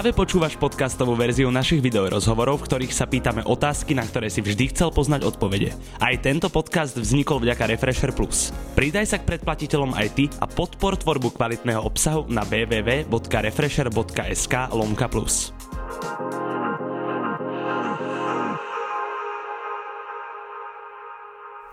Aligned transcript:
Práve 0.00 0.16
počúvaš 0.16 0.56
podcastovú 0.56 1.12
verziu 1.12 1.52
našich 1.52 1.84
videorozhovorov, 1.84 2.64
v 2.64 2.72
ktorých 2.72 2.88
sa 2.88 3.04
pýtame 3.04 3.44
otázky, 3.44 3.92
na 3.92 4.00
ktoré 4.00 4.32
si 4.32 4.40
vždy 4.40 4.72
chcel 4.72 4.88
poznať 4.88 5.28
odpovede. 5.28 5.76
Aj 6.00 6.16
tento 6.24 6.48
podcast 6.48 6.96
vznikol 6.96 7.44
vďaka 7.44 7.68
Refresher 7.68 8.08
Plus. 8.16 8.48
Pridaj 8.72 9.12
sa 9.12 9.20
k 9.20 9.28
predplatiteľom 9.28 9.92
aj 9.92 10.08
ty 10.16 10.32
a 10.40 10.48
podpor 10.48 10.96
tvorbu 10.96 11.36
kvalitného 11.36 11.84
obsahu 11.84 12.24
na 12.32 12.48
www.refresher.sk 12.48 14.54
lomka 14.72 15.04
plus. 15.12 15.52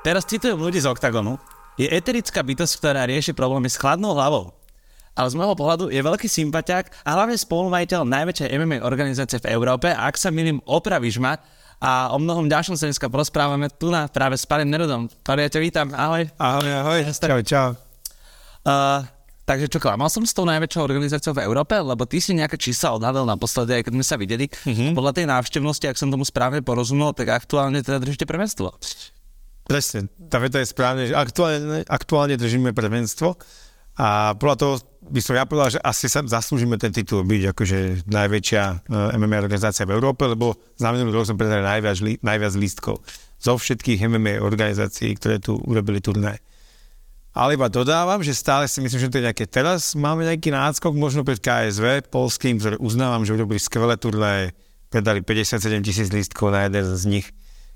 Teraz 0.03 0.27
citujem 0.27 0.59
ľudí 0.59 0.83
z 0.83 0.91
OKTAGONu. 0.91 1.39
Je 1.79 1.87
eterická 1.87 2.43
bytosť, 2.43 2.75
ktorá 2.75 3.07
rieši 3.07 3.31
problémy 3.31 3.71
s 3.71 3.79
chladnou 3.79 4.11
hlavou 4.11 4.56
ale 5.17 5.33
z 5.33 5.35
môjho 5.35 5.57
pohľadu 5.57 5.85
je 5.89 5.97
veľký 5.97 6.29
sympatiák 6.29 6.85
a 7.01 7.09
hlavne 7.17 7.33
spolumajiteľ 7.33 8.05
najväčšej 8.05 8.53
MMA 8.53 8.77
organizácie 8.85 9.41
v 9.41 9.49
Európe 9.49 9.89
a 9.89 10.05
ak 10.05 10.15
sa 10.15 10.29
milím, 10.29 10.61
opravíš 10.69 11.17
ma 11.17 11.41
a 11.81 12.13
o 12.13 12.17
mnohom 12.21 12.45
ďalšom 12.45 12.77
sa 12.77 12.85
dneska 12.85 13.09
porozprávame 13.09 13.73
tu 13.73 13.89
na 13.89 14.05
práve 14.05 14.37
s 14.37 14.45
Panem 14.45 14.69
Nerodom. 14.69 15.09
Pari, 15.25 15.45
ja 15.45 15.49
ťa 15.49 15.61
vítam, 15.61 15.87
ahoj. 15.93 16.29
Ahoj, 16.37 16.69
ahoj, 16.85 16.99
čau, 17.13 17.41
čau. 17.41 17.69
Uh, 18.65 19.05
takže 19.45 19.69
čo, 19.69 19.77
klamal 19.77 20.09
som 20.09 20.25
s 20.25 20.33
tou 20.33 20.45
najväčšou 20.45 20.81
organizáciou 20.81 21.37
v 21.37 21.45
Európe, 21.45 21.77
lebo 21.77 22.05
ty 22.09 22.17
si 22.17 22.33
nejaké 22.33 22.57
čísla 22.57 22.97
odhadol 22.97 23.29
naposledy, 23.29 23.85
keď 23.85 23.93
sme 23.93 24.05
sa 24.05 24.17
videli. 24.17 24.49
Uh-huh. 24.49 24.97
Podľa 24.97 25.21
tej 25.21 25.25
návštevnosti, 25.29 25.85
ak 25.85 25.97
som 26.01 26.09
tomu 26.09 26.25
správne 26.25 26.65
porozumel, 26.65 27.13
tak 27.13 27.29
aktuálne 27.29 27.85
teda 27.85 28.01
držíte 28.01 28.25
prvenstvo. 28.25 28.73
Presne, 29.69 30.09
tá 30.31 30.41
veta 30.41 30.63
je 30.63 30.67
správne, 30.71 31.11
že 31.11 31.13
aktuálne, 31.13 31.85
aktuálne 31.85 32.35
držíme 32.39 32.73
prvenstvo 32.73 33.37
a 33.97 34.37
podľa 34.37 34.57
toho 34.61 34.73
by 35.07 35.21
som 35.23 35.33
ja 35.39 35.47
povedal, 35.47 35.73
že 35.73 35.79
asi 35.81 36.05
sa 36.11 36.21
zaslúžime 36.21 36.77
ten 36.77 36.93
titul 36.93 37.23
byť 37.25 37.41
akože 37.55 37.77
najväčšia 38.05 38.63
eh, 38.63 39.17
MMA 39.17 39.41
organizácia 39.41 39.87
v 39.87 39.95
Európe, 39.97 40.27
lebo 40.29 40.53
za 40.77 40.93
minulý 40.93 41.17
rok 41.17 41.25
sme 41.31 41.39
predali 41.39 41.63
najviac, 41.65 41.97
najviac 42.21 42.53
lístkov 42.59 43.01
zo 43.37 43.53
všetkých 43.57 44.05
MMA 44.05 44.41
organizácií, 44.41 45.17
ktoré 45.17 45.41
tu 45.41 45.57
urobili 45.65 46.01
turnaj. 46.01 46.37
Ale 47.37 47.53
iba 47.53 47.69
dodávam, 47.69 48.25
že 48.25 48.33
stále 48.33 48.65
si 48.65 48.81
myslím, 48.81 48.97
že 48.97 49.09
to 49.13 49.21
je 49.21 49.27
nejaké 49.29 49.45
teraz 49.45 49.93
máme 49.93 50.25
nejaký 50.25 50.49
náskok 50.49 50.89
možno 50.97 51.21
pred 51.21 51.37
KSV 51.37 52.09
polským, 52.09 52.57
ktoré 52.57 52.81
uznávam, 52.81 53.21
že 53.21 53.37
urobili 53.37 53.61
skvelé 53.61 53.93
turnaje, 53.93 54.57
predali 54.89 55.21
57 55.21 55.85
tisíc 55.85 56.09
lístkov 56.09 56.49
na 56.49 56.65
jeden 56.65 56.85
z 56.97 57.03
nich 57.05 57.27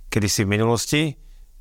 kedysi 0.09 0.49
v 0.49 0.53
minulosti 0.57 1.01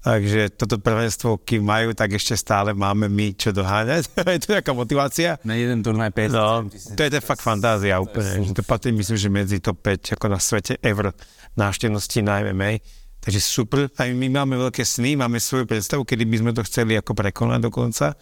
Takže 0.00 0.56
toto 0.56 0.80
prvenstvo, 0.80 1.44
kým 1.44 1.60
majú, 1.60 1.92
tak 1.92 2.16
ešte 2.16 2.32
stále 2.32 2.72
máme 2.72 3.12
my 3.12 3.36
čo 3.36 3.52
doháňať. 3.52 4.08
je 4.36 4.40
to 4.40 4.48
nejaká 4.56 4.72
motivácia. 4.72 5.36
Na 5.44 5.60
jeden 5.60 5.84
turnaj 5.84 6.16
5. 6.16 6.32
No, 6.32 6.64
to 6.96 7.00
je 7.04 7.10
to 7.12 7.20
fakt 7.20 7.44
fantázia 7.44 8.00
úplne. 8.00 8.48
To 8.56 8.64
patrí 8.64 8.96
myslím, 8.96 9.18
že 9.20 9.28
medzi 9.28 9.56
top 9.60 9.84
5 9.84 10.16
ako 10.16 10.26
na 10.32 10.40
svete 10.40 10.80
ever 10.80 11.12
návštevnosti 11.52 12.24
na 12.24 12.40
MMA. 12.48 12.80
Takže 13.20 13.40
super. 13.44 13.92
Aj 14.00 14.08
my 14.08 14.26
máme 14.32 14.56
veľké 14.56 14.80
sny, 14.80 15.20
máme 15.20 15.36
svoju 15.36 15.68
predstavu, 15.68 16.08
kedy 16.08 16.24
by 16.24 16.36
sme 16.40 16.50
to 16.56 16.64
chceli 16.64 16.96
ako 16.96 17.12
prekonať 17.12 17.60
dokonca. 17.68 18.16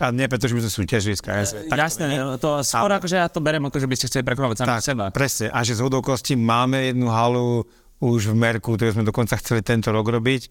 A 0.00 0.08
nie 0.16 0.24
preto, 0.24 0.48
že 0.48 0.56
by 0.56 0.64
sme 0.64 0.72
súťažili 0.72 1.12
s 1.12 1.20
KSV. 1.20 1.68
Tak 1.68 1.76
Jasne, 1.76 2.04
to, 2.16 2.24
to 2.40 2.50
skôr 2.64 2.88
akože 2.96 3.20
ja 3.20 3.28
to 3.28 3.44
berem, 3.44 3.60
ako 3.68 3.76
že 3.76 3.84
by 3.84 3.94
ste 4.00 4.08
chceli 4.08 4.24
prekonávať 4.24 4.64
sami 4.64 4.80
seba. 4.80 5.12
Presne. 5.12 5.52
A 5.52 5.60
že 5.60 5.76
z 5.76 5.84
hodokosti 5.84 6.40
máme 6.40 6.88
jednu 6.88 7.12
halu 7.12 7.68
už 8.00 8.32
v 8.32 8.34
Merku, 8.40 8.80
ktorú 8.80 8.96
sme 8.96 9.04
dokonca 9.04 9.36
chceli 9.36 9.60
tento 9.60 9.92
rok 9.92 10.08
robiť 10.08 10.48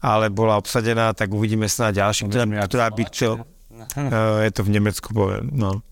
ale 0.00 0.32
bola 0.32 0.56
obsadená, 0.56 1.12
tak 1.12 1.28
uvidíme 1.30 1.68
sa 1.68 1.92
na 1.92 2.04
ďalším, 2.04 2.32
ktorá, 2.32 2.44
ktorá 2.66 2.86
by 2.88 3.04
čo, 3.12 3.30
uh, 3.36 4.40
je 4.48 4.50
to 4.52 4.64
v 4.64 4.72
Nemecku, 4.72 5.12
poviem, 5.12 5.52
no. 5.52 5.84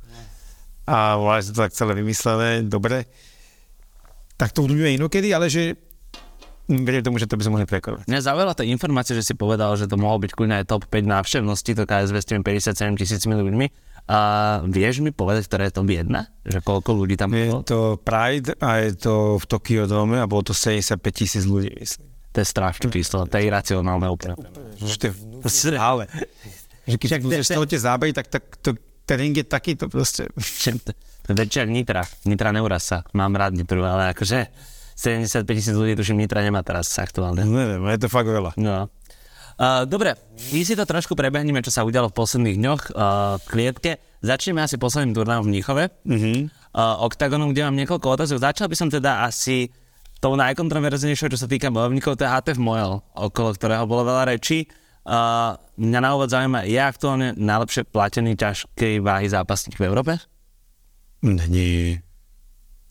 A 0.88 1.20
sa 1.44 1.52
to 1.52 1.60
tak 1.68 1.76
celé 1.76 1.92
vymyslené, 2.00 2.64
dobre. 2.64 3.04
Tak 4.40 4.56
to 4.56 4.64
budeme 4.64 4.96
inokedy, 4.96 5.36
ale 5.36 5.52
že 5.52 5.76
verím 6.68 7.04
tomu, 7.04 7.20
že 7.20 7.28
to 7.28 7.36
by 7.36 7.44
sme 7.44 7.60
mohli 7.60 7.68
prekonať. 7.68 8.08
Mňa 8.08 8.20
zaujala 8.24 8.52
tá 8.56 8.64
informácia, 8.64 9.12
že 9.12 9.24
si 9.24 9.34
povedal, 9.36 9.72
že 9.76 9.84
to 9.84 10.00
mohol 10.00 10.16
byť 10.20 10.32
kľudne 10.32 10.64
aj 10.64 10.68
top 10.68 10.88
5 10.88 11.04
návštevnosti, 11.04 11.76
to 11.76 11.84
KSV 11.84 12.16
s 12.16 12.28
tými 12.28 12.42
57 12.44 13.00
tisícmi 13.00 13.34
ľuďmi. 13.36 13.66
A 14.08 14.18
vieš 14.64 15.04
mi 15.04 15.12
povedať, 15.12 15.44
ktoré 15.52 15.68
je 15.68 15.74
to 15.76 15.84
jedna? 15.84 16.32
Že 16.48 16.64
koľko 16.64 16.90
ľudí 16.96 17.20
tam 17.20 17.28
bolo? 17.28 17.60
Je 17.60 17.68
to 17.68 18.00
Pride 18.00 18.56
a 18.56 18.80
je 18.80 18.96
to 18.96 19.36
v 19.36 19.44
Tokio 19.44 19.84
dome 19.84 20.16
a 20.16 20.24
bolo 20.24 20.48
to 20.48 20.56
75 20.56 20.96
tisíc 21.12 21.44
ľudí, 21.44 21.76
myslím. 21.76 22.08
To 22.32 22.44
je 22.44 22.46
strašné 22.46 22.92
číslo, 22.92 23.24
to 23.24 23.40
je 23.40 23.48
iracionálne 23.48 24.04
úplne. 24.08 24.36
Že 24.78 24.96
to 24.96 25.04
je 25.48 25.78
ale. 25.80 26.04
Že 26.84 26.96
keď 26.96 27.20
z 27.44 27.50
toho 27.56 27.66
tie 27.68 27.80
zábery, 27.80 28.12
tak, 28.12 28.28
tak 28.28 28.44
to, 28.60 28.76
ten 29.08 29.16
ring 29.16 29.34
je 29.36 29.44
takýto 29.44 29.88
proste. 29.88 30.28
Večer 31.28 31.68
Nitra, 31.68 32.04
Nitra 32.24 32.52
neuraz 32.52 32.88
sa, 32.88 32.98
mám 33.12 33.36
rád 33.36 33.56
Nitru, 33.56 33.84
ale 33.84 34.16
akože 34.16 34.48
75 34.96 35.44
tisíc 35.44 35.76
ľudí, 35.76 35.92
tuším, 35.96 36.24
Nitra 36.24 36.40
nemá 36.40 36.64
teraz 36.64 36.88
aktuálne. 36.96 37.44
Neviem, 37.44 37.84
je 37.92 38.00
to 38.00 38.08
fakt 38.08 38.28
veľa. 38.28 38.56
No. 38.56 38.88
Uh, 39.58 39.82
dobre, 39.84 40.14
my 40.54 40.60
si 40.62 40.78
to 40.78 40.86
trošku 40.86 41.18
prebehneme, 41.18 41.58
čo 41.66 41.74
sa 41.74 41.82
udialo 41.82 42.14
v 42.14 42.16
posledných 42.16 42.56
dňoch 42.62 42.82
uh, 42.94 43.36
v 43.42 43.46
klietke. 43.50 43.90
Začneme 44.22 44.62
asi 44.62 44.78
posledným 44.78 45.18
turnajom 45.18 45.44
v 45.44 45.50
Mníchove, 45.50 45.84
uh-huh. 45.90 46.46
uh, 46.46 47.04
Octagonu, 47.04 47.50
kde 47.50 47.66
mám 47.66 47.74
niekoľko 47.74 48.06
otázok. 48.06 48.38
Začal 48.38 48.70
by 48.70 48.76
som 48.78 48.86
teda 48.86 49.26
asi 49.26 49.66
tou 50.18 50.34
najkontroverznejšou, 50.34 51.30
čo 51.30 51.38
sa 51.38 51.46
týka 51.46 51.70
bojovníkov, 51.70 52.18
to 52.18 52.26
je 52.26 52.30
HTF 52.30 52.58
Moel, 52.58 53.02
okolo 53.14 53.54
ktorého 53.54 53.86
bolo 53.86 54.06
veľa 54.06 54.34
rečí. 54.34 54.66
Uh, 55.08 55.56
mňa 55.80 56.00
na 56.04 56.10
úvod 56.12 56.28
zaujíma, 56.28 56.68
je 56.68 56.76
aktuálne 56.76 57.28
najlepšie 57.38 57.88
platený 57.88 58.36
ťažkej 58.36 59.00
váhy 59.00 59.30
zápasník 59.30 59.80
v 59.80 59.88
Európe? 59.88 60.20
Není. 61.24 62.02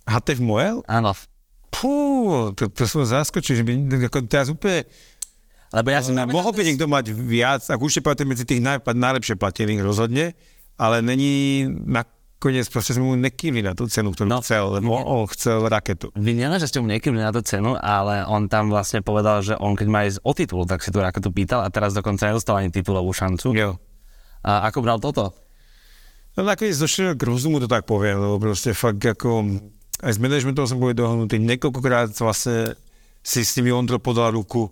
HTF 0.08 0.40
Moel? 0.42 0.82
Áno. 0.88 1.14
Pú, 1.70 2.50
to, 2.56 2.72
to 2.72 2.90
som 2.90 3.06
zaskočil, 3.06 3.62
že 3.62 3.64
by 3.68 4.08
ako 4.08 4.26
teraz 4.26 4.48
úplne... 4.50 4.88
Lebo 5.76 5.92
ja 5.92 6.00
som... 6.00 6.16
Uh, 6.16 6.26
mohol 6.26 6.56
by 6.56 6.64
niekto 6.64 6.88
mať 6.88 7.12
viac, 7.12 7.62
ak 7.68 7.78
už 7.78 8.00
je 8.00 8.24
medzi 8.24 8.48
tých 8.48 8.64
naj, 8.64 8.82
najlepšie 8.82 9.36
platených 9.36 9.84
rozhodne, 9.84 10.34
ale 10.80 11.04
není 11.04 11.68
na 11.68 12.08
nakoniec 12.38 12.70
proste 12.70 12.94
sme 12.94 13.10
mu 13.10 13.18
nekývli 13.18 13.66
na 13.66 13.74
tú 13.74 13.90
cenu, 13.90 14.14
ktorú 14.14 14.30
no, 14.30 14.40
chcel, 14.46 14.78
lebo 14.78 14.94
on 14.94 15.26
chcel 15.34 15.66
raketu. 15.66 16.14
Vy 16.14 16.38
nielen, 16.38 16.62
že 16.62 16.70
ste 16.70 16.78
mu 16.78 16.86
nekývli 16.86 17.18
na 17.18 17.34
tú 17.34 17.42
cenu, 17.42 17.74
ale 17.82 18.22
on 18.30 18.46
tam 18.46 18.70
vlastne 18.70 19.02
povedal, 19.02 19.42
že 19.42 19.58
on 19.58 19.74
keď 19.74 19.88
má 19.90 20.06
ísť 20.06 20.22
o 20.22 20.32
titul, 20.38 20.64
tak 20.70 20.86
si 20.86 20.94
tú 20.94 21.02
raketu 21.02 21.34
pýtal 21.34 21.66
a 21.66 21.74
teraz 21.74 21.98
dokonca 21.98 22.30
nedostal 22.30 22.62
ani 22.62 22.70
titulovú 22.70 23.10
šancu. 23.10 23.58
Jo. 23.58 23.82
A 24.46 24.70
ako 24.70 24.86
bral 24.86 25.02
toto? 25.02 25.34
No 26.38 26.46
nakoniec 26.46 26.78
došiel 26.78 27.18
k 27.18 27.26
rozumu, 27.26 27.58
to 27.58 27.66
tak 27.66 27.90
poviem, 27.90 28.22
lebo 28.22 28.38
proste 28.38 28.78
fakt 28.78 29.02
ako 29.02 29.58
aj 30.06 30.14
s 30.14 30.22
managementom 30.22 30.70
som 30.70 30.78
boli 30.78 30.94
dohodnutý, 30.94 31.42
niekoľkokrát 31.42 32.14
vlastne 32.22 32.78
si 33.26 33.42
s 33.42 33.58
nimi 33.58 33.74
Ondro 33.74 33.98
podal 33.98 34.30
ruku 34.30 34.70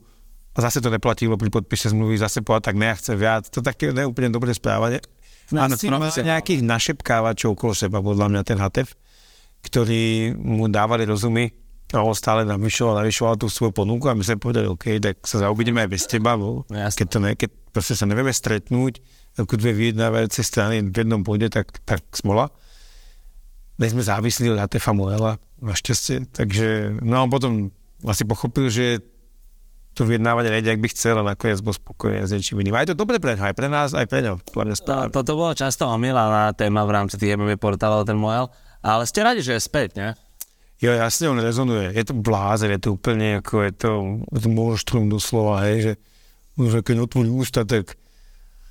a 0.54 0.62
zase 0.62 0.86
to 0.86 0.94
neplatilo 0.94 1.34
pri 1.34 1.50
podpise 1.50 1.90
zmluvy, 1.90 2.22
zase 2.22 2.46
povedal, 2.46 2.70
tak 2.72 2.78
ne, 2.78 2.94
ja 2.94 2.96
chcem 2.96 3.18
viac. 3.18 3.50
To 3.52 3.60
také 3.66 3.90
neúplne 3.90 4.30
dobré 4.30 4.54
správanie. 4.54 5.02
Áno, 5.54 5.78
nejakých 5.78 6.66
našepkávačov 6.66 7.54
okolo 7.54 7.74
seba, 7.78 8.02
podľa 8.02 8.34
mňa 8.34 8.42
ten 8.42 8.58
Hatef, 8.58 8.98
ktorí 9.62 10.34
mu 10.34 10.66
dávali 10.66 11.06
rozumy 11.06 11.54
a 11.94 12.02
on 12.02 12.18
stále 12.18 12.42
navyšoval, 12.50 13.06
navyšoval 13.06 13.38
tú 13.38 13.46
svoju 13.46 13.70
ponuku 13.70 14.10
a 14.10 14.18
my 14.18 14.26
sme 14.26 14.42
povedali, 14.42 14.66
OK, 14.66 14.98
tak 14.98 15.22
sa 15.22 15.46
zaobideme 15.46 15.86
aj 15.86 15.90
bez 15.90 16.04
teba, 16.10 16.34
bo 16.34 16.66
no, 16.66 16.74
keď, 16.74 17.08
to 17.08 17.18
ne, 17.22 17.32
keď 17.38 17.50
proste 17.70 17.94
sa 17.94 18.10
nevieme 18.10 18.34
stretnúť 18.34 19.06
ako 19.38 19.54
dve 19.60 19.76
vyjednávajúce 19.76 20.42
strany 20.42 20.82
v 20.82 20.96
jednom 20.96 21.22
pôde, 21.22 21.46
tak, 21.52 21.78
tak 21.86 22.02
smola. 22.16 22.50
My 23.78 23.92
sme 23.92 24.02
závislí 24.02 24.50
od 24.50 24.58
Hatefa 24.58 24.96
Moela, 24.96 25.38
našťastie, 25.62 26.32
takže 26.32 26.98
no 27.04 27.22
a 27.22 27.30
potom 27.30 27.70
asi 28.08 28.24
pochopil, 28.26 28.72
že 28.72 29.04
to 29.96 30.04
vyjednávanie 30.04 30.52
nejde, 30.52 30.76
ak 30.76 30.84
by 30.84 30.90
chcel, 30.92 31.16
a 31.16 31.24
nakoniec 31.24 31.64
bol 31.64 31.72
spokojný 31.72 32.28
s 32.28 32.36
niečím 32.36 32.60
iným. 32.60 32.76
A 32.76 32.84
je 32.84 32.92
to 32.92 33.00
dobre 33.00 33.16
pre 33.24 33.40
aj 33.40 33.56
pre 33.56 33.72
nás, 33.72 33.96
aj 33.96 34.12
pre 34.12 34.20
ňa. 34.20 34.36
No, 34.36 35.08
toto 35.08 35.32
bolo 35.40 35.56
často 35.56 35.88
omílaná 35.88 36.52
téma 36.52 36.84
v 36.84 36.92
rámci 36.92 37.16
tých 37.16 37.40
MMA 37.40 37.56
portálov, 37.56 38.04
ten 38.04 38.20
Moel, 38.20 38.52
ale 38.84 39.08
ste 39.08 39.24
radi, 39.24 39.40
že 39.40 39.56
je 39.56 39.64
späť, 39.64 39.96
ne? 39.96 40.10
Jo, 40.84 40.92
jasne, 40.92 41.32
on 41.32 41.40
rezonuje. 41.40 41.96
Je 41.96 42.04
to 42.04 42.12
blázer, 42.12 42.76
je 42.76 42.82
to 42.84 43.00
úplne 43.00 43.40
ako 43.40 43.64
je 43.64 43.72
to, 43.72 43.92
je 44.36 44.40
to 44.44 44.50
monštrum 44.52 45.08
doslova, 45.08 45.64
hej, 45.64 45.78
že 45.80 45.94
už 46.60 46.84
keď 46.84 47.08
otvorí 47.08 47.32
ústa, 47.32 47.64
tak 47.64 47.96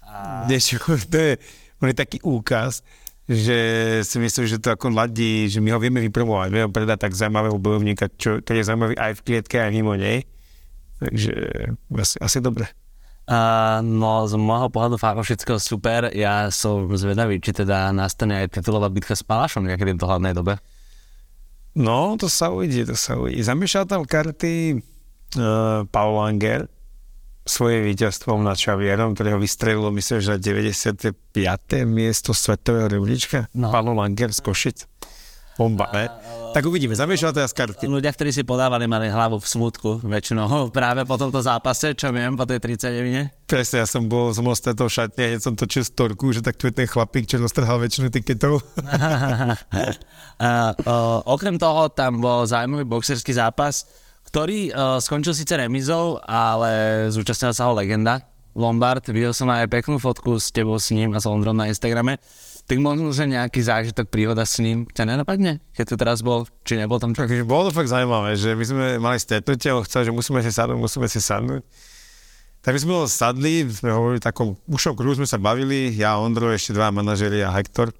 a... 0.05 0.44
niečo, 0.44 0.76
to 1.12 1.17
je, 1.17 1.32
on 1.81 1.88
je 1.88 1.97
taký 1.97 2.21
úkaz, 2.21 2.85
že 3.25 3.56
si 4.05 4.21
myslím, 4.21 4.44
že 4.44 4.61
to 4.61 4.76
ako 4.76 4.93
ladí, 4.93 5.49
že 5.49 5.65
my 5.65 5.73
ho 5.73 5.81
vieme 5.81 6.05
vypromovať, 6.05 6.49
vieme 6.53 6.69
predať 6.69 7.09
tak 7.09 7.17
zaujímavého 7.17 7.56
bojovníka, 7.56 8.12
čo, 8.21 8.44
ktorý 8.44 8.61
je 8.61 8.69
zaujímavý 8.69 8.94
aj 9.00 9.12
v 9.17 9.25
klietke, 9.25 9.56
aj 9.56 9.73
mimo 9.73 9.97
nej 9.97 10.29
Takže 11.02 11.35
asi, 11.99 12.17
asi 12.23 12.38
dobre. 12.38 12.70
Uh, 13.25 13.81
no 13.81 14.29
z 14.29 14.37
môjho 14.37 14.69
pohľadu 14.69 15.00
fanúšického 15.00 15.56
super, 15.56 16.12
ja 16.12 16.52
som 16.52 16.93
zvedavý, 16.93 17.41
či 17.41 17.56
teda 17.56 17.88
nastane 17.88 18.44
aj 18.44 18.61
titulová 18.61 18.93
bitka 18.93 19.17
s 19.17 19.25
Palašom 19.25 19.64
niekedy 19.64 19.96
v 19.96 20.02
dohľadnej 20.05 20.37
dobe. 20.37 20.61
No, 21.73 22.20
to 22.20 22.29
sa 22.29 22.52
uvidí, 22.52 22.85
to 22.85 22.94
sa 22.94 23.17
uvidí. 23.17 23.41
Zamiešal 23.41 23.88
tam 23.88 24.05
karty 24.05 24.76
uh, 25.41 25.88
Paul 25.88 26.20
Langer 26.20 26.69
svoje 27.44 27.85
víťazstvom 27.85 28.40
nad 28.40 28.56
Čavierom, 28.56 29.12
ktorého 29.12 29.37
vystrelilo, 29.37 29.93
myslím, 29.93 30.20
že 30.20 30.40
95. 30.40 31.12
miesto 31.85 32.32
svetového 32.32 32.88
rebríčka. 32.88 33.52
No. 33.52 33.69
Paolo 33.69 33.93
Langer 33.93 34.32
z 34.32 34.40
Košic. 34.40 34.79
bomba, 35.61 35.88
ne? 35.93 36.08
Tak 36.55 36.71
uvidíme, 36.71 36.95
zamiešal 36.95 37.35
teraz 37.35 37.51
karty. 37.51 37.91
Ľudia, 37.91 38.15
ktorí 38.15 38.31
si 38.31 38.47
podávali, 38.47 38.87
mali 38.87 39.11
hlavu 39.11 39.43
v 39.43 39.47
smutku 39.51 39.99
väčšinou 40.06 40.47
práve 40.79 41.03
po 41.03 41.19
tomto 41.19 41.43
zápase, 41.43 41.99
čo 41.99 42.15
viem, 42.15 42.39
po 42.39 42.47
tej 42.47 42.62
39 42.62 43.51
Presne, 43.51 43.83
ja 43.83 43.87
som 43.91 44.06
bol, 44.06 44.31
z 44.31 44.71
tejto 44.71 44.87
šatne, 44.87 45.35
hneď 45.35 45.43
som 45.43 45.59
točil 45.59 45.83
storku, 45.83 46.31
že 46.31 46.47
tak 46.47 46.55
tu 46.55 46.71
je 46.71 46.75
ten 46.79 46.87
chlapík, 46.87 47.27
čo 47.27 47.43
dostrhal 47.43 47.83
väčšinu 47.83 48.06
tiketov. 48.06 48.62
a, 50.47 50.79
o, 50.79 50.95
okrem 51.35 51.59
toho, 51.59 51.91
tam 51.91 52.23
bol 52.23 52.47
zaujímavý 52.47 52.87
boxerský 52.87 53.35
zápas, 53.35 53.91
ktorý 54.31 54.71
o, 54.71 55.03
skončil 55.03 55.35
síce 55.35 55.59
remizou, 55.59 56.23
ale 56.23 57.11
zúčastnila 57.11 57.50
sa 57.50 57.67
ho 57.67 57.75
legenda. 57.75 58.23
Lombard, 58.55 59.03
videl 59.11 59.35
som 59.35 59.50
aj 59.50 59.67
peknú 59.67 59.99
fotku 59.99 60.39
s 60.39 60.55
tebou 60.55 60.79
s 60.79 60.95
ním 60.95 61.11
a 61.11 61.19
s 61.19 61.27
Londrom 61.27 61.59
na 61.59 61.67
Instagrame 61.67 62.23
tak 62.64 62.81
možno, 62.81 63.12
že 63.12 63.28
nejaký 63.28 63.61
zážitok, 63.61 64.08
príhoda 64.08 64.49
s 64.49 64.56
ním 64.56 64.88
ťa 64.88 65.05
nenapadne, 65.05 65.61
keď 65.76 65.84
tu 65.84 65.94
teraz 66.00 66.25
bol, 66.25 66.49
či 66.64 66.81
nebol 66.81 66.96
tam 66.96 67.12
čo? 67.12 67.28
Takže 67.28 67.44
bolo 67.44 67.69
to 67.69 67.76
fakt 67.76 67.93
zaujímavé, 67.93 68.40
že 68.40 68.56
my 68.56 68.64
sme 68.64 68.84
mali 68.96 69.20
stretnutie, 69.20 69.69
on 69.69 69.84
chcel, 69.84 70.08
že 70.08 70.12
musíme 70.16 70.40
si 70.40 70.49
sadnúť, 70.49 70.81
musíme 70.81 71.05
si 71.05 71.20
sadnúť. 71.20 71.61
Tak 72.64 72.72
my 72.72 72.81
sme 72.81 72.93
sadli, 73.05 73.69
sme 73.69 73.93
hovorili 73.93 74.25
takom 74.25 74.56
ušom 74.64 74.96
kruhu, 74.96 75.12
sme 75.12 75.28
sa 75.28 75.37
bavili, 75.37 75.93
ja, 75.93 76.16
Ondro, 76.16 76.49
ešte 76.49 76.72
dva 76.72 76.88
manažeri 76.88 77.44
a 77.44 77.52
Hektor. 77.52 77.93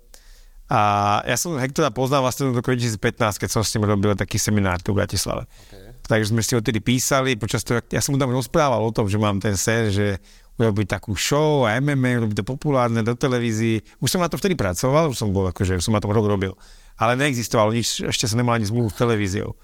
A 0.73 1.21
ja 1.29 1.37
som 1.37 1.61
Hektora 1.61 1.93
poznal 1.93 2.25
vlastne 2.25 2.49
do 2.49 2.57
2015, 2.57 2.97
keď 3.37 3.49
som 3.53 3.61
s 3.61 3.69
ním 3.77 3.85
robil 3.85 4.17
taký 4.17 4.41
seminár 4.41 4.81
tu 4.81 4.97
v 4.97 5.05
Bratislave. 5.05 5.45
Okay. 5.69 5.93
Takže 6.09 6.33
sme 6.33 6.41
si 6.41 6.57
ho 6.57 6.65
tedy 6.65 6.81
písali, 6.81 7.37
počas 7.37 7.61
toho, 7.61 7.85
ja 7.93 8.01
som 8.01 8.17
mu 8.17 8.19
tam 8.21 8.33
rozprával 8.33 8.81
o 8.81 8.89
tom, 8.89 9.05
že 9.05 9.21
mám 9.21 9.37
ten 9.37 9.61
sen, 9.61 9.93
že 9.93 10.17
urobiť 10.55 10.87
takú 10.87 11.19
show 11.19 11.67
a 11.67 11.75
MMA, 11.83 12.23
robiť 12.23 12.43
to 12.43 12.47
populárne 12.47 13.03
do 13.03 13.19
televízii. 13.19 13.99
Už 13.99 14.09
som 14.09 14.23
na 14.23 14.31
to 14.31 14.39
vtedy 14.39 14.55
pracoval, 14.55 15.11
už 15.11 15.19
som 15.19 15.35
bol 15.35 15.51
akože, 15.51 15.83
som 15.83 15.91
na 15.91 16.03
tom 16.03 16.15
rok 16.15 16.27
robil. 16.27 16.55
Ale 16.95 17.19
neexistovalo 17.19 17.75
nič, 17.75 18.07
ešte 18.07 18.31
som 18.31 18.39
nemal 18.39 18.55
ani 18.55 18.71
zmluvu 18.71 18.87
s 18.87 18.99
televíziou. 18.99 19.59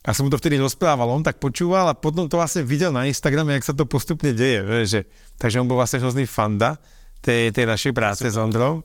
A 0.00 0.16
som 0.16 0.24
mu 0.24 0.32
to 0.32 0.40
vtedy 0.40 0.56
rozprával, 0.56 1.12
on 1.12 1.20
tak 1.20 1.36
počúval 1.36 1.92
a 1.92 1.92
potom 1.92 2.24
to 2.24 2.40
vlastne 2.40 2.64
videl 2.64 2.88
na 2.88 3.04
Instagrame, 3.04 3.52
jak 3.60 3.68
sa 3.68 3.76
to 3.76 3.84
postupne 3.84 4.32
deje. 4.32 4.64
Že, 4.88 5.00
takže 5.36 5.60
on 5.60 5.68
bol 5.68 5.76
vlastne 5.76 6.00
hrozný 6.00 6.24
fanda 6.24 6.80
tej, 7.20 7.52
tej 7.52 7.68
našej 7.68 7.92
práce 7.92 8.24
s 8.24 8.40
Ondrou. 8.40 8.80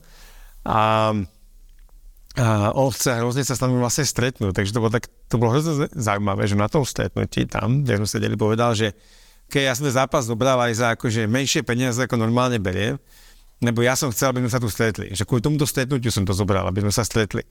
A, 0.68 1.16
a 2.36 2.46
on 2.76 2.92
chce 2.92 3.16
hrozne 3.16 3.48
sa 3.48 3.56
s 3.56 3.64
nami 3.64 3.80
vlastne 3.80 4.04
stretnúť. 4.04 4.52
Takže 4.52 4.76
to 4.76 4.80
bolo, 4.84 4.92
tak, 4.92 5.08
to 5.08 5.40
bolo 5.40 5.56
hrozne 5.56 5.88
zaujímavé, 5.96 6.44
že 6.44 6.60
na 6.60 6.68
tom 6.68 6.84
stretnutí 6.84 7.48
tam, 7.48 7.80
kde 7.88 8.04
sme 8.04 8.08
sedeli, 8.12 8.36
povedal, 8.36 8.76
že 8.76 8.92
keď 9.46 9.62
ja 9.62 9.72
som 9.78 9.86
ten 9.86 9.94
zápas 9.94 10.26
dobral 10.26 10.58
aj 10.58 10.72
za 10.74 10.86
akože 10.98 11.30
menšie 11.30 11.62
peniaze, 11.62 11.98
ako 12.02 12.18
normálne 12.18 12.58
beriem, 12.58 12.98
lebo 13.62 13.80
ja 13.80 13.96
som 13.96 14.12
chcel, 14.12 14.34
aby 14.34 14.44
sme 14.44 14.52
sa 14.52 14.60
tu 14.60 14.68
stretli. 14.68 15.14
Že 15.16 15.24
kvôli 15.24 15.42
tomuto 15.42 15.64
stretnutiu 15.64 16.12
som 16.12 16.28
to 16.28 16.36
zobral, 16.36 16.66
aby 16.68 16.84
sme 16.84 16.92
sa 16.92 17.06
stretli. 17.06 17.46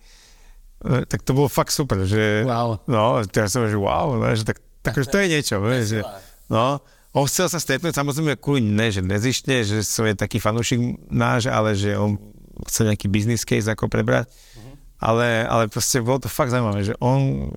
E, 0.86 1.08
tak 1.10 1.26
to 1.26 1.34
bolo 1.34 1.50
fakt 1.50 1.74
super, 1.74 2.06
že... 2.06 2.46
Wow. 2.46 2.84
No, 2.86 3.26
teraz 3.26 3.56
som 3.56 3.66
že 3.66 3.80
wow, 3.80 4.20
no, 4.20 4.28
že 4.30 4.46
tak, 4.46 4.62
tak, 4.86 4.94
to 4.94 5.18
je 5.18 5.28
niečo, 5.32 5.58
ne, 5.66 5.82
že... 5.82 6.06
No, 6.46 6.84
on 7.16 7.26
chcel 7.26 7.48
sa 7.48 7.58
stretnúť, 7.58 7.96
samozrejme 7.96 8.38
kvôli 8.38 8.62
ne, 8.62 8.92
že 8.92 9.00
nezištne, 9.00 9.64
že 9.64 9.82
som 9.88 10.04
je 10.04 10.14
taký 10.20 10.38
fanúšik 10.38 11.00
náš, 11.08 11.48
ale 11.48 11.74
že 11.74 11.96
on 11.96 12.20
chce 12.68 12.86
nejaký 12.86 13.08
business 13.08 13.48
case 13.48 13.72
ako 13.72 13.88
prebrať. 13.88 14.28
Uh-huh. 14.28 14.76
Ale, 15.00 15.48
ale 15.48 15.72
proste 15.72 16.04
bolo 16.04 16.22
to 16.22 16.30
fakt 16.30 16.52
zaujímavé, 16.52 16.84
že 16.84 16.94
on 17.00 17.50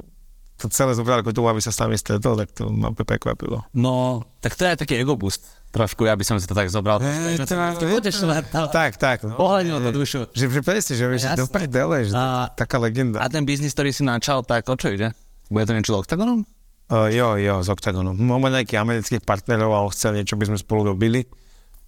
to 0.59 0.67
celé 0.75 0.91
zobral 0.99 1.23
ako 1.23 1.31
to, 1.31 1.47
aby 1.47 1.63
sa 1.63 1.71
s 1.71 1.79
nami 1.79 1.95
stretol, 1.95 2.35
tak 2.35 2.51
to 2.51 2.67
ma 2.67 2.91
prekvapilo. 2.91 3.63
No, 3.79 4.27
tak 4.43 4.59
to 4.59 4.67
je 4.67 4.75
taký 4.75 4.99
ego 4.99 5.15
boost. 5.15 5.47
Trošku, 5.69 6.09
ja 6.09 6.17
by 6.17 6.25
som 6.25 6.41
si 6.41 6.49
to 6.49 6.57
tak 6.57 6.73
zobral. 6.73 6.99
E, 6.99 7.37
to, 7.37 7.45
to, 7.45 7.55
to, 7.77 8.11
to, 8.11 8.61
tak, 8.73 8.97
tak. 8.97 9.21
No. 9.21 9.37
Pohľadil 9.37 9.77
to 9.85 9.91
dušu. 9.93 10.21
Že, 10.33 10.45
že 10.49 10.61
presne, 10.65 10.93
že, 10.97 11.05
že 11.21 11.29
do 11.37 11.45
prdele, 11.45 12.09
že 12.09 12.17
a, 12.17 12.49
taká 12.49 12.81
legenda. 12.81 13.21
A 13.21 13.29
ten 13.29 13.45
biznis, 13.45 13.77
ktorý 13.77 13.93
si 13.93 14.01
načal, 14.01 14.43
tak 14.49 14.65
o 14.65 14.75
čo 14.75 14.91
ide? 14.91 15.13
Bude 15.53 15.69
to 15.69 15.77
niečo 15.77 15.95
Octagonom? 16.01 16.49
Uh, 16.89 17.13
jo, 17.13 17.37
jo, 17.37 17.61
s 17.61 17.69
Octagonom. 17.69 18.17
Máme 18.17 18.49
nejakých 18.49 18.81
amerických 18.81 19.23
partnerov 19.29 19.77
a 19.77 19.85
chcel 19.93 20.17
niečo, 20.17 20.41
by 20.41 20.49
sme 20.49 20.57
spolu 20.57 20.97
robili. 20.97 21.29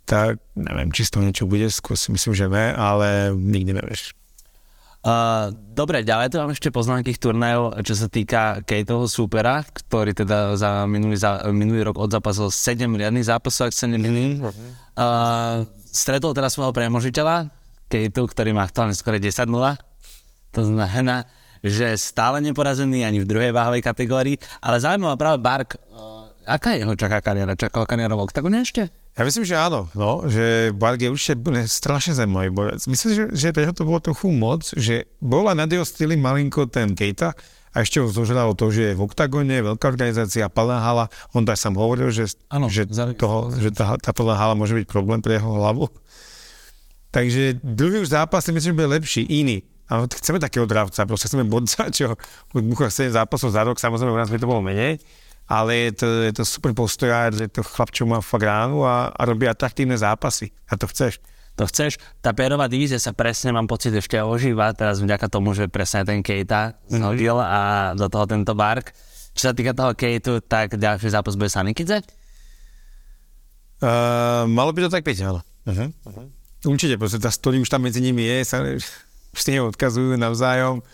Tak 0.05 0.37
neviem, 0.61 0.93
či 0.93 1.08
z 1.08 1.16
toho 1.16 1.25
niečo 1.25 1.49
bude, 1.49 1.64
skôr 1.73 1.96
si 1.96 2.12
myslím, 2.12 2.37
že 2.37 2.46
ne, 2.52 2.76
ale 2.76 3.32
nikdy 3.32 3.81
nevieš. 3.81 4.12
Uh, 5.00 5.49
dobre, 5.73 6.05
ďalej 6.05 6.29
tu 6.29 6.37
mám 6.37 6.52
ešte 6.52 6.69
poznámky 6.69 7.17
turnajov, 7.17 7.73
čo 7.88 7.97
sa 7.97 8.12
týka 8.12 8.61
Kateho 8.69 9.08
supera, 9.08 9.64
ktorý 9.64 10.12
teda 10.12 10.61
za 10.61 10.85
minulý, 10.85 11.17
za, 11.17 11.41
minulý 11.49 11.88
rok 11.88 11.97
odzapasil 12.05 12.52
7 12.52 12.85
riadnych 12.85 13.25
zápasov, 13.25 13.73
ak 13.73 13.75
sa 13.75 13.88
nemýlim. 13.88 14.44
Uh, 14.44 15.64
stretol 15.88 16.37
teraz 16.37 16.52
svojho 16.52 16.76
premožiteľa, 16.76 17.49
Kate, 17.88 18.12
ktorý 18.12 18.52
má 18.52 18.69
aktuálne 18.69 18.93
skoro 18.93 19.17
10-0. 19.17 19.49
To 20.52 20.61
znamená, 20.69 21.25
že 21.64 21.97
stále 21.97 22.44
neporazený 22.44 23.00
ani 23.08 23.25
v 23.25 23.29
druhej 23.29 23.56
váhovej 23.56 23.81
kategórii, 23.81 24.37
ale 24.61 24.85
zaujímavá 24.85 25.17
práve 25.17 25.41
Bark, 25.41 25.81
uh, 25.81 26.29
aká 26.44 26.76
je 26.76 26.85
jeho 26.85 26.93
čaká 26.93 27.25
kariéra? 27.25 27.56
Čakal 27.56 27.88
kariéra 27.88 28.12
v 28.12 28.29
oktagone 28.29 28.61
ešte? 28.69 28.93
Ja 29.18 29.26
myslím, 29.26 29.42
že 29.42 29.58
áno, 29.58 29.90
no, 29.98 30.22
že 30.30 30.70
Barg 30.70 31.02
je 31.02 31.10
určite 31.10 31.34
strašne 31.66 32.14
zaujímavý 32.14 32.50
borec. 32.54 32.86
Myslím, 32.86 33.10
že, 33.10 33.24
že 33.34 33.48
preto 33.50 33.82
to 33.82 33.82
bolo 33.82 33.98
trochu 33.98 34.30
moc, 34.30 34.70
že 34.78 35.10
bola 35.18 35.50
nad 35.50 35.66
jeho 35.66 35.82
styly 35.82 36.14
malinko 36.14 36.70
ten 36.70 36.94
Kejta 36.94 37.34
a 37.74 37.76
ešte 37.82 37.98
ho 37.98 38.06
zožralo 38.06 38.54
to, 38.54 38.70
že 38.70 38.94
je 38.94 38.98
v 38.98 39.02
oktagone, 39.02 39.62
veľká 39.66 39.86
organizácia, 39.90 40.46
plná 40.46 40.78
hala. 40.78 41.10
On 41.34 41.42
tak 41.42 41.58
sám 41.58 41.74
hovoril, 41.74 42.14
že, 42.14 42.30
ano, 42.50 42.70
že, 42.70 42.86
toho, 43.18 43.50
že 43.58 43.74
tá, 43.74 43.98
tá 43.98 44.14
plná 44.14 44.38
hala 44.38 44.54
môže 44.54 44.78
byť 44.78 44.86
problém 44.86 45.18
pre 45.18 45.38
jeho 45.42 45.58
hlavu. 45.58 45.90
Takže 47.10 47.58
druhý 47.66 48.06
už 48.06 48.14
zápas 48.14 48.46
si 48.46 48.54
myslím, 48.54 48.74
že 48.74 48.78
bude 48.78 48.94
lepší, 48.94 49.22
iný. 49.26 49.66
A 49.90 50.06
chceme 50.06 50.38
takého 50.38 50.70
dravca, 50.70 51.02
proste 51.02 51.26
chceme 51.26 51.42
bodca, 51.50 51.90
čo 51.90 52.14
bucha 52.54 52.94
7 52.94 53.10
zápasov 53.10 53.50
za 53.50 53.66
rok, 53.66 53.74
samozrejme 53.74 54.14
u 54.14 54.20
nás 54.22 54.30
by 54.30 54.38
to 54.38 54.46
bolo 54.46 54.62
menej 54.62 55.02
ale 55.50 55.91
je 55.91 55.93
to, 55.99 56.08
je 56.31 56.32
to 56.38 56.44
super 56.47 56.70
postojár, 56.70 57.35
je 57.35 57.50
to 57.50 57.67
chlap, 57.67 57.91
čo 57.91 58.06
má 58.06 58.23
fakt 58.23 58.47
ránu 58.47 58.87
a, 58.87 59.11
a 59.11 59.20
robí 59.26 59.50
atraktívne 59.50 59.99
zápasy. 59.99 60.55
A 60.70 60.79
to 60.79 60.87
chceš. 60.87 61.19
To 61.58 61.67
chceš. 61.67 61.99
Tá 62.23 62.31
pérová 62.31 62.70
divízia 62.70 63.02
sa 63.02 63.11
presne, 63.11 63.50
mám 63.50 63.67
pocit, 63.67 63.91
ešte 63.91 64.23
ožíva, 64.23 64.70
teraz 64.79 65.02
vďaka 65.02 65.26
tomu, 65.26 65.50
že 65.52 65.67
presne 65.67 66.06
ten 66.06 66.23
Kejta 66.23 66.79
zhodil 66.87 67.35
mm-hmm. 67.35 67.50
a 67.50 67.61
do 67.99 68.06
toho 68.06 68.31
tento 68.31 68.55
Bark. 68.55 68.94
Čo 69.35 69.50
sa 69.50 69.52
týka 69.52 69.75
toho 69.75 69.99
Kejtu, 69.99 70.38
tak 70.47 70.79
ďalší 70.79 71.11
zápas 71.11 71.35
bude 71.35 71.50
Sanikidze? 71.50 72.06
Uh, 73.82 74.47
malo 74.47 74.70
by 74.70 74.87
to 74.87 74.91
tak 74.93 75.02
byť, 75.02 75.19
ale. 75.26 75.41
Uh-huh. 75.67 75.88
Uh-huh. 76.06 76.26
Určite, 76.69 76.94
proste 77.00 77.19
tá 77.19 77.32
story 77.32 77.58
už 77.58 77.73
tam 77.73 77.82
medzi 77.82 77.99
nimi 77.99 78.23
je, 78.23 78.38
sa 78.44 78.62
s 78.70 79.02
odkazujú 79.35 80.14
navzájom. 80.14 80.85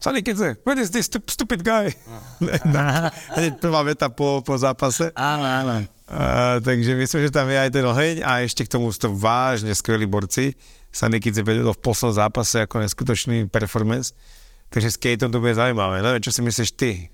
Sonny 0.00 0.24
Kidze, 0.24 0.56
where 0.64 0.80
is 0.80 0.88
this 0.90 1.12
stupid 1.12 1.60
guy? 1.60 1.92
Hneď 3.36 3.60
prvá 3.60 3.84
veta 3.84 4.08
po, 4.08 4.40
po 4.40 4.56
zápase. 4.56 5.12
Áno, 5.12 5.44
áno. 5.44 5.84
Uh, 6.08 6.56
takže 6.64 6.96
myslím, 6.96 7.28
že 7.28 7.30
tam 7.30 7.44
je 7.52 7.60
aj 7.60 7.70
ten 7.70 7.84
oheň 7.84 8.24
a 8.24 8.40
ešte 8.40 8.64
k 8.64 8.72
tomu 8.72 8.88
sú 8.88 8.96
to 8.96 9.10
vážne 9.12 9.76
skvelí 9.76 10.08
borci. 10.08 10.56
Sunny 10.88 11.20
Kidze 11.20 11.44
vedel 11.44 11.68
v 11.68 11.84
poslednom 11.84 12.16
zápase 12.16 12.64
ako 12.64 12.80
neskutočný 12.80 13.52
performance. 13.52 14.16
Takže 14.72 14.88
s 14.88 14.96
Kateom 14.96 15.36
to 15.36 15.38
bude 15.38 15.52
zaujímavé. 15.52 16.00
Neviem, 16.00 16.24
čo 16.24 16.32
si 16.32 16.40
myslíš 16.40 16.70
ty? 16.80 17.12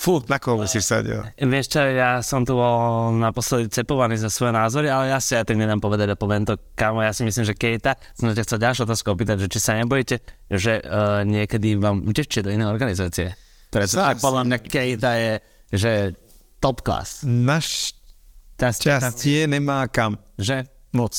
Fú, 0.00 0.16
na 0.32 0.40
koho 0.40 0.64
musíš 0.64 0.88
sadil? 0.88 1.20
Vieš 1.36 1.76
čo, 1.76 1.84
ja 1.84 2.24
som 2.24 2.40
tu 2.40 2.56
bol 2.56 3.12
naposledy 3.20 3.68
cepovaný 3.68 4.16
za 4.16 4.32
svoje 4.32 4.56
názory, 4.56 4.88
ale 4.88 5.12
ja 5.12 5.20
si 5.20 5.36
ja 5.36 5.44
tým 5.44 5.60
nedám 5.60 5.76
povedať 5.76 6.08
a 6.08 6.16
poviem 6.16 6.48
to, 6.48 6.56
kamo, 6.72 7.04
ja 7.04 7.12
si 7.12 7.20
myslím, 7.20 7.44
že 7.44 7.52
Kejta, 7.52 8.00
som 8.16 8.32
ťa 8.32 8.48
chcel 8.48 8.64
ďalšiu 8.64 8.88
otázku 8.88 9.12
opýtať, 9.12 9.44
že 9.44 9.52
či 9.52 9.60
sa 9.60 9.76
nebojíte, 9.76 10.24
že 10.48 10.80
uh, 10.80 11.20
niekedy 11.28 11.76
vám 11.76 12.08
utečie 12.08 12.40
do 12.40 12.48
inej 12.48 12.72
organizácie. 12.72 13.36
Preto 13.68 14.00
tak 14.00 14.24
podľa 14.24 14.48
mňa 14.48 14.58
Kejta 14.64 15.12
je, 15.20 15.32
že 15.68 15.92
top 16.64 16.80
class. 16.80 17.20
Naš 17.28 17.92
šťastie 18.56 19.52
nemá 19.52 19.84
kam. 19.92 20.16
Že? 20.40 20.64
Moc. 20.96 21.12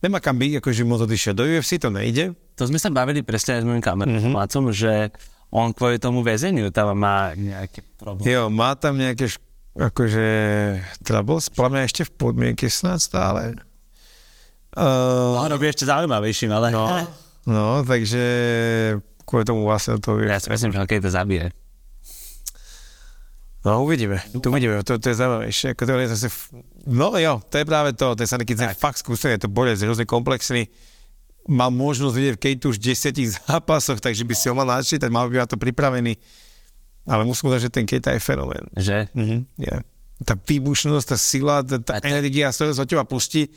Nemá 0.00 0.24
kam 0.24 0.40
byť, 0.40 0.64
akože 0.64 0.88
moc 0.88 1.04
odišiel. 1.04 1.36
Do 1.36 1.44
UFC 1.44 1.76
to 1.76 1.92
nejde. 1.92 2.32
To 2.56 2.64
sme 2.64 2.80
sa 2.80 2.88
bavili 2.88 3.20
presne 3.20 3.60
aj 3.60 3.60
s 3.60 3.66
môjim 3.68 3.84
kamerom, 3.84 4.16
mm-hmm. 4.32 4.72
že 4.72 5.12
on 5.52 5.76
kvôli 5.76 6.00
tomu 6.00 6.24
väzeniu 6.24 6.72
tam 6.72 6.96
má 6.96 7.36
nejaké 7.36 7.84
problémy. 8.00 8.24
Jo, 8.24 8.42
má 8.48 8.72
tam 8.72 8.96
nejaké 8.96 9.28
š- 9.28 9.44
akože 9.76 10.26
podľa 11.52 11.70
mňa 11.70 11.82
ešte 11.84 12.02
v 12.08 12.12
podmienke 12.16 12.72
snad 12.72 13.04
stále. 13.04 13.60
Uh, 14.72 15.36
no, 15.36 15.52
robí 15.52 15.68
ešte 15.68 15.84
zaujímavejším, 15.84 16.48
ale... 16.56 16.72
No, 16.72 16.88
no, 17.44 17.84
takže 17.84 18.24
kvôli 19.28 19.44
tomu 19.44 19.68
vlastne 19.68 20.00
to... 20.00 20.16
Ja 20.24 20.40
si 20.40 20.48
myslím, 20.48 20.72
že 20.72 20.88
keď 20.88 21.04
to 21.04 21.12
zabije. 21.12 21.46
No, 23.62 23.84
uvidíme. 23.84 24.24
Tu 24.32 24.48
uvidíme, 24.48 24.80
to, 24.82 24.96
to 24.96 25.12
je 25.12 25.20
zaujímavejšie. 25.20 25.76
Ako 25.76 25.82
to 25.84 25.92
je 26.00 26.08
zase... 26.16 26.28
No 26.88 27.12
jo, 27.20 27.44
to 27.44 27.60
je 27.60 27.68
práve 27.68 27.92
to, 27.92 28.16
ten 28.16 28.24
Sunny 28.24 28.48
Kids 28.48 28.64
je 28.64 28.72
fakt 28.72 28.98
skúsený, 29.04 29.36
je 29.36 29.44
to 29.44 29.52
borec, 29.52 29.76
je 29.76 29.84
hrozne 29.84 30.08
komplexný 30.08 30.66
mal 31.48 31.70
možnosť 31.74 32.14
vidieť 32.14 32.34
v 32.38 32.42
Kejtu 32.42 32.64
už 32.70 32.78
v 32.78 32.84
desiatich 32.92 33.30
zápasoch, 33.34 33.98
takže 33.98 34.22
by 34.22 34.34
si 34.36 34.46
ho 34.46 34.54
mal 34.54 34.68
načítať, 34.68 35.08
mal 35.10 35.26
by 35.26 35.46
to 35.46 35.58
pripravený. 35.58 36.14
Ale 37.02 37.26
musím 37.26 37.50
povedať, 37.50 37.66
že 37.66 37.74
ten 37.74 37.86
Kejta 37.86 38.14
je 38.14 38.22
fenomén. 38.22 38.62
Že? 38.78 39.10
Mhm, 39.14 39.36
yeah. 39.58 39.82
Tá 40.22 40.38
výbušnosť, 40.38 41.06
tá 41.10 41.18
sila, 41.18 41.66
tá, 41.66 41.82
tá 41.82 41.98
energia, 42.06 42.54
ktorá 42.54 42.70
sa 42.70 42.86
od 42.86 42.90
teba 42.90 43.02
pustí, 43.02 43.50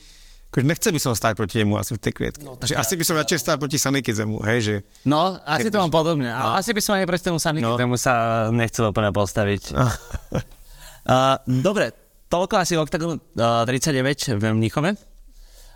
akože 0.49 0.65
nechcel 0.65 0.91
by 0.97 1.01
som 1.03 1.13
stáť 1.13 1.33
proti 1.37 1.61
nemu 1.61 1.77
asi 1.77 1.93
v 1.93 2.01
tej 2.01 2.13
klietke. 2.15 2.41
No, 2.41 2.57
že 2.57 2.73
asi 2.73 2.97
by 2.97 3.03
som 3.05 3.19
radšej 3.21 3.37
stál 3.37 3.61
proti 3.61 3.77
Sanikizemu, 3.77 4.41
hej, 4.49 4.59
že... 4.63 4.75
No, 5.05 5.37
asi 5.45 5.69
to 5.69 5.77
mám 5.77 5.93
podobne. 5.93 6.31
No. 6.31 6.57
Asi 6.57 6.73
by 6.73 6.81
som 6.81 6.97
aj 6.97 7.05
proti 7.05 7.23
tomu 7.27 7.37
Sanikizemu 7.37 7.93
no. 7.93 8.01
sa 8.01 8.13
nechcel 8.49 8.89
úplne 8.89 9.13
postaviť. 9.13 9.61
uh, 9.77 11.37
dobre, 11.45 11.93
toľko 12.33 12.55
asi 12.57 12.73
Octagon 12.81 13.19
uh, 13.19 13.67
39 13.67 14.41
v 14.41 14.43
Mníchove. 14.57 15.14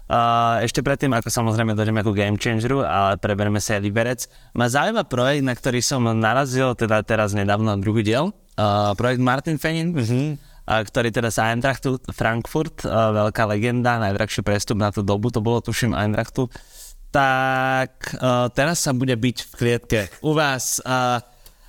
Uh, 0.10 0.58
ešte 0.66 0.82
predtým, 0.82 1.14
ako 1.14 1.30
samozrejme 1.30 1.78
dojdeme 1.78 2.02
ku 2.02 2.18
Game 2.18 2.34
Changeru, 2.34 2.82
ale 2.82 3.22
preberieme 3.22 3.62
sa 3.62 3.78
aj 3.78 3.82
Liberec. 3.86 4.26
Ma 4.58 4.66
zaujíma 4.66 5.06
projekt, 5.06 5.46
na 5.46 5.54
ktorý 5.54 5.86
som 5.86 6.02
narazil 6.02 6.74
teda 6.74 7.06
teraz 7.06 7.38
nedávno 7.38 7.78
druhý 7.78 8.02
diel. 8.02 8.34
Uh, 8.58 8.98
projekt 8.98 9.22
Martin 9.22 9.62
Fenin, 9.62 9.94
uh-huh. 9.94 10.34
uh, 10.34 10.82
ktorý 10.82 11.14
teda 11.14 11.30
sa 11.30 11.54
Eintrachtu 11.54 12.02
Frankfurt, 12.10 12.90
uh, 12.90 13.14
veľká 13.30 13.46
legenda, 13.54 14.02
najdrahší 14.02 14.42
prestup 14.42 14.82
na 14.82 14.90
tú 14.90 15.06
dobu, 15.06 15.30
to 15.30 15.46
bolo 15.46 15.62
tuším 15.62 15.94
Eintrachtu. 15.94 16.50
Tak 17.14 18.18
uh, 18.18 18.50
teraz 18.50 18.82
sa 18.82 18.98
bude 18.98 19.14
byť 19.14 19.38
v 19.46 19.52
klietke 19.62 20.00
u 20.26 20.34
vás. 20.34 20.82
Uh, 20.82 21.22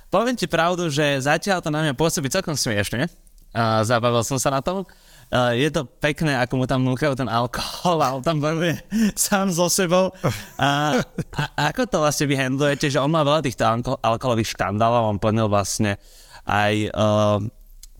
poviem 0.09 0.33
ti 0.33 0.49
pravdu, 0.49 0.89
že 0.89 1.21
zatiaľ 1.21 1.61
to 1.61 1.69
na 1.69 1.85
mňa 1.85 1.93
pôsobí 1.93 2.25
celkom 2.25 2.57
smiešne. 2.57 3.05
Uh, 3.53 3.85
zabavil 3.85 4.25
som 4.25 4.41
sa 4.41 4.49
na 4.49 4.65
tom. 4.65 4.89
Uh, 5.31 5.55
je 5.55 5.71
to 5.71 5.87
pekné, 5.87 6.35
ako 6.35 6.59
mu 6.59 6.65
tam 6.67 6.83
núkajú 6.83 7.15
ten 7.15 7.31
alkohol 7.31 8.03
a 8.03 8.19
on 8.19 8.23
tam 8.23 8.43
bojuje 8.43 8.75
sám 9.15 9.47
so 9.47 9.71
sebou. 9.71 10.11
Uh, 10.59 10.99
a, 11.39 11.71
ako 11.71 11.87
to 11.87 11.97
vlastne 12.03 12.27
vy 12.27 12.35
handlujete, 12.35 12.91
že 12.91 12.99
on 12.99 13.07
má 13.07 13.23
veľa 13.23 13.39
týchto 13.47 13.63
alko- 13.63 13.99
alkoholových 14.03 14.51
škandálov, 14.59 15.15
on 15.15 15.23
plnil 15.23 15.47
vlastne 15.47 15.95
aj 16.43 16.91
uh, 16.91 17.39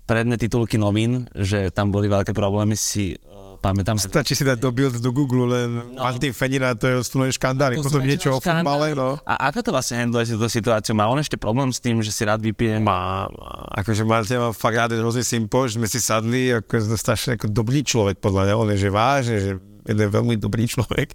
predné 0.04 0.36
titulky 0.36 0.76
novín, 0.76 1.32
že 1.32 1.72
tam 1.72 1.88
boli 1.88 2.12
veľké 2.12 2.36
problémy 2.36 2.76
si 2.76 3.16
pamätám. 3.62 3.96
Stačí 4.01 4.34
si 4.34 4.41
dať 4.41 4.58
do 4.58 4.74
build 4.74 4.98
do 4.98 5.13
Google, 5.13 5.46
len 5.46 5.94
no. 5.94 6.01
Martin 6.01 6.34
Fenina, 6.34 6.74
to 6.74 6.89
je 6.89 6.96
osnovné 7.06 7.30
škandály, 7.30 7.77
to 7.77 7.86
potom 7.86 8.01
niečo 8.01 8.36
o 8.36 8.41
futbale, 8.41 8.98
no. 8.98 9.22
A 9.24 9.53
ako 9.53 9.62
to 9.62 9.70
vlastne 9.70 10.01
handluje 10.01 10.34
túto 10.34 10.50
situáciu? 10.50 10.98
Má 10.98 11.06
on 11.06 11.22
ešte 11.22 11.38
problém 11.38 11.70
s 11.70 11.77
tým, 11.77 12.01
že 12.01 12.10
si 12.10 12.25
rád 12.25 12.41
vypije? 12.41 12.82
Má. 12.82 13.30
Akože 13.77 14.01
Martin 14.01 14.41
má 14.41 14.50
fakt 14.51 14.75
rád 14.82 14.98
hrozný 14.98 15.22
sympo, 15.22 15.70
že 15.70 15.77
sme 15.77 15.86
si 15.86 16.01
sadli, 16.01 16.50
ako 16.51 16.74
je 16.74 16.84
strašne 16.98 17.38
ako 17.38 17.48
dobrý 17.53 17.86
človek, 17.86 18.18
podľa 18.18 18.50
mňa, 18.50 18.53
on 18.58 18.70
je 18.74 18.77
že 18.82 18.89
vážne, 18.89 19.38
že 19.38 19.51
je 19.86 19.94
veľmi 20.10 20.36
dobrý 20.41 20.65
človek. 20.65 21.13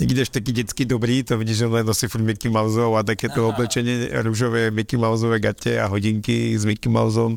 Niekde 0.00 0.24
ešte 0.24 0.40
taký 0.40 0.52
detský 0.56 0.84
dobrý, 0.88 1.20
to 1.20 1.36
vidíš, 1.36 1.64
že 1.64 1.66
on 1.68 1.74
len 1.76 1.84
nosí 1.84 2.08
furt 2.08 2.24
Mickey 2.24 2.48
Mouseov 2.48 2.96
a 2.96 3.04
takéto 3.04 3.52
oblečenie, 3.52 4.08
rúžové 4.24 4.72
Mickey 4.72 4.96
Mouseové 4.96 5.40
gate 5.44 5.76
a 5.76 5.88
hodinky 5.92 6.56
s 6.56 6.64
Mickey 6.64 6.88
Mouseom 6.88 7.36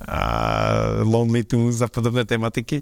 a 0.00 0.20
Lonely 1.04 1.44
Tunes 1.44 1.84
a 1.84 1.88
podobné 1.88 2.24
tematiky 2.24 2.80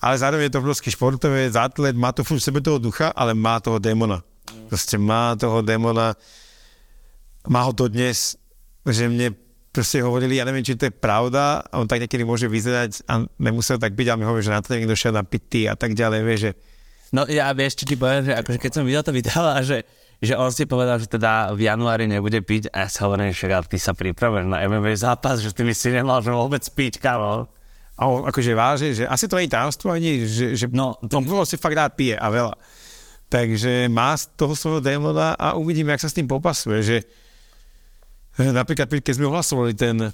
ale 0.00 0.16
zároveň 0.16 0.48
je 0.48 0.52
to 0.56 0.62
obrovský 0.64 0.88
športový 0.88 1.52
atlet, 1.52 1.92
má 1.92 2.10
to 2.16 2.24
v 2.24 2.40
sebe 2.40 2.64
toho 2.64 2.80
ducha, 2.80 3.12
ale 3.12 3.36
má 3.36 3.60
toho 3.60 3.76
démona. 3.76 4.24
Proste 4.72 4.96
má 4.96 5.36
toho 5.36 5.60
démona, 5.60 6.16
má 7.46 7.60
ho 7.68 7.72
to 7.76 7.86
dnes, 7.86 8.40
že 8.88 9.06
mne 9.06 9.36
proste 9.70 10.02
hovorili, 10.02 10.40
ja 10.40 10.48
neviem, 10.48 10.66
či 10.66 10.74
to 10.74 10.90
je 10.90 10.94
pravda, 10.94 11.62
on 11.70 11.86
tak 11.86 12.02
niekedy 12.02 12.26
môže 12.26 12.50
vyzerať 12.50 13.06
a 13.06 13.22
nemusel 13.38 13.78
tak 13.78 13.94
byť, 13.94 14.06
ale 14.10 14.18
mi 14.18 14.26
hovorí, 14.26 14.42
že 14.42 14.50
na 14.50 14.64
to 14.64 14.74
niekto 14.74 14.98
šiel 14.98 15.14
na 15.14 15.22
pity 15.22 15.70
a 15.70 15.78
tak 15.78 15.94
ďalej, 15.94 16.20
vieš, 16.26 16.40
že... 16.50 16.52
No 17.14 17.26
ja 17.26 17.50
vieš, 17.54 17.82
čo 17.82 17.84
ti 17.86 17.94
poviem, 17.94 18.26
že 18.26 18.34
akože 18.34 18.58
keď 18.58 18.70
som 18.74 18.82
videl 18.86 19.02
to 19.06 19.14
video 19.14 19.42
a 19.46 19.62
že, 19.62 19.86
že 20.18 20.34
on 20.34 20.50
si 20.50 20.66
povedal, 20.66 20.98
že 20.98 21.10
teda 21.10 21.54
v 21.54 21.70
januári 21.70 22.10
nebude 22.10 22.42
piť 22.42 22.70
a 22.74 22.86
ja 22.86 22.88
sa 22.90 23.06
hovorím, 23.06 23.30
že 23.30 23.50
ty 23.70 23.78
sa 23.78 23.94
pripravuješ 23.94 24.46
na 24.46 24.62
MMA 24.66 24.94
zápas, 24.98 25.42
že 25.42 25.54
ty 25.54 25.62
mi 25.62 25.74
si 25.74 25.90
nemal 25.90 26.22
že 26.22 26.34
vôbec 26.34 26.62
piť, 26.62 27.02
kamo. 27.02 27.50
A 28.00 28.08
on 28.08 28.24
akože 28.24 28.56
váže, 28.56 28.88
že 28.96 29.04
asi 29.04 29.28
to 29.28 29.36
je 29.36 29.44
tajomstvo 29.44 29.92
ani, 29.92 30.24
že, 30.24 30.56
že 30.56 30.66
no, 30.72 30.96
to... 31.04 31.20
on 31.20 31.44
si 31.44 31.60
fakt 31.60 31.76
rád 31.76 31.92
pije 31.92 32.16
a 32.16 32.26
veľa. 32.32 32.56
Takže 33.28 33.92
má 33.92 34.16
z 34.16 34.32
toho 34.34 34.56
svojho 34.56 34.80
démona 34.80 35.36
a 35.36 35.54
uvidíme, 35.54 35.92
jak 35.92 36.02
sa 36.02 36.10
s 36.10 36.16
tým 36.16 36.24
popasuje, 36.26 36.80
že 36.80 36.96
eh, 38.40 38.50
napríklad 38.50 38.88
keď 38.88 39.14
sme 39.20 39.28
ohlasovali 39.28 39.76
ten, 39.76 40.10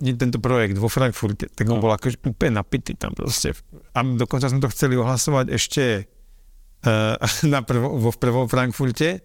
tento 0.00 0.38
projekt 0.40 0.80
vo 0.80 0.88
Frankfurte, 0.88 1.52
tak 1.52 1.68
on 1.68 1.78
no. 1.78 1.84
bol 1.84 1.92
akože 1.92 2.22
úplne 2.24 2.58
napitý 2.62 2.96
tam 2.96 3.12
proste. 3.12 3.52
A 3.92 4.02
dokonca 4.02 4.48
sme 4.48 4.62
to 4.62 4.72
chceli 4.72 4.96
ohlasovať 4.96 5.46
ešte 5.52 5.84
uh, 6.86 7.18
na 7.52 7.60
prvo, 7.66 7.98
vo 7.98 8.10
prvom 8.14 8.46
Frankfurte, 8.46 9.20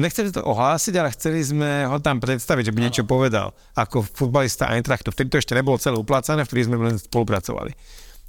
nechceli 0.00 0.32
to 0.32 0.40
ohlásiť, 0.40 0.94
ale 0.96 1.12
chceli 1.12 1.44
sme 1.44 1.84
ho 1.84 2.00
tam 2.00 2.16
predstaviť, 2.16 2.72
že 2.72 2.74
by 2.74 2.80
niečo 2.80 3.04
povedal, 3.04 3.52
ako 3.76 4.00
futbalista 4.00 4.72
Eintrachtu. 4.72 5.12
Vtedy 5.12 5.28
to 5.28 5.40
ešte 5.40 5.52
nebolo 5.52 5.76
celé 5.76 6.00
uplácané, 6.00 6.48
vtedy 6.48 6.66
sme 6.66 6.80
len 6.80 6.96
spolupracovali. 6.96 7.76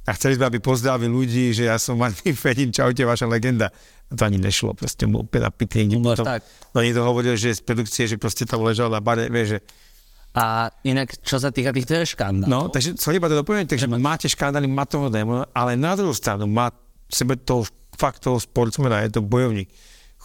A 0.06 0.14
chceli 0.14 0.38
sme, 0.38 0.46
aby 0.46 0.62
pozdravili 0.62 1.10
ľudí, 1.10 1.50
že 1.50 1.66
ja 1.66 1.80
som 1.80 1.98
Martin 1.98 2.36
Fedin, 2.42 2.70
čaute, 2.70 3.02
vaša 3.02 3.26
legenda. 3.26 3.72
A 4.06 4.12
to 4.14 4.22
ani 4.22 4.38
nešlo, 4.38 4.76
proste 4.76 5.08
bol 5.10 5.26
opäť 5.26 5.50
napitý. 5.50 5.82
No, 5.90 6.14
tak. 6.14 6.46
no 6.70 6.78
niekto 6.78 7.02
hovoril, 7.02 7.34
že 7.34 7.58
z 7.58 7.64
produkcie, 7.64 8.06
že 8.06 8.20
proste 8.20 8.46
tam 8.46 8.62
ležal 8.62 8.92
na 8.92 9.02
bare, 9.02 9.26
vieš, 9.32 9.58
že 9.58 9.60
a 10.36 10.68
inak, 10.84 11.16
čo 11.24 11.40
sa 11.40 11.48
týka 11.48 11.72
týchto 11.72 11.96
škandálov. 12.04 12.52
No, 12.52 12.60
takže 12.68 13.00
som 13.00 13.16
iba 13.16 13.24
to 13.24 13.40
dopoviem, 13.40 13.64
takže 13.64 13.88
máte 13.88 14.28
škandály, 14.28 14.68
má 14.68 14.84
toho 14.84 15.08
démona, 15.08 15.48
ale 15.56 15.80
na 15.80 15.96
druhú 15.96 16.12
stranu 16.12 16.44
má 16.44 16.68
sebe 17.08 17.40
toho 17.40 17.64
fakt 17.96 18.20
toho 18.20 18.36
sportsmena, 18.36 19.00
je 19.08 19.16
to 19.16 19.24
bojovník 19.24 19.72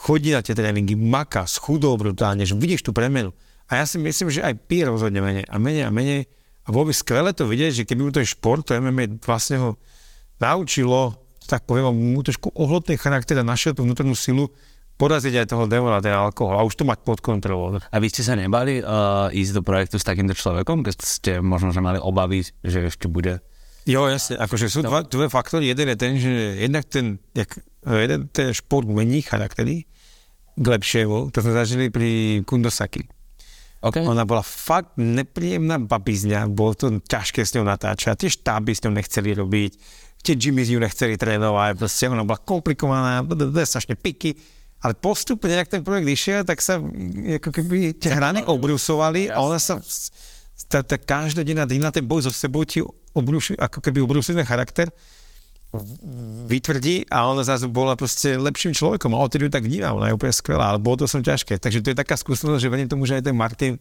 chodí 0.02 0.34
na 0.34 0.42
tie 0.42 0.58
tréningy, 0.58 0.98
maka, 0.98 1.46
schudol 1.46 2.02
brutálne, 2.02 2.42
že 2.42 2.58
vidíš 2.58 2.90
tú 2.90 2.92
premenu. 2.92 3.30
A 3.70 3.80
ja 3.80 3.86
si 3.86 4.02
myslím, 4.02 4.34
že 4.34 4.42
aj 4.42 4.58
pí 4.66 4.82
rozhodne 4.82 5.22
menej 5.22 5.46
a 5.46 5.56
menej 5.62 5.86
a 5.86 5.92
menej. 5.94 6.22
A 6.66 6.74
bolo 6.74 6.90
by 6.90 6.94
skvelé 6.98 7.30
to 7.38 7.46
vidieť, 7.46 7.86
že 7.86 7.88
keby 7.88 8.02
mu 8.02 8.12
ten 8.12 8.26
šport, 8.26 8.66
to 8.66 8.74
MMA 8.74 9.22
vlastne 9.22 9.62
ho 9.62 9.70
naučilo, 10.42 11.16
tak 11.46 11.70
poviem, 11.70 11.94
mu 11.94 12.22
trošku 12.26 12.54
ohlotný 12.58 12.98
charakter 12.98 13.38
a 13.38 13.46
našiel 13.46 13.78
tú 13.78 13.86
vnútornú 13.86 14.18
silu, 14.18 14.50
poraziť 14.98 15.34
aj 15.42 15.48
toho 15.50 15.66
demona, 15.66 15.98
ten 15.98 16.14
alkohol 16.14 16.62
a 16.62 16.66
už 16.66 16.78
to 16.78 16.86
mať 16.86 17.02
pod 17.02 17.26
kontrolou. 17.26 17.82
A 17.82 17.98
vy 17.98 18.08
ste 18.14 18.22
sa 18.22 18.38
nebali 18.38 18.82
uh, 18.82 19.34
ísť 19.34 19.54
do 19.58 19.62
projektu 19.66 19.98
s 19.98 20.06
takýmto 20.06 20.38
človekom, 20.38 20.86
keď 20.86 20.94
ste 21.02 21.32
možno, 21.42 21.74
že 21.74 21.82
mali 21.82 21.98
obavy, 21.98 22.46
že 22.62 22.86
ešte 22.86 23.10
bude 23.10 23.42
Jo, 23.90 24.06
jasne, 24.06 24.38
akože 24.38 24.70
sú 24.70 24.86
no. 24.86 24.94
dva, 24.94 25.02
dve 25.02 25.26
faktory. 25.26 25.74
Jeden 25.74 25.90
je 25.90 25.98
ten, 25.98 26.14
že 26.22 26.32
jednak 26.62 26.86
ten, 26.86 27.18
jak, 27.34 27.50
jeden 27.82 28.30
ten 28.30 28.54
šport 28.54 28.86
mení 28.86 29.26
charaktery, 29.26 29.90
k 30.54 30.66
lepšiemu. 30.66 31.34
To 31.34 31.38
sme 31.42 31.54
zažili 31.58 31.90
pri 31.90 32.42
Kundosaki. 32.46 33.08
Okay. 33.82 34.06
Ona 34.06 34.30
bola 34.30 34.46
fakt 34.46 34.94
nepríjemná 35.02 35.82
babizňa, 35.82 36.46
bolo 36.54 36.78
to 36.78 37.02
ťažké 37.02 37.42
s 37.42 37.58
ňou 37.58 37.66
natáčať, 37.66 38.14
tie 38.14 38.30
štáby 38.30 38.78
s 38.78 38.86
ňou 38.86 38.94
nechceli 38.94 39.34
robiť, 39.34 39.72
tie 40.22 40.38
Jimmy 40.38 40.62
ju 40.62 40.78
nechceli 40.78 41.18
trénovať, 41.18 41.82
proste 41.82 42.06
ona 42.06 42.22
bola 42.22 42.38
komplikovaná, 42.38 43.26
strašne 43.66 43.98
piky, 43.98 44.38
ale 44.86 44.94
postupne, 44.94 45.58
ak 45.58 45.74
ten 45.74 45.82
projekt 45.82 46.14
išiel, 46.14 46.46
tak 46.46 46.62
sa 46.62 46.78
ako 46.78 47.50
keby 47.50 47.98
tie 47.98 48.14
hrany 48.14 48.46
obrusovali 48.46 49.34
a 49.34 49.42
ona 49.42 49.58
sa 49.58 49.82
tá, 50.70 50.86
tá 50.86 51.02
každodenná 51.02 51.66
dňa, 51.66 51.90
ten 51.90 52.06
boj 52.06 52.30
so 52.30 52.32
sebou 52.34 52.62
ti 52.62 52.86
obruši, 53.16 53.58
ako 53.60 53.80
keby 53.84 54.00
obrusili 54.04 54.40
ten 54.42 54.48
charakter 54.48 54.88
vytvrdí 56.52 57.08
a 57.08 57.32
ona 57.32 57.48
zase 57.48 57.72
bola 57.72 57.96
proste 57.96 58.36
lepším 58.36 58.76
človekom 58.76 59.16
a 59.16 59.24
odtedy 59.24 59.48
ju 59.48 59.52
tak 59.56 59.64
vnímam, 59.64 60.04
ona 60.04 60.12
je 60.12 60.18
úplne 60.20 60.36
skvelá, 60.36 60.76
ale 60.76 60.84
bolo 60.84 61.00
to 61.00 61.08
som 61.08 61.24
ťažké. 61.24 61.64
Takže 61.64 61.80
to 61.80 61.96
je 61.96 61.98
taká 61.98 62.20
skúsenosť, 62.20 62.60
že 62.60 62.68
verím 62.68 62.92
tomu, 62.92 63.08
že 63.08 63.24
aj 63.24 63.32
ten 63.32 63.36
Martin, 63.36 63.80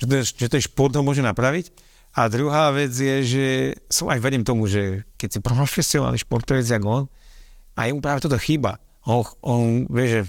že 0.00 0.04
ten, 0.08 0.22
že 0.24 0.46
ten 0.48 0.62
šport 0.64 0.96
ho 0.96 1.04
môže 1.04 1.20
napraviť. 1.20 1.68
A 2.16 2.32
druhá 2.32 2.72
vec 2.72 2.96
je, 2.96 3.16
že 3.20 3.46
som 3.92 4.08
aj 4.08 4.16
verím 4.24 4.40
tomu, 4.40 4.64
že 4.64 5.04
keď 5.20 5.28
si 5.36 5.38
profesionálny 5.44 6.16
športovec, 6.24 6.64
jak 6.64 6.80
on, 6.80 7.04
a 7.76 7.92
jemu 7.92 8.00
práve 8.00 8.24
toto 8.24 8.40
chýba. 8.40 8.80
On, 9.04 9.20
on 9.44 9.84
vie, 9.92 10.08
že 10.08 10.20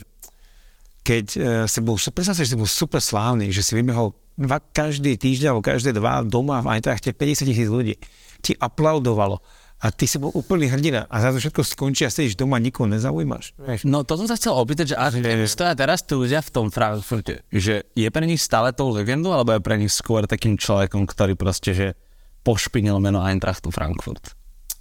keď 1.07 1.25
uh, 1.39 1.63
si 1.63 1.79
bol, 1.79 1.95
predstav 1.95 2.35
si, 2.35 2.43
že 2.43 2.51
si 2.51 2.59
bol 2.59 2.67
super 2.67 2.99
slávny, 2.99 3.47
že 3.55 3.63
si 3.63 3.71
vybehol 3.79 4.11
dva, 4.35 4.59
každý 4.59 5.15
týždeň 5.15 5.55
alebo 5.55 5.63
každé 5.63 5.95
dva 5.95 6.19
doma 6.27 6.59
v 6.59 6.75
Eintrachte 6.75 7.15
50 7.15 7.47
tisíc 7.47 7.71
ľudí. 7.71 7.95
Ti 8.43 8.59
aplaudovalo 8.59 9.39
a 9.77 9.93
ty 9.93 10.09
si 10.09 10.19
bol 10.19 10.33
úplný 10.33 10.67
hrdina 10.67 11.05
a 11.05 11.15
za 11.21 11.31
to 11.31 11.37
všetko 11.37 11.61
skončí 11.63 12.03
a 12.03 12.11
sedíš 12.11 12.35
doma, 12.35 12.57
nikoho 12.57 12.89
nezaujímaš. 12.89 13.55
No 13.85 14.03
to 14.03 14.17
som 14.19 14.27
sa 14.27 14.35
chcel 14.35 14.57
opýtať, 14.57 14.93
že 14.93 14.95
až 14.97 15.21
stoja 15.47 15.77
teraz 15.77 16.01
tu 16.03 16.17
ľudia 16.17 16.41
v 16.41 16.49
tom 16.49 16.67
Frankfurte, 16.73 17.45
že 17.53 17.85
je 17.93 18.09
pre 18.09 18.25
nich 18.25 18.41
stále 18.41 18.73
tou 18.73 18.89
legendou, 18.89 19.37
alebo 19.37 19.53
je 19.53 19.61
pre 19.61 19.77
nich 19.77 19.93
skôr 19.93 20.25
takým 20.25 20.57
človekom, 20.57 21.05
ktorý 21.05 21.37
proste, 21.37 21.71
že 21.77 21.87
pošpinil 22.41 22.97
meno 22.97 23.21
Eintrachtu 23.21 23.69
Frankfurt? 23.69 24.33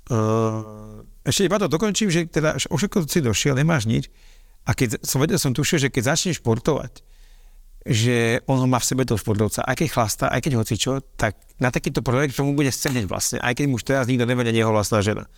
Uh, 0.09 1.05
ešte 1.29 1.45
iba 1.45 1.61
to 1.61 1.69
dokončím, 1.69 2.09
že 2.09 2.25
teda 2.31 2.57
o 2.73 2.81
všetko 2.81 3.05
si 3.05 3.21
došiel, 3.21 3.53
nemáš 3.53 3.85
nič 3.85 4.09
a 4.67 4.71
keď 4.75 4.99
som 5.07 5.23
vedel, 5.23 5.39
som 5.39 5.55
tušil, 5.55 5.87
že 5.87 5.93
keď 5.95 6.13
začneš 6.13 6.43
športovať, 6.43 7.07
že 7.87 8.43
on 8.51 8.67
má 8.67 8.83
v 8.83 8.89
sebe 8.91 9.07
toho 9.07 9.15
športovca, 9.15 9.63
aj 9.63 9.79
keď 9.79 9.89
chlasta, 9.95 10.27
aj 10.27 10.43
keď 10.43 10.53
hocičo, 10.59 10.93
tak 11.15 11.39
na 11.63 11.71
takýto 11.71 12.03
projekt 12.03 12.35
tomu 12.35 12.59
bude 12.59 12.75
sceneť 12.75 13.07
vlastne, 13.07 13.39
aj 13.39 13.55
keď 13.55 13.65
už 13.71 13.83
teraz 13.87 14.11
nikto 14.11 14.27
nevedia 14.27 14.51
jeho 14.51 14.75
vlastná 14.75 14.99
žena. 15.07 15.31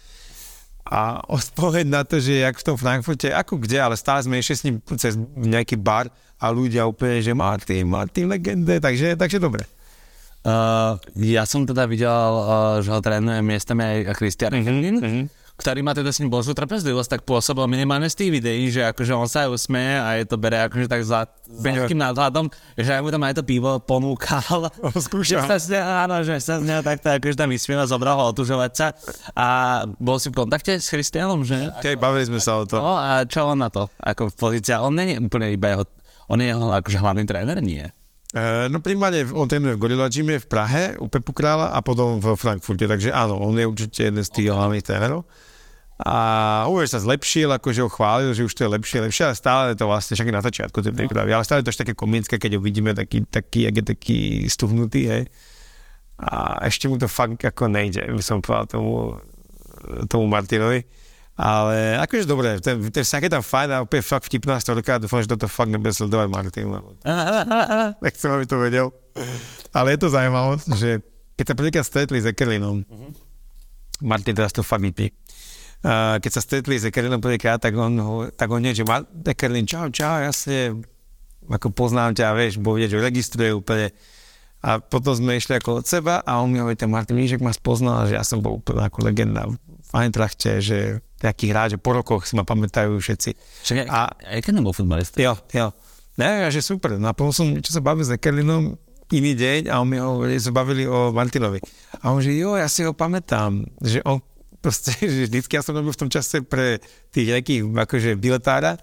A 0.88 1.20
odpoveď 1.28 1.84
na 1.84 2.00
to, 2.08 2.16
že 2.16 2.40
jak 2.40 2.56
v 2.56 2.64
tom 2.64 2.80
Frankfurte, 2.80 3.28
ako 3.28 3.60
kde, 3.60 3.76
ale 3.76 4.00
stále 4.00 4.24
sme 4.24 4.40
išli 4.40 4.54
s 4.56 4.64
ním 4.64 4.80
cez 4.96 5.20
nejaký 5.36 5.76
bar 5.76 6.08
a 6.40 6.48
ľudia 6.48 6.88
úplne, 6.88 7.20
že 7.20 7.36
Martin, 7.36 7.84
Martin 7.84 8.32
legende, 8.32 8.80
takže, 8.80 9.12
takže 9.20 9.36
dobre. 9.36 9.68
Uh, 10.48 10.96
ja 11.20 11.44
som 11.44 11.68
teda 11.68 11.84
videl, 11.84 12.08
uh, 12.08 12.80
že 12.80 12.88
ho 12.88 13.04
trénuje 13.04 13.44
miestami 13.44 13.84
aj 13.84 14.16
Christian 14.16 14.56
mm-hmm, 14.56 14.96
mm-hmm. 14.96 15.24
Ktorý 15.58 15.82
má 15.82 15.90
teda 15.90 16.14
s 16.14 16.22
ním 16.22 16.30
božú 16.30 16.54
trpezlivosť, 16.54 17.18
tak 17.18 17.20
pôsobil 17.26 17.66
minimálne 17.66 18.06
z 18.06 18.14
tých 18.14 18.30
videí, 18.30 18.70
že 18.70 18.86
akože 18.94 19.10
on 19.10 19.26
sa 19.26 19.50
aj 19.50 19.58
usmeje 19.58 19.94
a 19.98 20.08
je 20.22 20.24
to 20.30 20.38
bere 20.38 20.54
akože 20.70 20.86
tak 20.86 21.02
za 21.02 21.26
veľkým 21.50 21.98
nadhľadom, 21.98 22.46
že 22.78 22.94
aj 22.94 23.02
mu 23.02 23.10
tam 23.10 23.26
aj 23.26 23.34
to 23.34 23.42
pivo 23.42 23.82
ponúkal. 23.82 24.70
Skúšal. 25.10 25.42
Že 25.42 25.50
sa 25.50 25.56
z 25.58 25.66
neho, 25.74 25.90
áno, 26.06 26.16
že 26.22 26.38
sa 26.38 26.62
z 26.62 26.64
neho 26.64 26.80
takto 26.86 27.10
akože 27.10 27.34
tam 27.34 27.50
vysmieva, 27.50 27.90
zobral 27.90 28.22
ho 28.22 28.30
otužovať 28.30 28.72
sa 28.72 28.86
a 29.34 29.46
bol 29.98 30.22
si 30.22 30.30
v 30.30 30.46
kontakte 30.46 30.78
s 30.78 30.86
Christianom, 30.86 31.42
že? 31.42 31.74
Hej, 31.82 31.98
bavili 31.98 32.30
sme 32.30 32.38
sa 32.38 32.62
o 32.62 32.64
to. 32.64 32.78
No 32.78 32.94
a 32.94 33.26
čo 33.26 33.50
on 33.50 33.58
na 33.58 33.66
to? 33.66 33.90
Ako 33.98 34.30
pozícia, 34.38 34.78
on 34.78 34.94
je 34.94 35.18
úplne 35.18 35.50
iba 35.50 35.74
jeho, 35.74 35.84
on 36.30 36.38
je 36.38 36.54
jeho 36.54 36.70
akože 36.70 36.98
hlavný 37.02 37.26
tréner, 37.26 37.58
nie? 37.58 37.82
Uh, 38.28 38.68
no 38.68 38.84
primárne 38.84 39.24
on 39.32 39.48
trénuje 39.48 39.72
v 39.72 39.80
Gorilla 39.80 40.12
Gyme 40.12 40.36
v 40.36 40.44
Prahe 40.44 41.00
u 41.00 41.08
Pepu 41.08 41.32
Krála 41.32 41.72
a 41.72 41.80
potom 41.80 42.20
v 42.20 42.36
Frankfurte, 42.36 42.84
takže 42.84 43.08
áno, 43.08 43.40
on 43.40 43.56
je 43.56 43.64
určite 43.64 44.04
jeden 44.04 44.20
z 44.20 44.28
tých 44.28 44.52
hlavných 44.52 44.84
trénerov. 44.84 45.24
A 45.98 46.14
hovorí, 46.68 46.86
sa 46.86 47.02
zlepšil, 47.02 47.50
akože 47.50 47.82
ho 47.82 47.90
chválil, 47.90 48.30
že 48.30 48.46
už 48.46 48.54
to 48.54 48.68
je 48.68 48.70
lepšie, 48.70 48.98
lepšie, 49.02 49.24
ale 49.26 49.34
stále 49.34 49.62
je 49.72 49.82
to 49.82 49.90
vlastne 49.90 50.14
však 50.14 50.30
na 50.30 50.44
začiatku 50.44 50.78
tej 50.78 50.94
prípravy, 50.94 51.34
ale 51.34 51.42
stále 51.42 51.64
je 51.64 51.66
to 51.66 51.72
až 51.74 51.80
také 51.82 51.96
komické, 51.96 52.38
keď 52.38 52.54
ho 52.54 52.62
vidíme 52.62 52.94
taký, 52.94 53.26
taký, 53.26 53.66
jak 53.66 53.74
je 53.80 53.84
taký 53.96 54.18
stuhnutý, 54.46 55.02
hej. 55.10 55.24
A 56.22 56.62
ešte 56.68 56.86
mu 56.86 57.00
to 57.00 57.10
fakt 57.10 57.42
ako 57.42 57.66
nejde, 57.66 58.06
by 58.12 58.22
som 58.22 58.38
povedal 58.38 58.78
tomu, 58.78 59.18
tomu 60.06 60.30
Martinovi. 60.30 60.86
Ale 61.38 61.94
akože 62.02 62.26
dobre, 62.26 62.58
ten, 62.58 62.82
ten 62.90 63.06
je 63.06 63.30
tam 63.30 63.46
fajn 63.46 63.68
a 63.70 63.86
opäť 63.86 64.10
fakt 64.10 64.26
vtipná 64.26 64.58
storka, 64.58 64.98
dúfam, 64.98 65.22
že 65.22 65.30
toto 65.30 65.46
fakt 65.46 65.70
nebude 65.70 65.94
sledovať 65.94 66.26
Martin, 66.26 66.66
lebo 66.66 66.98
nechcem, 68.02 68.28
aby 68.34 68.42
to 68.42 68.58
vedel. 68.58 68.90
Ale 69.70 69.94
je 69.94 69.98
to 70.02 70.10
zaujímavosť, 70.10 70.66
že 70.74 70.98
keď 71.38 71.44
sa 71.46 71.54
prvýkrát 71.54 71.86
stretli 71.86 72.18
s 72.18 72.26
Ekerlinom, 72.26 72.82
uh-huh. 72.82 73.10
Martin 74.02 74.34
teraz 74.34 74.50
to 74.50 74.66
fakt 74.66 74.82
vypí, 74.82 75.14
uh, 75.86 76.18
keď 76.18 76.30
sa 76.34 76.42
stretli 76.42 76.74
s 76.74 76.90
Ekerlinom 76.90 77.22
prvýkrát, 77.22 77.62
tak 77.62 77.78
on, 77.78 77.94
tak 78.34 78.50
on 78.50 78.58
nie, 78.58 78.74
že 78.74 78.82
Ekerlin, 79.22 79.62
čau, 79.62 79.86
čau, 79.94 80.18
jasne, 80.18 80.82
ako 81.46 81.70
poznám 81.70 82.18
ťa, 82.18 82.34
vieš, 82.34 82.58
bo 82.58 82.74
vidieť, 82.74 82.98
že 82.98 82.98
registruje 82.98 83.50
úplne. 83.54 83.94
A 84.58 84.82
potom 84.82 85.14
sme 85.14 85.38
išli 85.38 85.54
ako 85.54 85.80
od 85.80 85.86
seba 85.86 86.18
a 86.26 86.42
on 86.42 86.50
mi 86.50 86.58
hovorí, 86.58 86.74
ten 86.74 86.90
Martin 86.90 87.14
Míšek 87.14 87.38
ma 87.38 87.54
spoznal, 87.54 88.10
že 88.10 88.18
ja 88.18 88.26
som 88.26 88.42
bol 88.42 88.58
úplne 88.58 88.82
ako 88.82 89.06
legenda 89.06 89.46
v 89.54 89.92
Eintrachte, 89.94 90.58
že 90.58 90.98
taký 91.18 91.50
hráč, 91.50 91.74
že 91.76 91.78
po 91.82 91.94
rokoch 91.94 92.24
si 92.24 92.38
ma 92.38 92.46
pamätajú 92.46 92.94
všetci. 92.98 93.30
Však 93.66 93.76
aj, 93.84 93.88
a, 93.90 94.00
aj 94.38 94.40
keď 94.42 94.52
nebol 94.62 94.72
futbalista. 94.72 95.18
Jo, 95.18 95.34
jo. 95.50 95.74
Ne, 96.18 96.50
že 96.50 96.62
super. 96.62 96.98
No 96.98 97.10
a 97.10 97.14
potom 97.14 97.30
som, 97.30 97.46
čo 97.62 97.70
sa 97.70 97.82
bavil 97.82 98.02
s 98.06 98.10
Ekerlinom, 98.10 98.74
iný 99.12 99.32
deň 99.32 99.72
a 99.72 99.80
on 99.80 99.88
mi 99.88 99.96
hovorí, 99.96 100.36
sa 100.36 100.52
bavili 100.52 100.84
o 100.84 101.14
Martinovi. 101.14 101.62
A 102.04 102.12
on 102.12 102.20
že 102.20 102.36
jo, 102.36 102.54
ja 102.54 102.68
si 102.68 102.84
ho 102.84 102.92
pamätám, 102.92 103.64
že 103.80 104.04
on 104.04 104.20
proste, 104.64 104.94
že 104.98 105.30
vždycky 105.30 105.54
ja 105.54 105.62
som 105.62 105.78
robil 105.78 105.94
v 105.94 106.02
tom 106.06 106.10
čase 106.10 106.42
pre 106.42 106.82
tých 107.14 107.30
nejakých 107.30 107.62
akože 107.72 108.10
biletára 108.18 108.76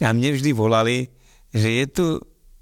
a 0.00 0.10
mne 0.10 0.34
vždy 0.34 0.50
volali, 0.56 1.12
že 1.52 1.68
je 1.68 1.84
tu 1.86 2.04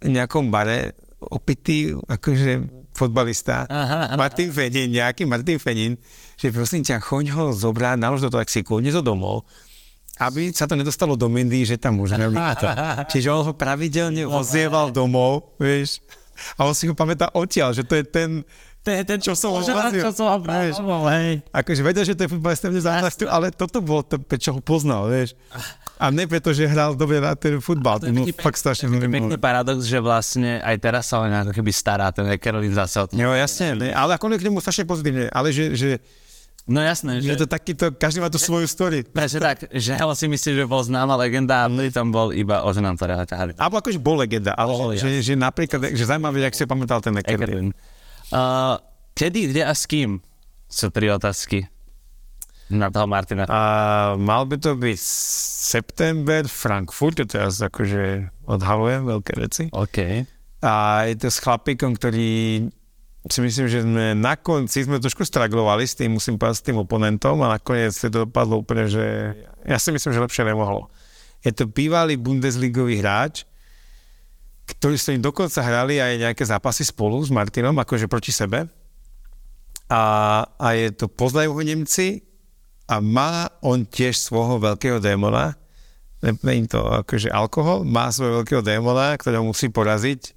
v 0.02 0.08
nejakom 0.10 0.50
bare 0.50 0.98
opitý 1.20 1.94
akože 1.94 2.80
fotbalista, 2.90 3.64
aha, 3.70 4.12
aha. 4.12 4.16
Martin 4.18 4.50
Fenin, 4.50 4.90
nejaký 4.90 5.24
Martin 5.24 5.56
Fenin, 5.62 5.94
že 6.40 6.48
prosím 6.48 6.80
ťa, 6.80 7.04
choď 7.04 7.36
ho 7.36 7.44
zobrať, 7.52 8.00
nalož 8.00 8.24
do 8.24 8.32
taxíku, 8.32 8.80
dnes 8.80 8.96
ho 8.96 9.04
domov, 9.04 9.44
aby 10.16 10.48
sa 10.56 10.64
to 10.64 10.72
nedostalo 10.72 11.12
do 11.20 11.28
Mindy, 11.28 11.68
že 11.68 11.76
tam 11.76 12.00
môžeme 12.00 12.32
byť. 12.32 12.60
Čiže 13.12 13.28
on 13.28 13.42
ho 13.44 13.52
pravidelne 13.52 14.24
ozieval 14.24 14.88
domov, 14.88 15.52
vieš, 15.60 16.00
a 16.56 16.64
on 16.64 16.72
si 16.72 16.88
ho 16.88 16.96
pamätá 16.96 17.28
odtiaľ, 17.36 17.76
že 17.76 17.84
to 17.84 18.00
je 18.00 18.04
ten, 18.08 18.40
to 18.80 18.88
je 18.88 19.02
ten, 19.04 19.20
čo 19.20 19.36
som 19.36 19.52
ohlásil. 19.60 20.00
Čo 20.00 20.12
som 20.16 20.40
hej. 21.12 21.44
Akože 21.52 21.84
vedel, 21.84 22.04
že 22.08 22.16
to 22.16 22.24
je 22.24 22.32
futbalista 22.32 22.72
v 22.72 22.80
ale 23.28 23.52
toto 23.52 23.84
bolo 23.84 24.00
to, 24.08 24.16
čo 24.40 24.56
ho 24.56 24.60
poznal, 24.64 25.12
vieš. 25.12 25.36
A 26.00 26.08
ne 26.08 26.24
preto, 26.24 26.56
že 26.56 26.64
hral 26.64 26.96
dobre 26.96 27.20
na 27.20 27.36
ten 27.36 27.60
futbal. 27.60 28.00
To 28.00 28.08
je 28.08 28.16
no, 28.16 28.24
fakt 28.40 28.56
strašne 28.56 28.88
pekný 28.88 29.36
paradox, 29.36 29.84
že 29.84 30.00
vlastne 30.00 30.64
aj 30.64 30.76
teraz 30.80 31.12
sa 31.12 31.20
len 31.20 31.32
ako 31.44 31.52
keby 31.52 31.68
stará 31.76 32.08
ten 32.08 32.24
Caroline 32.40 32.72
zase 32.72 33.04
o 33.04 33.06
to. 33.08 33.20
Jo, 33.20 33.36
jasne, 33.36 33.76
ne, 33.76 33.92
ale 33.92 34.16
ako 34.16 34.32
k 34.32 34.48
nemu 34.48 34.64
strašne 34.64 34.88
pozitívne, 34.88 35.28
ale 35.28 35.52
že, 35.52 35.76
že 35.76 36.00
No 36.70 36.78
jasné, 36.78 37.18
že... 37.18 37.34
Je 37.34 37.42
to 37.42 37.50
takýto, 37.50 37.90
každý 37.90 38.22
má 38.22 38.30
tu 38.30 38.38
svoju 38.38 38.70
story. 38.70 39.02
Presne 39.02 39.42
tak, 39.42 39.66
že 39.74 39.98
on 39.98 40.14
si 40.14 40.30
myslí, 40.30 40.62
že 40.62 40.64
bol 40.70 40.86
známa 40.86 41.18
legenda 41.18 41.66
a 41.66 41.70
tam 41.90 42.14
bol 42.14 42.30
iba 42.30 42.62
o 42.62 42.70
ženám, 42.70 42.94
ktoré 42.94 43.18
ho 43.18 43.26
ťahali. 43.26 43.58
Alebo 43.58 43.82
akože 43.82 43.98
bol 43.98 44.22
legenda, 44.22 44.54
ale 44.54 44.70
bol, 44.70 44.94
že, 44.94 45.18
že, 45.18 45.34
napríklad, 45.34 45.90
že 45.90 46.06
zaujímavé, 46.06 46.46
jak 46.46 46.54
si 46.54 46.70
pamätal 46.70 47.02
ten 47.02 47.18
Ekerlin. 47.18 47.74
Uh, 48.30 48.78
kedy, 49.18 49.50
kde 49.50 49.66
a 49.66 49.74
s 49.74 49.90
kým? 49.90 50.22
Sú 50.70 50.94
tri 50.94 51.10
otázky 51.10 51.66
na 52.70 52.86
toho 52.94 53.10
Martina. 53.10 53.50
A 53.50 53.60
mal 54.14 54.46
by 54.46 54.54
to 54.62 54.78
byť 54.78 54.98
september, 55.74 56.46
Frankfurt, 56.46 57.18
to 57.18 57.26
teraz 57.26 57.58
akože 57.58 58.30
odhalujem 58.46 59.10
veľké 59.10 59.32
veci. 59.42 59.62
OK. 59.74 60.22
A 60.62 60.72
je 61.10 61.18
to 61.18 61.28
s 61.34 61.42
chlapíkom, 61.42 61.98
ktorý 61.98 62.62
si 63.30 63.40
myslím, 63.40 63.66
že 63.70 63.86
sme 63.86 64.12
na 64.18 64.34
konci 64.34 64.82
sme 64.84 64.98
trošku 64.98 65.22
straglovali 65.22 65.86
s 65.86 65.94
tým, 65.94 66.18
musím 66.18 66.36
povedať, 66.36 66.56
s 66.60 66.66
tým 66.66 66.82
oponentom 66.82 67.38
a 67.46 67.56
nakoniec 67.58 67.94
to 67.94 68.26
dopadlo 68.26 68.60
úplne, 68.60 68.90
že 68.90 69.34
ja 69.64 69.78
si 69.78 69.94
myslím, 69.94 70.10
že 70.10 70.24
lepšie 70.26 70.44
nemohlo. 70.46 70.90
Je 71.40 71.54
to 71.54 71.70
bývalý 71.70 72.18
Bundesligový 72.18 73.00
hráč, 73.00 73.48
ktorý 74.66 74.96
s 74.98 75.08
ním 75.10 75.24
dokonca 75.24 75.62
hrali 75.62 75.98
aj 75.98 76.30
nejaké 76.30 76.42
zápasy 76.46 76.86
spolu 76.86 77.18
s 77.22 77.30
Martinom, 77.32 77.74
akože 77.78 78.06
proti 78.10 78.30
sebe. 78.30 78.68
A, 79.90 80.02
a 80.46 80.66
je 80.78 80.94
to, 80.94 81.10
poznajú 81.10 81.54
ho 81.54 81.62
Nemci, 81.62 82.30
a 82.90 82.98
má 82.98 83.46
on 83.62 83.86
tiež 83.86 84.18
svojho 84.18 84.58
veľkého 84.58 84.98
démona, 84.98 85.54
neviem 86.18 86.66
to 86.66 86.82
akože 86.82 87.30
alkohol, 87.30 87.86
má 87.86 88.10
svojho 88.10 88.42
veľkého 88.42 88.66
démona, 88.66 89.14
ktorého 89.14 89.46
musí 89.46 89.70
poraziť. 89.70 90.34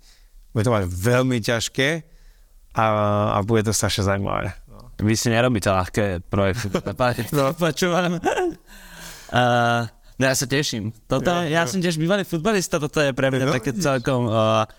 Bude 0.53 0.69
to 0.69 0.69
mať 0.69 0.85
veľmi 0.85 1.41
ťažké 1.41 2.12
a, 2.73 2.85
a 3.37 3.39
bude 3.45 3.63
to 3.65 3.73
strašne 3.73 4.05
zaujímavé. 4.05 4.53
No. 4.69 4.89
Vy 5.01 5.13
si 5.13 5.29
nerobíte 5.29 5.69
ľahké 5.69 6.25
projekty. 6.27 6.69
no, 7.37 7.53
počúvam. 7.53 8.19
Uh, 9.33 9.89
no 10.21 10.29
ja 10.29 10.37
sa 10.37 10.45
teším. 10.45 10.93
Toto, 11.09 11.33
ja, 11.49 11.49
ja 11.49 11.61
som 11.65 11.81
tiež 11.81 11.97
bývalý 11.97 12.21
futbalista, 12.21 12.77
toto 12.77 13.01
je 13.01 13.17
pre 13.17 13.33
mňa 13.33 13.49
no, 13.49 13.53
také 13.57 13.73
celkom... 13.73 14.29
Uh, 14.29 14.69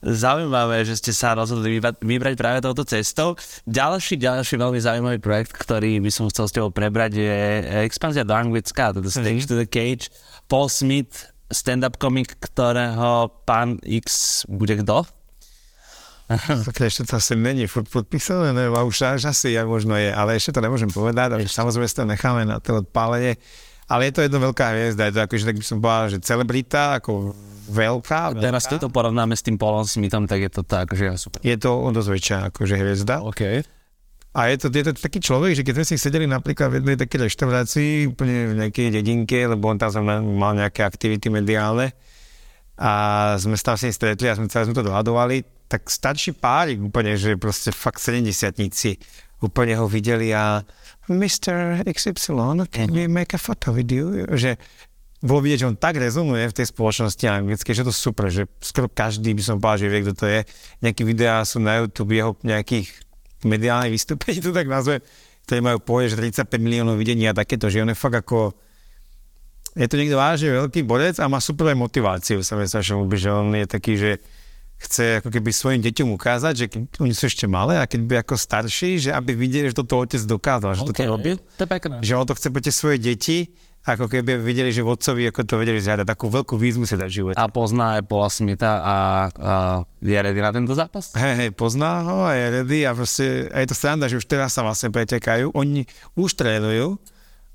zaujímavé, 0.00 0.82
že 0.88 0.96
ste 0.96 1.12
sa 1.12 1.36
rozhodli 1.36 1.76
vybrať 1.78 2.34
práve 2.34 2.58
touto 2.64 2.88
cestou. 2.88 3.36
Ďalší, 3.68 4.16
ďalší 4.16 4.56
veľmi 4.56 4.80
zaujímavý 4.80 5.18
projekt, 5.20 5.52
ktorý 5.52 6.00
by 6.00 6.10
som 6.10 6.26
chcel 6.32 6.48
s 6.48 6.54
tebou 6.56 6.72
prebrať, 6.72 7.20
je 7.20 7.36
expanzia 7.84 8.24
do 8.24 8.32
Anglicka, 8.32 8.96
teda 8.96 9.08
Stage 9.12 9.44
to 9.44 9.60
the 9.60 9.68
Cage. 9.68 10.08
Paul 10.48 10.72
Smith, 10.72 11.28
stand-up 11.52 12.00
komik, 12.00 12.40
ktorého 12.40 13.28
pán 13.44 13.76
X 13.84 14.42
bude 14.48 14.80
kto? 14.80 15.04
Tak 16.66 16.86
ešte 16.86 17.02
to 17.06 17.18
asi 17.18 17.34
není 17.34 17.66
furt 17.66 17.90
podpísané, 17.90 18.54
ne? 18.54 18.70
A 18.70 18.86
už 18.86 19.18
až 19.18 19.34
asi 19.34 19.54
ja 19.54 19.66
možno 19.66 19.98
je, 19.98 20.14
ale 20.14 20.38
ešte 20.38 20.54
to 20.54 20.60
nemôžem 20.62 20.90
povedať, 20.90 21.34
ale 21.34 21.42
samozrejme 21.50 21.90
to 21.90 22.06
necháme 22.06 22.42
na 22.46 22.62
to 22.62 22.86
odpálenie. 22.86 23.34
Ale 23.90 24.06
je 24.06 24.12
to 24.14 24.20
jedna 24.22 24.38
veľká 24.38 24.66
hviezda, 24.70 25.10
je 25.10 25.14
to 25.18 25.22
akože 25.26 25.44
tak 25.50 25.56
by 25.58 25.64
som 25.66 25.78
povedal, 25.82 26.06
že 26.14 26.18
celebrita, 26.22 27.02
ako 27.02 27.34
veľká. 27.74 28.38
veľká. 28.38 28.42
Teraz 28.46 28.70
to 28.70 28.86
porovnáme 28.86 29.34
s 29.34 29.42
tým 29.42 29.58
Paulom 29.58 29.82
Smithom, 29.82 30.30
tak 30.30 30.46
je 30.46 30.50
to 30.50 30.62
tak, 30.62 30.94
že 30.94 31.10
ja 31.10 31.18
super. 31.18 31.42
Je 31.42 31.58
to 31.58 31.74
on 31.74 31.90
dosť 31.90 32.10
väčšia 32.14 32.36
akože 32.54 32.74
hviezda. 32.78 33.26
OK. 33.26 33.66
A 34.30 34.40
je 34.46 34.56
to, 34.62 34.70
je 34.70 34.84
to 34.86 34.92
taký 34.94 35.18
človek, 35.18 35.58
že 35.58 35.66
keď 35.66 35.82
sme 35.82 35.86
si 35.90 35.98
sedeli 35.98 36.30
napríklad 36.30 36.70
v 36.70 36.78
jednej 36.78 36.94
takej 37.02 37.26
reštaurácii, 37.26 38.14
úplne 38.14 38.54
v 38.54 38.62
nejakej 38.62 38.94
dedinke, 38.94 39.42
lebo 39.42 39.66
on 39.66 39.74
tam 39.74 40.06
mal 40.38 40.54
nejaké 40.54 40.86
aktivity 40.86 41.26
mediálne 41.26 41.90
a 42.78 42.90
sme 43.42 43.58
sa 43.58 43.74
tam 43.74 43.76
s 43.76 43.84
ním 43.90 43.94
stretli 43.98 44.30
a 44.30 44.38
sme, 44.38 44.46
celé 44.46 44.70
sme 44.70 44.78
to 44.78 44.86
dohadovali, 44.86 45.42
tak 45.70 45.86
stačí 45.86 46.34
párik 46.34 46.82
úplne, 46.82 47.14
že 47.14 47.38
proste 47.38 47.70
fakt 47.70 48.02
70 48.02 48.58
úplne 49.40 49.78
ho 49.78 49.86
videli 49.86 50.34
a 50.34 50.66
Mr. 51.06 51.86
XY, 51.86 52.66
can 52.66 52.90
we 52.90 53.06
make 53.06 53.30
a 53.32 53.40
photo 53.40 53.70
with 53.70 53.86
you? 53.86 54.26
Že 54.26 54.58
bolo 55.22 55.46
vidieť, 55.46 55.62
že 55.62 55.70
on 55.70 55.78
tak 55.78 56.00
rezonuje 56.00 56.50
v 56.50 56.56
tej 56.58 56.66
spoločnosti 56.74 57.22
anglickej, 57.22 57.72
že 57.76 57.86
to 57.86 57.94
super, 57.94 58.26
že 58.32 58.50
skoro 58.58 58.90
každý 58.90 59.30
by 59.36 59.42
som 59.46 59.56
povedal, 59.62 59.86
že 59.86 59.90
vie, 59.92 60.00
kto 60.02 60.14
to 60.16 60.26
je. 60.26 60.40
Nejaké 60.82 61.02
videá 61.06 61.44
sú 61.46 61.62
na 61.62 61.80
YouTube 61.80 62.18
jeho 62.18 62.34
nejakých 62.42 62.90
mediálnych 63.46 63.94
vystúpení, 63.94 64.42
to 64.42 64.50
tak 64.50 64.66
nazve, 64.66 65.00
ktoré 65.46 65.60
majú 65.62 65.78
povedať, 65.80 66.18
že 66.18 66.42
35 66.42 66.60
miliónov 66.60 66.98
videní 66.98 67.30
a 67.30 67.36
takéto, 67.36 67.70
že 67.70 67.80
on 67.84 67.92
je 67.92 67.96
fakt 67.96 68.26
ako 68.26 68.52
je 69.70 69.86
to 69.86 69.94
niekto 70.02 70.18
vážne 70.18 70.50
veľký 70.50 70.82
bodec 70.82 71.22
a 71.22 71.30
má 71.30 71.38
super 71.38 71.70
motiváciu, 71.78 72.42
sa 72.42 72.58
mi 72.58 72.66
strašne 72.66 72.98
ľúbi, 72.98 73.14
že 73.14 73.30
on 73.30 73.54
je 73.54 73.66
taký, 73.70 73.94
že 73.94 74.18
chce 74.80 75.20
ako 75.20 75.28
keby 75.28 75.50
svojim 75.52 75.80
deťom 75.84 76.08
ukázať, 76.16 76.54
že 76.56 76.66
keď 76.72 76.80
oni 77.04 77.12
sú 77.12 77.28
ešte 77.28 77.44
malé 77.44 77.76
a 77.76 77.84
keď 77.84 78.00
by 78.00 78.14
ako 78.24 78.34
starší, 78.40 78.96
že 78.96 79.10
aby 79.12 79.36
videli, 79.36 79.68
že 79.68 79.76
toto 79.76 80.00
otec 80.00 80.24
dokázal, 80.24 80.72
že 80.72 80.82
okay. 80.88 81.04
toto 81.04 81.20
robil. 81.20 81.36
To 81.60 81.68
je 81.68 81.88
Že 82.00 82.12
on 82.16 82.24
to 82.24 82.32
chce 82.32 82.48
pre 82.48 82.62
tie 82.64 82.72
svoje 82.72 82.96
deti 82.96 83.52
ako 83.80 84.12
keby 84.12 84.36
videli, 84.44 84.68
že 84.76 84.84
vodcovi 84.84 85.32
ako 85.32 85.40
to 85.48 85.56
vedeli 85.56 85.80
zhľadať, 85.80 86.04
takú 86.04 86.28
veľkú 86.28 86.52
výzvu 86.60 86.84
si 86.84 87.00
dať 87.00 87.08
život. 87.08 87.34
A 87.40 87.48
pozná 87.48 87.96
aj 87.96 88.04
Paula 88.04 88.28
Smitha 88.28 88.72
a, 88.76 88.96
a 89.32 89.52
je 90.04 90.12
ready 90.20 90.36
na 90.36 90.52
tento 90.52 90.76
zápas? 90.76 91.16
Hej, 91.16 91.34
hej, 91.40 91.50
pozná 91.56 92.04
ho 92.04 92.28
a 92.28 92.36
je 92.36 92.60
ready 92.60 92.84
a 92.84 92.92
proste 92.92 93.48
a 93.48 93.56
je 93.64 93.68
to 93.72 93.76
sranda, 93.76 94.04
že 94.04 94.20
už 94.20 94.28
teraz 94.28 94.52
sa 94.52 94.60
vlastne 94.60 94.92
pretekajú. 94.92 95.56
Oni 95.56 95.88
už 96.12 96.36
trénujú 96.36 97.00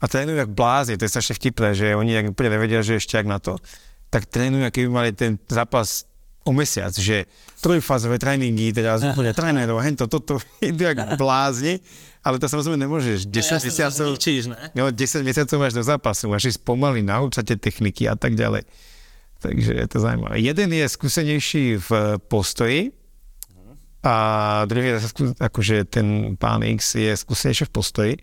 a 0.01 0.05
trénujú 0.09 0.41
jak 0.41 0.49
blázni, 0.49 0.97
to 0.97 1.05
je 1.05 1.13
strašne 1.13 1.38
vtipné, 1.38 1.77
že 1.77 1.93
oni 1.93 2.17
jak 2.17 2.25
úplne 2.33 2.57
nevedia, 2.57 2.81
že 2.81 2.97
ešte 2.97 3.21
jak 3.21 3.29
na 3.29 3.38
to, 3.38 3.61
tak 4.09 4.25
trénujú, 4.25 4.65
keby 4.73 4.89
mali 4.89 5.09
ten 5.13 5.38
zápas 5.45 6.09
o 6.45 6.51
mesiac, 6.53 6.93
že 6.93 7.25
trojfázové 7.60 8.21
tréningy, 8.21 8.69
teda 8.69 9.01
úplne 9.01 9.34
trénerov, 9.34 9.81
hento, 9.81 10.05
toto, 10.05 10.38
idú 10.62 10.86
jak 10.86 11.17
blázni, 11.17 11.81
ale 12.21 12.38
to 12.38 12.45
samozrejme 12.45 12.86
nemôžeš. 12.86 13.25
10 13.25 13.65
mesiacov, 13.65 14.10
Číš, 14.21 14.53
ne? 14.53 14.58
no, 14.77 14.93
10 14.93 15.25
mesiacov 15.25 15.58
máš 15.58 15.73
do 15.73 15.81
zápasu, 15.81 16.29
máš 16.29 16.53
ísť 16.53 16.62
pomaly, 16.62 17.01
naučať 17.01 17.53
tie 17.53 17.58
techniky 17.58 18.05
a 18.05 18.13
tak 18.13 18.38
ďalej. 18.38 18.62
Takže 19.41 19.71
je 19.73 19.88
to 19.89 19.97
zaujímavé. 20.01 20.41
Jeden 20.41 20.69
je 20.73 20.86
skúsenejší 20.86 21.81
v 21.81 21.89
postoji 22.29 22.93
a 24.05 24.15
druhý 24.69 24.95
je 24.95 24.97
akože 25.41 25.75
ten 25.89 26.38
pán 26.38 26.62
X 26.62 27.01
je 27.01 27.10
skúsenejší 27.13 27.65
v 27.69 27.73
postoji 27.73 28.13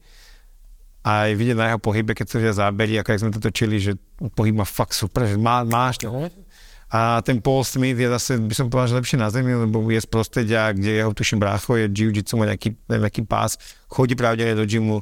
a 1.02 1.26
aj 1.26 1.30
vidieť 1.34 1.58
na 1.58 1.66
jeho 1.74 1.80
pohybe, 1.82 2.14
keď 2.14 2.26
sa 2.30 2.38
vidia 2.38 2.54
zábery, 2.54 2.94
ako 3.02 3.08
jak 3.10 3.22
sme 3.26 3.34
to 3.34 3.42
točili, 3.42 3.82
že 3.82 3.98
pohyb 4.38 4.54
má 4.54 4.62
fakt 4.62 4.94
super, 4.94 5.26
že 5.26 5.34
má, 5.34 5.66
máš 5.66 5.98
to. 5.98 6.06
A 6.92 7.24
ten 7.24 7.40
Paul 7.40 7.64
Smith 7.64 7.96
je 7.96 8.04
zase, 8.04 8.36
by 8.36 8.52
som 8.52 8.68
povedal, 8.68 8.92
že 8.92 8.98
lepšie 9.00 9.18
na 9.18 9.32
zemi, 9.32 9.56
lebo 9.56 9.80
je 9.88 9.96
z 9.96 10.08
prostredia, 10.08 10.68
kde 10.76 11.00
jeho 11.00 11.12
tuším 11.16 11.40
brácho 11.40 11.72
je 11.80 11.88
jiu-jitsu, 11.88 12.36
má 12.36 12.44
nejaký, 12.44 12.76
neviem, 12.84 13.08
nejaký 13.08 13.24
pás, 13.24 13.56
chodí 13.88 14.12
pravdepodobne 14.12 14.60
do 14.60 14.68
gymu, 14.68 14.96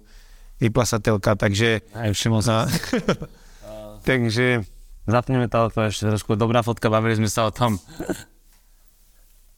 vyplasateľka, 0.63 1.35
takže... 1.35 1.83
Aj 1.91 2.15
všimol 2.15 2.47
som. 2.47 2.71
No, 3.67 3.99
takže 4.07 4.63
Zapneme 5.11 5.51
to, 5.51 5.73
to 5.75 5.91
ešte 5.91 6.07
trošku 6.07 6.39
dobrá 6.39 6.63
fotka, 6.63 6.93
bavili 6.93 7.19
sme 7.19 7.29
sa 7.29 7.49
o 7.49 7.53
tom. 7.53 7.77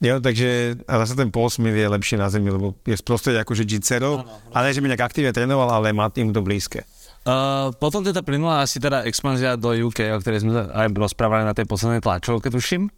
Jo, 0.03 0.19
takže 0.19 0.83
a 0.91 1.07
zase 1.07 1.15
ten 1.15 1.31
Paul 1.31 1.47
Smith 1.47 1.79
je 1.79 1.87
lepší 1.87 2.19
na 2.19 2.27
zemi, 2.27 2.51
lebo 2.51 2.75
je 2.83 2.99
z 2.99 3.07
prostredia 3.07 3.47
akože 3.47 3.63
jitserov, 3.63 4.27
ale 4.51 4.75
že 4.75 4.83
by 4.83 4.91
nejak 4.91 5.07
aktívne 5.07 5.31
trénoval, 5.31 5.71
ale 5.71 5.95
má 5.95 6.11
tým 6.11 6.35
to 6.35 6.43
blízke. 6.43 6.83
Uh, 7.23 7.71
potom 7.79 8.03
teda 8.03 8.19
plynula 8.27 8.67
asi 8.67 8.83
teda 8.83 9.07
expanzia 9.07 9.55
do 9.55 9.71
UK, 9.71 10.11
o 10.11 10.19
ktorej 10.19 10.43
sme 10.43 10.67
aj 10.75 10.91
rozprávali 10.91 11.47
na 11.47 11.55
tej 11.55 11.71
poslednej 11.71 12.03
tlačovke, 12.03 12.51
tuším. 12.51 12.91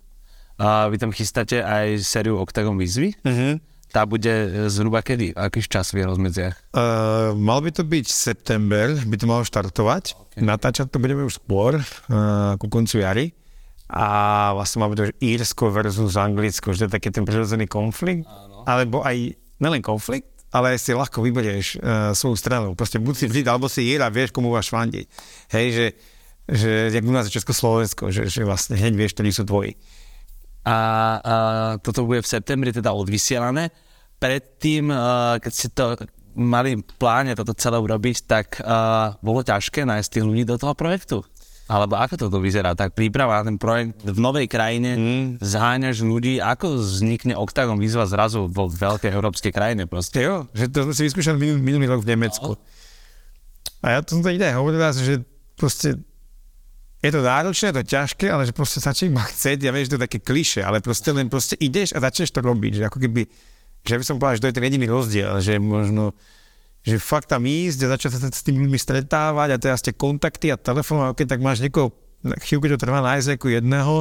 Uh, 0.56 0.88
vy 0.88 0.96
tam 0.96 1.12
chystáte 1.12 1.60
aj 1.60 2.00
sériu 2.00 2.40
Octagon 2.40 2.78
výzvy. 2.80 3.12
Uh-huh. 3.20 3.60
Tá 3.94 4.02
bude 4.10 4.26
e, 4.26 4.66
zhruba 4.74 5.06
kedy? 5.06 5.38
Aký 5.38 5.62
čas 5.62 5.94
v 5.94 6.02
rozmedziach? 6.02 6.74
Uh, 6.74 7.30
mal 7.38 7.62
by 7.62 7.70
to 7.70 7.86
byť 7.86 8.10
september, 8.10 8.90
by 9.06 9.14
to 9.14 9.30
malo 9.30 9.46
štartovať. 9.46 10.18
Okay. 10.18 10.42
Natáčať 10.42 10.90
to 10.90 10.98
budeme 10.98 11.22
už 11.22 11.38
skôr, 11.38 11.78
uh, 11.78 12.58
ku 12.58 12.66
koncu 12.66 13.06
jary. 13.06 13.30
A 13.86 14.50
vlastne 14.50 14.82
máme 14.82 14.98
to, 14.98 15.14
Írsko 15.22 15.70
versus 15.70 16.18
Anglicko, 16.18 16.74
že 16.74 16.86
to 16.86 16.86
je 16.90 16.94
taký 16.98 17.14
ten 17.14 17.22
prirodzený 17.22 17.70
konflikt. 17.70 18.26
Áno. 18.26 18.66
Alebo 18.66 19.06
aj, 19.06 19.38
nelen 19.62 19.78
konflikt, 19.78 20.33
ale 20.54 20.78
si 20.78 20.94
ľahko 20.94 21.18
vyberieš 21.18 21.66
uh, 21.76 22.14
svoju 22.14 22.38
stranu. 22.38 22.78
Proste 22.78 23.02
buď 23.02 23.14
si 23.18 23.26
vždy, 23.26 23.40
alebo 23.50 23.66
si 23.66 23.82
Ír 23.90 24.06
a 24.06 24.14
vieš, 24.14 24.30
komu 24.30 24.54
máš 24.54 24.70
fandiť. 24.70 25.06
Hej, 25.50 25.66
že, 25.74 25.86
že 26.46 26.70
jak 26.94 27.02
u 27.02 27.10
nás 27.10 27.26
je 27.26 27.34
Československo, 27.34 28.14
že, 28.14 28.30
že 28.30 28.46
vlastne 28.46 28.78
hneď 28.78 28.94
vieš, 28.94 29.18
ktorí 29.18 29.34
sú 29.34 29.42
tvoji. 29.42 29.74
A, 30.62 30.70
a 30.70 30.76
toto 31.82 32.06
bude 32.06 32.22
v 32.22 32.30
septembri 32.30 32.70
teda 32.70 32.94
odvysielané. 32.94 33.74
Predtým, 34.22 34.94
uh, 34.94 35.42
keď 35.42 35.52
ste 35.52 35.68
to 35.74 35.98
mali 36.38 36.78
pláne 37.02 37.34
toto 37.34 37.50
celé 37.58 37.82
urobiť, 37.82 38.16
tak 38.30 38.62
uh, 38.62 39.18
bolo 39.18 39.42
ťažké 39.42 39.82
nájsť 39.82 40.08
tých 40.08 40.26
ľudí 40.26 40.46
do 40.46 40.54
toho 40.54 40.78
projektu? 40.78 41.26
Alebo 41.64 41.96
ako 41.96 42.28
toto 42.28 42.44
vyzerá? 42.44 42.76
Tak 42.76 42.92
príprava 42.92 43.40
na 43.40 43.48
ten 43.48 43.56
projekt 43.56 44.04
v 44.04 44.18
novej 44.20 44.44
krajine, 44.52 44.90
mm. 45.00 45.24
zháňaš 45.40 46.04
ľudí, 46.04 46.36
ako 46.36 46.76
vznikne 46.76 47.32
Octagon 47.40 47.80
výzva 47.80 48.04
zrazu 48.04 48.44
vo 48.52 48.68
veľkej 48.68 49.08
európskej 49.08 49.48
krajine 49.48 49.88
proste? 49.88 50.20
Jo, 50.20 50.44
že 50.52 50.68
to 50.68 50.84
sme 50.84 50.92
si 50.92 51.08
vyskúšali 51.08 51.40
minulý, 51.40 51.60
minulý 51.64 51.86
rok 51.88 52.04
v 52.04 52.12
Nemecku. 52.12 52.60
A 53.80 53.96
ja 53.96 53.98
to 54.04 54.16
som 54.16 54.20
to 54.20 54.28
ide 54.28 54.44
hovoril 54.52 54.76
raz, 54.76 55.00
že 55.00 55.24
proste 55.56 56.04
je 57.04 57.10
to 57.12 57.20
náročné, 57.20 57.72
je 57.72 57.76
to 57.80 57.84
ťažké, 57.84 58.26
ale 58.32 58.48
že 58.48 58.56
proste 58.56 58.80
sa 58.80 58.96
ma 59.12 59.24
chceť, 59.28 59.60
ja 59.60 59.72
viem, 59.72 59.84
že 59.84 59.92
to 59.92 59.98
je 60.00 60.06
také 60.08 60.20
kliše, 60.24 60.64
ale 60.64 60.80
proste 60.80 61.12
len 61.12 61.28
proste 61.28 61.52
ideš 61.60 61.92
a 61.92 62.00
začneš 62.00 62.32
to 62.32 62.40
robiť, 62.40 62.80
že 62.80 62.82
ako 62.88 62.96
keby, 62.96 63.22
že 63.84 63.94
by 64.00 64.04
som 64.04 64.16
povedal, 64.16 64.40
že 64.40 64.42
to 64.44 64.48
je 64.48 64.56
ten 64.56 64.64
jediný 64.64 64.88
rozdiel, 64.88 65.36
že 65.44 65.60
možno, 65.60 66.16
že 66.84 67.00
fakt 67.00 67.32
tam 67.32 67.48
ísť 67.48 67.88
a 67.88 67.96
začať 67.96 68.10
sa 68.12 68.28
s 68.28 68.44
tými 68.44 68.68
ľuďmi 68.68 68.76
stretávať 68.76 69.56
a 69.56 69.58
teraz 69.58 69.80
tie 69.80 69.96
kontakty 69.96 70.52
a 70.52 70.60
telefón, 70.60 71.00
a 71.00 71.16
keď 71.16 71.36
tak 71.36 71.40
máš 71.40 71.64
niekoho, 71.64 71.96
chvíľku 72.44 72.68
to 72.68 72.76
trvá 72.76 73.00
nájsť 73.00 73.40
ako 73.40 73.46
jedného, 73.48 73.94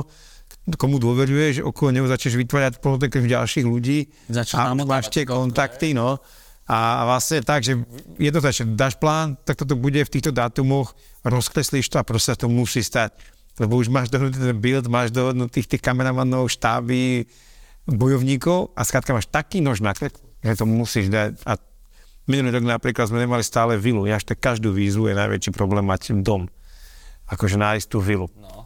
komu 0.76 1.00
dôveruješ, 1.00 1.64
okolo 1.64 1.96
neho 1.96 2.08
začneš 2.12 2.36
vytvárať 2.44 2.84
politiky 2.84 3.24
ďalších 3.26 3.66
ľudí 3.66 4.12
Začneš 4.30 4.60
a 4.60 4.76
máš 4.76 5.10
tie 5.10 5.24
kontakty, 5.24 5.96
no. 5.96 6.20
A 6.64 7.04
vlastne 7.04 7.44
tak, 7.44 7.68
že 7.68 7.76
jednoznačne 8.16 8.72
dáš 8.80 8.96
plán, 8.96 9.36
tak 9.44 9.60
toto 9.60 9.76
bude 9.76 10.00
v 10.00 10.14
týchto 10.14 10.32
dátumoch, 10.32 10.96
rozkreslíš 11.28 11.92
to 11.92 12.00
a 12.00 12.08
proste 12.08 12.40
to 12.40 12.48
musí 12.48 12.80
stať. 12.80 13.12
Lebo 13.60 13.76
už 13.76 13.92
máš 13.92 14.08
dohodnutý 14.08 14.40
ten 14.40 14.56
build, 14.56 14.88
máš 14.88 15.12
dohodnutých 15.12 15.68
tých 15.68 15.84
kameramanov, 15.84 16.48
štáby, 16.48 17.28
bojovníkov 17.84 18.72
a 18.80 18.88
skrátka 18.88 19.12
máš 19.12 19.28
taký 19.28 19.60
nož 19.60 19.84
na 19.84 19.92
krk, 19.92 20.16
že 20.40 20.56
to 20.56 20.64
musíš 20.64 21.12
dať. 21.12 21.44
A 21.44 21.60
minulý 22.30 22.60
rok 22.60 22.66
napríklad 22.66 23.10
sme 23.10 23.24
nemali 23.24 23.44
stále 23.44 23.76
vilu. 23.76 24.08
Ja 24.08 24.20
ešte 24.20 24.38
každú 24.38 24.72
výzvu 24.72 25.12
je 25.12 25.16
najväčší 25.18 25.52
problém 25.52 25.84
mať 25.84 26.16
dom. 26.24 26.48
Akože 27.28 27.56
nájsť 27.56 27.88
tú 27.88 28.04
vilu. 28.04 28.28
No. 28.36 28.64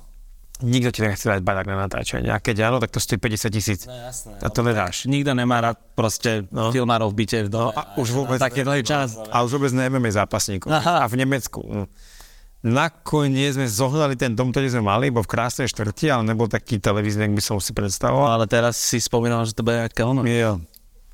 Nikto 0.57 0.89
ti 0.89 1.05
nechce 1.05 1.29
dať 1.29 1.45
barák 1.45 1.69
na 1.69 1.85
natáčanie. 1.85 2.33
A 2.33 2.41
keď 2.41 2.73
áno, 2.73 2.81
tak 2.81 2.89
to 2.89 2.97
stojí 2.97 3.21
50 3.21 3.53
tisíc. 3.53 3.85
No 3.85 3.93
jasné. 3.93 4.41
A 4.41 4.49
to 4.49 4.65
nedáš. 4.65 5.05
Nikto 5.05 5.37
nemá 5.37 5.61
rád 5.61 5.77
proste 5.93 6.49
no. 6.49 6.69
No. 6.69 6.73
filmárov 6.73 7.13
v 7.13 7.15
byte 7.21 7.45
v 7.45 7.49
No 7.53 7.69
a 7.69 7.93
už 8.01 8.09
vôbec 8.09 8.41
Taký 8.41 8.65
dlhý 8.65 8.81
čas. 8.81 9.21
A 9.29 9.45
už 9.45 9.61
vôbec 9.61 9.69
nevieme 9.69 10.09
zápasníkov. 10.09 10.73
Aha. 10.73 11.05
A 11.05 11.09
v 11.09 11.21
Nemecku. 11.21 11.61
no. 11.61 11.85
Nakoniec 12.65 13.53
sme 13.53 13.69
zohnali 13.69 14.17
ten 14.17 14.33
dom, 14.33 14.49
ktorý 14.49 14.73
sme 14.73 14.89
mali, 14.89 15.13
bol 15.13 15.21
v 15.21 15.29
krásnej 15.29 15.69
štvrti, 15.69 16.09
ale 16.09 16.25
nebol 16.25 16.49
taký 16.49 16.81
televízny, 16.81 17.29
ak 17.29 17.33
by 17.37 17.43
som 17.45 17.61
si 17.61 17.69
predstavoval. 17.69 18.33
Ale 18.33 18.49
teraz 18.49 18.81
si 18.81 18.97
spomínal, 18.97 19.45
že 19.45 19.53
to 19.53 19.61
bude 19.61 19.77
nejaké 19.77 20.01
ono. 20.01 20.25
Jo. 20.25 20.57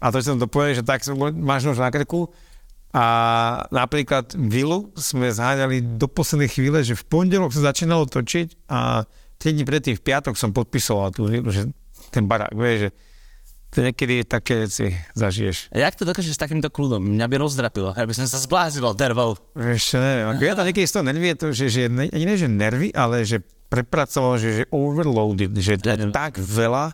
A 0.03 0.11
to 0.11 0.19
som 0.19 0.35
to 0.35 0.51
povedal, 0.51 0.75
že 0.75 0.83
tak 0.83 1.07
máš 1.39 1.63
nož 1.63 1.79
na 1.79 1.87
krku 1.87 2.27
a 2.91 3.05
napríklad 3.71 4.35
vilu 4.35 4.91
sme 4.99 5.31
zháňali 5.31 5.97
do 5.97 6.11
poslednej 6.11 6.51
chvíle, 6.51 6.83
že 6.83 6.99
v 6.99 7.07
pondelok 7.07 7.55
sa 7.55 7.71
začínalo 7.71 8.05
točiť 8.05 8.67
a 8.67 9.07
3 9.39 9.55
dní 9.55 9.63
predtým 9.63 9.95
v 9.95 10.03
piatok 10.03 10.35
som 10.35 10.51
podpisoval 10.51 11.09
tú 11.15 11.31
vilu, 11.31 11.47
že 11.49 11.71
ten 12.11 12.27
barák, 12.27 12.53
vieš, 12.53 12.77
že 12.85 12.89
to 13.73 13.81
niekedy 13.81 14.21
také 14.21 14.69
veci 14.69 14.93
zažiješ. 15.17 15.73
A 15.73 15.81
jak 15.81 15.97
to 15.97 16.05
dokážeš 16.05 16.37
s 16.37 16.43
takýmto 16.45 16.69
kľudom? 16.69 17.01
Mňa 17.01 17.25
by 17.25 17.35
rozdrapilo, 17.41 17.97
ja 17.97 18.05
by 18.05 18.13
som 18.13 18.29
sa 18.29 18.37
zblázil 18.37 18.85
od 18.85 18.93
nervov. 18.93 19.41
Ešte 19.57 19.97
neviem, 19.97 20.29
ako 20.29 20.41
ja 20.45 20.53
tam 20.53 20.65
niekedy 20.69 20.85
z 20.85 20.93
toho 20.93 21.07
nervy 21.09 21.27
je 21.33 21.37
to, 21.39 21.47
že, 21.49 21.65
že 21.73 21.81
ne, 21.89 22.05
ani 22.13 22.25
ne, 22.29 22.35
že 22.37 22.45
nervy, 22.45 22.93
ale 22.93 23.25
že 23.25 23.41
prepracoval, 23.73 24.37
že, 24.37 24.49
že 24.61 24.63
overloaded, 24.69 25.49
že 25.57 25.81
tak 26.13 26.37
veľa, 26.37 26.93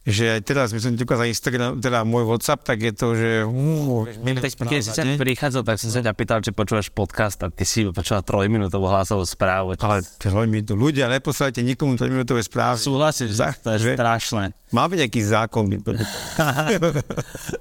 že 0.00 0.32
aj 0.32 0.48
teraz, 0.48 0.72
my 0.72 0.80
som 0.80 0.96
ti 0.96 1.04
ukázal 1.04 1.28
Instagram, 1.28 1.76
teda 1.76 2.08
môj 2.08 2.24
WhatsApp, 2.24 2.64
tak 2.64 2.80
je 2.80 2.92
to, 2.96 3.12
že... 3.12 3.44
Uh, 3.44 4.08
Keď 4.08 4.80
si 4.80 4.88
sa 4.88 5.04
prichádzal, 5.04 5.60
tak 5.60 5.76
som 5.76 5.92
sa 5.92 6.00
ťa 6.00 6.16
pýtal, 6.16 6.40
či 6.40 6.56
počúvaš 6.56 6.88
podcast 6.88 7.36
a 7.44 7.52
ty 7.52 7.68
si 7.68 7.84
počúval 7.84 8.24
trojminútovú 8.24 8.88
hlasovú 8.88 9.28
správu. 9.28 9.76
ale 9.76 10.00
trojminútu, 10.16 10.72
ľudia, 10.72 11.04
neposlajte 11.12 11.60
nikomu 11.60 12.00
trojminútové 12.00 12.40
správy. 12.40 12.80
Súhlasíš, 12.80 13.36
Za- 13.36 13.52
to 13.60 13.76
je 13.76 13.92
že- 13.92 13.96
strašné. 14.00 14.56
Má 14.70 14.86
byť 14.86 15.02
nejaký 15.02 15.22
zákon. 15.26 15.66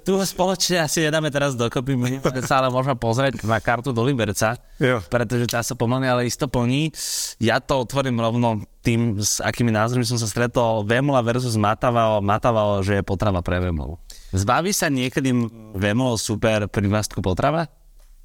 Tu 0.05 0.13
spoločne 0.13 0.85
asi 0.85 1.01
nedáme 1.01 1.33
teraz 1.33 1.57
dokopy, 1.57 1.97
sa 2.45 2.61
ale 2.61 2.69
môžeme 2.69 2.93
pozrieť 2.93 3.41
na 3.49 3.57
kartu 3.57 3.89
do 3.89 4.05
Liberca, 4.05 4.53
jo. 4.77 5.01
pretože 5.09 5.49
tá 5.49 5.65
sa 5.65 5.73
pomaly, 5.73 6.05
ale 6.05 6.29
isto 6.29 6.45
plní. 6.45 6.93
Ja 7.41 7.57
to 7.57 7.81
otvorím 7.81 8.21
rovno 8.21 8.61
tým, 8.79 9.19
s 9.19 9.43
akými 9.43 9.73
názormi 9.73 10.07
som 10.07 10.15
sa 10.15 10.29
stretol. 10.29 10.87
Vemola 10.87 11.19
versus 11.19 11.59
Matavao. 11.59 12.23
Matavao, 12.29 12.85
že 12.85 13.01
je 13.01 13.03
potrava 13.03 13.41
pre 13.41 13.57
Vemolu. 13.57 13.97
Zbaví 14.29 14.69
sa 14.69 14.93
niekedy 14.93 15.33
Vemolo 15.73 16.21
super 16.21 16.69
privastku 16.69 17.25
potrava? 17.25 17.65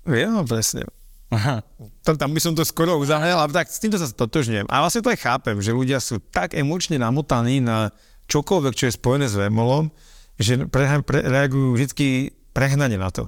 Jo, 0.04 0.44
presne. 0.44 0.84
Aha. 1.32 1.64
Tam, 2.04 2.14
tam 2.20 2.30
by 2.36 2.40
som 2.44 2.52
to 2.52 2.62
skoro 2.68 3.00
uzahrel, 3.00 3.40
ale 3.40 3.50
tak 3.50 3.72
s 3.72 3.80
týmto 3.80 3.96
sa 3.96 4.04
stotožňujem. 4.04 4.68
A 4.68 4.84
vlastne 4.84 5.00
to 5.00 5.08
aj 5.08 5.24
chápem, 5.24 5.56
že 5.64 5.72
ľudia 5.72 5.98
sú 5.98 6.20
tak 6.20 6.52
emočne 6.52 7.00
namotaní 7.00 7.64
na 7.64 7.90
čokoľvek, 8.28 8.74
čo 8.76 8.84
je 8.92 8.96
spojené 9.00 9.26
s 9.26 9.34
Vemolom, 9.40 9.88
že 10.36 10.68
pre, 10.68 10.84
pre, 11.02 11.24
reagujú 11.24 11.74
vždy 11.74 12.08
prehnane 12.52 13.00
na 13.00 13.08
to. 13.08 13.26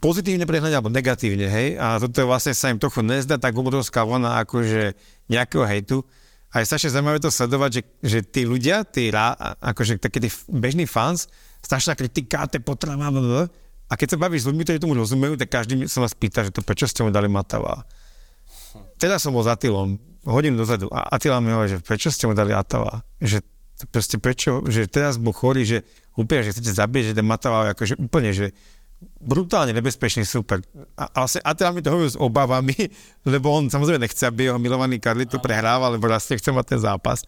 Pozitívne 0.00 0.48
prehnane 0.48 0.72
alebo 0.72 0.88
negatívne, 0.88 1.50
hej? 1.52 1.76
A 1.76 2.00
toto 2.00 2.24
vlastne 2.24 2.56
sa 2.56 2.72
im 2.72 2.80
trochu 2.80 3.04
nezdá 3.04 3.36
tak 3.36 3.52
obrovská 3.52 4.08
vlna 4.08 4.40
akože 4.46 4.96
nejakého 5.28 5.68
hejtu. 5.68 6.00
A 6.52 6.60
je 6.60 6.68
strašne 6.68 6.92
zaujímavé 6.92 7.18
to 7.18 7.32
sledovať, 7.32 7.70
že, 7.72 7.82
že 8.04 8.18
tí 8.28 8.44
ľudia, 8.44 8.84
tí 8.84 9.08
rá, 9.08 9.32
akože 9.60 9.96
takí 9.96 10.20
tí 10.20 10.28
bežní 10.52 10.84
fans, 10.84 11.32
strašná 11.64 11.96
kritika, 11.96 12.44
to 12.44 12.60
je 12.60 12.62
potrava, 12.62 13.08
a 13.92 13.96
keď 13.96 14.16
sa 14.16 14.22
bavíš 14.24 14.44
s 14.44 14.48
ľuďmi, 14.48 14.62
ktorí 14.64 14.78
tomu 14.80 14.96
rozumejú, 14.96 15.36
tak 15.36 15.52
každý 15.52 15.84
sa 15.84 16.00
vás 16.00 16.16
pýta, 16.16 16.48
že 16.48 16.48
to 16.48 16.64
prečo 16.64 16.88
ste 16.88 17.04
mu 17.04 17.12
dali 17.12 17.28
Matava. 17.28 17.84
Teda 18.96 19.20
som 19.20 19.36
bol 19.36 19.44
za 19.44 19.52
Attilom, 19.52 20.00
hodinu 20.24 20.56
dozadu, 20.56 20.88
a 20.88 21.12
Attila 21.12 21.44
mi 21.44 21.52
hovorí, 21.52 21.76
že 21.76 21.78
prečo 21.84 22.08
ste 22.08 22.24
mu 22.24 22.32
dali 22.32 22.56
Atava? 22.56 23.04
Že 23.20 23.44
proste 23.92 24.16
prečo, 24.16 24.64
že 24.64 24.88
teraz 24.88 25.20
bol 25.20 25.36
chorý, 25.36 25.68
že 25.68 25.78
úplne, 26.16 26.40
že 26.40 26.56
chcete 26.56 26.72
zabieť, 26.72 27.12
že 27.12 27.14
ten 27.20 27.26
Matava, 27.28 27.68
akože 27.76 28.00
úplne, 28.00 28.32
že 28.32 28.56
brutálne 29.22 29.70
nebezpečný 29.76 30.26
super. 30.26 30.60
A, 30.98 31.06
a, 31.10 31.22
a 31.26 31.50
teda 31.54 31.70
mi 31.70 31.80
to 31.82 31.94
hovoril 31.94 32.10
s 32.10 32.18
obavami, 32.18 32.74
lebo 33.32 33.54
on 33.54 33.70
samozrejme 33.70 34.02
nechce, 34.02 34.26
aby 34.26 34.50
jeho 34.50 34.58
milovaný 34.58 34.98
Carlito 34.98 35.38
prehrával, 35.38 35.94
lebo 35.94 36.10
raz 36.10 36.26
nechce 36.26 36.50
mať 36.50 36.66
ten 36.76 36.80
zápas. 36.80 37.22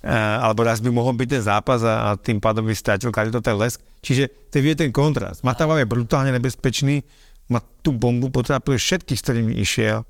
Uh, 0.00 0.40
alebo 0.40 0.64
raz 0.64 0.80
by 0.80 0.88
mohol 0.88 1.12
byť 1.12 1.28
ten 1.28 1.44
zápas 1.44 1.84
a, 1.84 1.94
a 2.08 2.16
tým 2.16 2.40
pádom 2.40 2.64
by 2.64 2.72
strátil 2.72 3.12
Carlito 3.12 3.44
ten 3.44 3.52
lesk. 3.60 3.84
Čiže 4.00 4.48
to 4.48 4.58
je 4.58 4.72
ten 4.72 4.88
kontrast. 4.88 5.44
Matava 5.44 5.76
je 5.76 5.84
brutálne 5.84 6.32
nebezpečný, 6.32 7.04
má 7.52 7.60
tú 7.84 7.92
bombu, 7.92 8.32
potrápil 8.32 8.80
všetkých, 8.80 9.18
s 9.18 9.24
ktorými 9.26 9.52
išiel. 9.60 10.08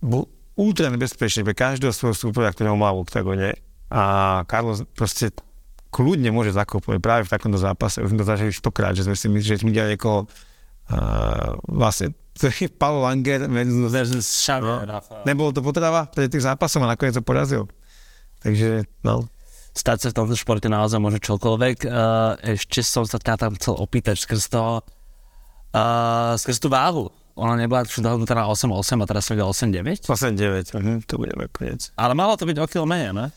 Bol 0.00 0.30
ultra 0.56 0.88
nebezpečný 0.88 1.44
pre 1.44 1.52
každého 1.52 1.92
svojho 1.92 2.16
supera, 2.16 2.48
ktorého 2.54 2.78
má 2.78 2.88
v 2.96 3.04
oktagone. 3.04 3.50
A 3.92 4.42
Carlos 4.48 4.82
proste 4.96 5.30
kľudne 5.90 6.30
môže 6.34 6.52
zakopnúť 6.52 6.98
práve 7.00 7.22
v 7.24 7.32
takomto 7.32 7.56
zápase. 7.56 8.02
Už 8.02 8.12
sme 8.12 8.20
to 8.20 8.28
zažili 8.28 8.52
stokrát, 8.52 8.92
že 8.92 9.06
sme 9.06 9.16
si 9.16 9.26
mysleli, 9.30 9.56
že 9.56 9.62
sme 9.62 9.72
delali 9.72 9.96
niekoho 9.96 10.26
uh, 10.26 11.56
vlastne 11.66 12.12
Paul 12.80 13.00
Langer 13.00 13.48
no, 13.48 13.88
Nebolo 15.24 15.50
to 15.56 15.60
potrava 15.64 16.04
pre 16.10 16.28
tých 16.28 16.44
zápasov 16.44 16.84
a 16.84 16.92
nakoniec 16.92 17.16
to 17.16 17.24
porazil. 17.24 17.64
Takže, 18.44 18.84
no. 19.00 19.24
Stať 19.76 20.08
sa 20.08 20.08
v 20.12 20.16
tomto 20.24 20.36
športe 20.36 20.68
naozaj 20.68 21.00
môže 21.00 21.20
čokoľvek. 21.20 21.76
Uh, 21.84 22.36
ešte 22.56 22.80
som 22.80 23.04
sa 23.04 23.20
tam 23.20 23.56
chcel 23.56 23.76
opýtať 23.76 24.16
skrz 24.16 24.48
toho, 24.48 24.80
uh, 25.72 26.32
skrz 26.36 26.60
tú 26.60 26.68
váhu. 26.72 27.12
Ona 27.36 27.60
nebola 27.60 27.84
dohodnutá 27.84 28.32
na 28.32 28.48
8-8 28.48 28.96
a 28.96 29.04
teraz 29.04 29.28
sa 29.28 29.36
8-9? 29.36 30.08
8-9, 30.08 30.72
uh-huh, 30.72 30.96
to 31.04 31.20
budeme 31.20 31.44
koniec. 31.52 31.92
Ale 32.00 32.16
malo 32.16 32.32
to 32.40 32.48
byť 32.48 32.56
o 32.56 32.64
kilo 32.64 32.88
menej, 32.88 33.12
ne? 33.12 33.28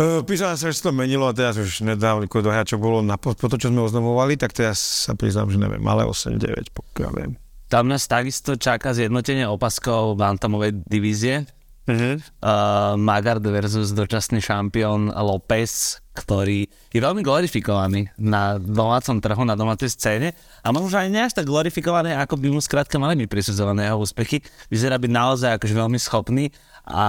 Písala 0.00 0.56
sa, 0.56 0.72
že 0.72 0.80
sa 0.80 0.88
to 0.88 0.92
menilo 0.96 1.28
a 1.28 1.36
teraz 1.36 1.60
už 1.60 1.84
nedávno 1.84 2.24
do 2.24 2.50
čo 2.64 2.80
bolo 2.80 3.04
na, 3.04 3.20
po, 3.20 3.36
po 3.36 3.46
to, 3.52 3.60
čo 3.60 3.68
sme 3.68 3.84
oznamovali, 3.84 4.40
tak 4.40 4.56
teraz 4.56 5.08
sa 5.08 5.12
priznám, 5.12 5.52
že 5.52 5.60
neviem, 5.60 5.84
ale 5.84 6.08
8-9, 6.08 6.72
pokiaľ 6.72 7.10
viem. 7.12 7.32
Tam 7.68 7.88
nás 7.88 8.04
takisto 8.04 8.56
čaká 8.56 8.92
zjednotenie 8.92 9.48
opaskov 9.48 10.16
Bantamovej 10.20 10.84
divízie. 10.84 11.48
Uh-huh. 11.88 12.20
Uh, 12.40 12.94
Magard 13.00 13.42
versus 13.42 13.96
dočasný 13.96 14.44
šampión 14.44 15.08
López, 15.08 16.01
ktorý 16.12 16.68
je 16.92 17.00
veľmi 17.00 17.24
glorifikovaný 17.24 18.12
na 18.20 18.60
domácom 18.60 19.16
trhu, 19.16 19.42
na 19.48 19.56
domácej 19.56 19.88
scéne 19.88 20.36
a 20.60 20.68
možno 20.68 21.00
aj 21.00 21.08
nie 21.08 21.24
až 21.24 21.32
tak 21.32 21.48
glorifikované, 21.48 22.12
ako 22.20 22.36
by 22.36 22.52
mu 22.52 22.60
skrátka 22.60 23.00
mali 23.00 23.24
byť 23.24 23.28
prisudzované 23.32 23.88
jeho 23.88 23.96
úspechy. 23.96 24.44
Vyzerá 24.68 25.00
byť 25.00 25.08
naozaj 25.08 25.50
akože 25.56 25.72
veľmi 25.72 25.96
schopný 25.96 26.52
a 26.84 27.04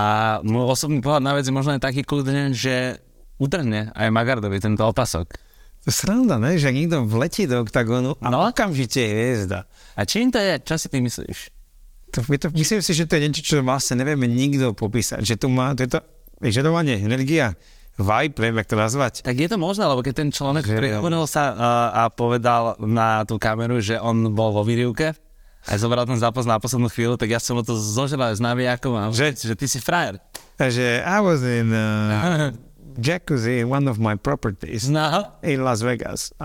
môj 0.47 0.71
osobný 0.71 1.03
pohľad 1.03 1.23
na 1.23 1.35
vec 1.35 1.43
je 1.43 1.51
možno 1.51 1.75
aj 1.75 1.83
taký 1.83 2.07
kľudne, 2.07 2.55
že 2.55 3.03
utrhne 3.43 3.91
aj 3.91 4.07
Magardovi 4.07 4.63
tento 4.63 4.87
opasok. 4.87 5.35
To 5.83 5.91
sranda, 5.91 6.39
ne? 6.39 6.55
že 6.55 6.71
niekto 6.71 7.03
vletí 7.03 7.43
do 7.43 7.59
oktagónu 7.59 8.15
a 8.23 8.27
no. 8.31 8.47
okamžite 8.47 9.03
je 9.03 9.11
hviezda. 9.11 9.67
A 9.99 10.07
čím 10.07 10.31
to 10.31 10.39
je? 10.39 10.63
Čo 10.63 10.79
si 10.79 10.87
ty 10.87 11.03
myslíš? 11.03 11.39
To, 12.15 12.23
to, 12.23 12.47
myslím 12.55 12.79
si, 12.79 12.95
že 12.95 13.03
to 13.03 13.19
je 13.19 13.27
niečo, 13.27 13.43
čo 13.43 13.55
vlastne 13.65 13.99
nevieme 13.99 14.31
nikto 14.31 14.71
popísať. 14.71 15.19
Že 15.27 15.35
tu 15.35 15.47
má, 15.51 15.75
to 15.75 15.83
je 15.83 15.91
to 15.91 15.99
vyžadovanie, 16.39 17.03
energia, 17.03 17.57
vibe, 17.97 18.35
neviem, 18.41 18.57
jak 18.61 18.69
to 18.69 18.77
nazvať. 18.77 19.13
Tak 19.21 19.37
je 19.37 19.49
to 19.49 19.57
možné, 19.61 19.85
lebo 19.85 20.01
keď 20.01 20.13
ten 20.25 20.29
človek 20.33 20.65
prihovoril 20.65 21.29
sa 21.29 21.53
uh, 21.53 21.57
a 21.93 22.01
povedal 22.09 22.77
na 22.81 23.21
tú 23.27 23.37
kameru, 23.37 23.77
že 23.77 24.01
on 24.01 24.33
bol 24.33 24.49
vo 24.49 24.65
výrivke, 24.65 25.13
a 25.63 25.79
zobral 25.79 26.03
ten 26.03 26.19
zápas 26.19 26.43
na 26.43 26.59
poslednú 26.59 26.91
chvíľu, 26.91 27.15
tak 27.15 27.31
ja 27.31 27.39
som 27.39 27.55
mu 27.55 27.63
to 27.63 27.79
zožral 27.79 28.35
s 28.35 28.43
navijakom 28.43 28.99
a 28.99 29.07
že, 29.15 29.31
že 29.31 29.55
ty 29.55 29.63
si 29.71 29.79
frajer. 29.79 30.19
Takže 30.59 31.07
I 31.07 31.19
was 31.23 31.39
in 31.39 31.71
uh, 31.71 32.51
jacuzzi 33.07 33.63
in 33.63 33.71
one 33.71 33.87
of 33.87 33.95
my 33.95 34.19
properties 34.19 34.91
no. 34.91 35.23
in 35.39 35.63
Las 35.63 35.79
Vegas. 35.79 36.35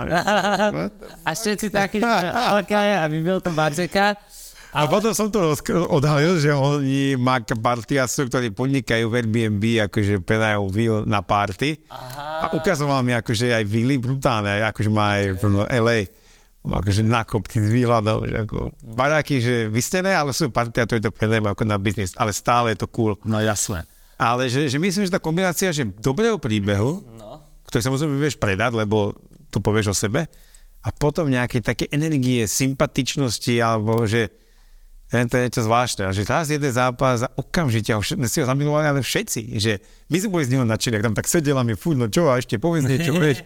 a 1.26 1.30
všetci 1.34 1.68
takí, 1.74 1.98
OK, 2.62 2.72
a 2.72 3.04
vybil 3.10 3.42
to 3.42 3.50
Barzeka. 3.50 4.14
A 4.78 4.86
potom 4.86 5.10
som 5.10 5.26
to 5.26 5.58
odhalil, 5.90 6.38
že 6.38 6.54
oni 6.54 7.18
má 7.18 7.42
partia 7.58 8.06
sú, 8.06 8.30
ktorí 8.30 8.54
podnikajú 8.54 9.10
v 9.10 9.14
Airbnb, 9.18 9.90
akože 9.90 10.22
pedajú 10.22 10.70
vil 10.70 11.02
na 11.02 11.18
party. 11.18 11.82
Aha. 11.90 12.46
A 12.46 12.54
ukazoval 12.54 13.02
mi 13.02 13.10
akože 13.10 13.58
aj 13.58 13.64
vily 13.66 13.98
brutálne, 13.98 14.62
akože 14.62 14.90
má 14.94 15.18
aj 15.18 15.24
v 15.34 15.42
LA 15.66 16.00
akože 16.68 17.00
nakopky 17.00 17.64
s 17.64 17.70
výhľadom, 17.70 18.28
že 18.28 18.36
ako 18.44 18.58
baráky, 18.92 19.40
že 19.40 19.72
vystené, 19.72 20.12
ale 20.12 20.36
sú 20.36 20.52
partia, 20.52 20.84
to 20.84 21.00
je 21.00 21.02
to 21.06 21.14
predajem 21.14 21.48
ako 21.48 21.64
na 21.64 21.80
biznis, 21.80 22.12
ale 22.18 22.34
stále 22.34 22.76
je 22.76 22.84
to 22.84 22.88
cool. 22.92 23.16
No 23.24 23.40
jasné. 23.40 23.88
Ale 24.18 24.50
že, 24.50 24.68
že 24.68 24.76
myslím, 24.76 25.06
že 25.06 25.14
tá 25.14 25.22
kombinácia, 25.22 25.70
že 25.72 25.86
dobrého 25.86 26.36
príbehu, 26.36 27.06
no. 27.16 27.40
ktorý 27.70 27.80
samozrejme 27.88 28.20
vieš 28.20 28.36
predať, 28.36 28.74
lebo 28.74 29.16
to 29.48 29.62
povieš 29.62 29.94
o 29.94 29.96
sebe, 29.96 30.28
a 30.78 30.88
potom 30.94 31.26
nejaké 31.30 31.62
také 31.62 31.90
energie, 31.90 32.46
sympatičnosti, 32.46 33.54
alebo 33.62 34.04
že 34.06 34.30
to 35.08 35.34
je 35.40 35.42
niečo 35.48 35.64
zvláštne. 35.64 36.08
A 36.08 36.12
že 36.12 36.28
raz 36.28 36.52
jeden 36.52 36.68
zápas 36.68 37.24
a 37.24 37.32
okamžite 37.32 37.96
ho, 37.96 38.04
si 38.04 38.38
ho 38.40 38.46
zamilovali, 38.46 38.86
ale 38.92 39.00
všetci. 39.00 39.56
Že 39.56 39.72
my 40.12 40.16
sme 40.20 40.30
boli 40.30 40.44
z 40.44 40.52
neho 40.52 40.64
nadšení, 40.68 41.00
tam 41.00 41.16
tak 41.16 41.24
sedela 41.24 41.64
mi, 41.64 41.72
fú, 41.72 41.96
no 41.96 42.12
čo, 42.12 42.28
a 42.28 42.36
ešte 42.36 42.60
povedz 42.60 42.84
niečo, 42.84 43.16
vieš 43.22 43.42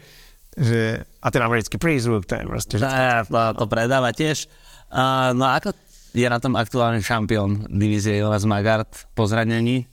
že, 0.53 1.01
a 1.25 1.27
ten 1.33 1.41
americký 1.41 1.81
prízvuk, 1.81 2.29
to 2.29 2.37
je 2.37 2.45
proste... 2.45 2.75
Že... 2.77 2.89
To, 3.33 3.41
to 3.57 3.65
predáva 3.73 4.13
tiež. 4.13 4.45
Uh, 4.93 5.33
no 5.33 5.49
ako 5.49 5.73
je 6.13 6.29
na 6.29 6.37
tom 6.37 6.61
aktuálny 6.61 7.01
šampión 7.01 7.65
divízie 7.73 8.21
Jonas 8.21 8.45
Magard 8.45 9.09
po 9.17 9.25
zranení? 9.25 9.89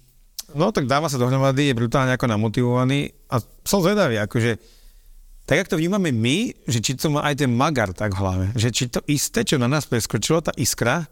No 0.52 0.76
tak 0.76 0.90
dáva 0.90 1.08
sa 1.08 1.16
dohromady, 1.16 1.72
je 1.72 1.78
brutálne 1.78 2.12
ako 2.12 2.28
namotivovaný 2.28 3.16
a 3.32 3.40
som 3.64 3.80
zvedavý, 3.80 4.20
akože 4.20 4.60
tak 5.48 5.66
ako 5.66 5.78
to 5.78 5.80
vnímame 5.82 6.14
my, 6.14 6.54
že 6.70 6.78
či 6.84 6.94
to 6.94 7.10
má 7.10 7.26
aj 7.26 7.42
ten 7.42 7.50
Magard 7.50 7.96
tak 7.96 8.14
v 8.14 8.22
hlave, 8.22 8.46
že 8.54 8.70
či 8.70 8.92
to 8.92 9.02
isté, 9.10 9.42
čo 9.48 9.58
na 9.58 9.66
nás 9.66 9.88
preskočilo, 9.88 10.44
tá 10.44 10.54
iskra 10.60 11.08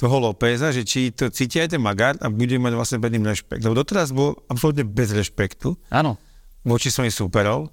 toho 0.00 0.16
Lópeza, 0.16 0.72
že 0.72 0.80
či 0.88 1.12
to 1.12 1.28
cíti 1.28 1.60
aj 1.60 1.76
ten 1.76 1.82
Magard 1.84 2.16
a 2.24 2.32
bude 2.32 2.56
mať 2.56 2.72
vlastne 2.72 2.98
pred 3.04 3.12
ním 3.12 3.28
rešpekt. 3.28 3.60
Lebo 3.60 3.76
doteraz 3.76 4.16
bol 4.16 4.32
absolútne 4.48 4.88
bez 4.88 5.12
rešpektu. 5.12 5.76
Áno. 5.92 6.16
Voči 6.64 6.88
svojim 6.88 7.12
súperov 7.12 7.68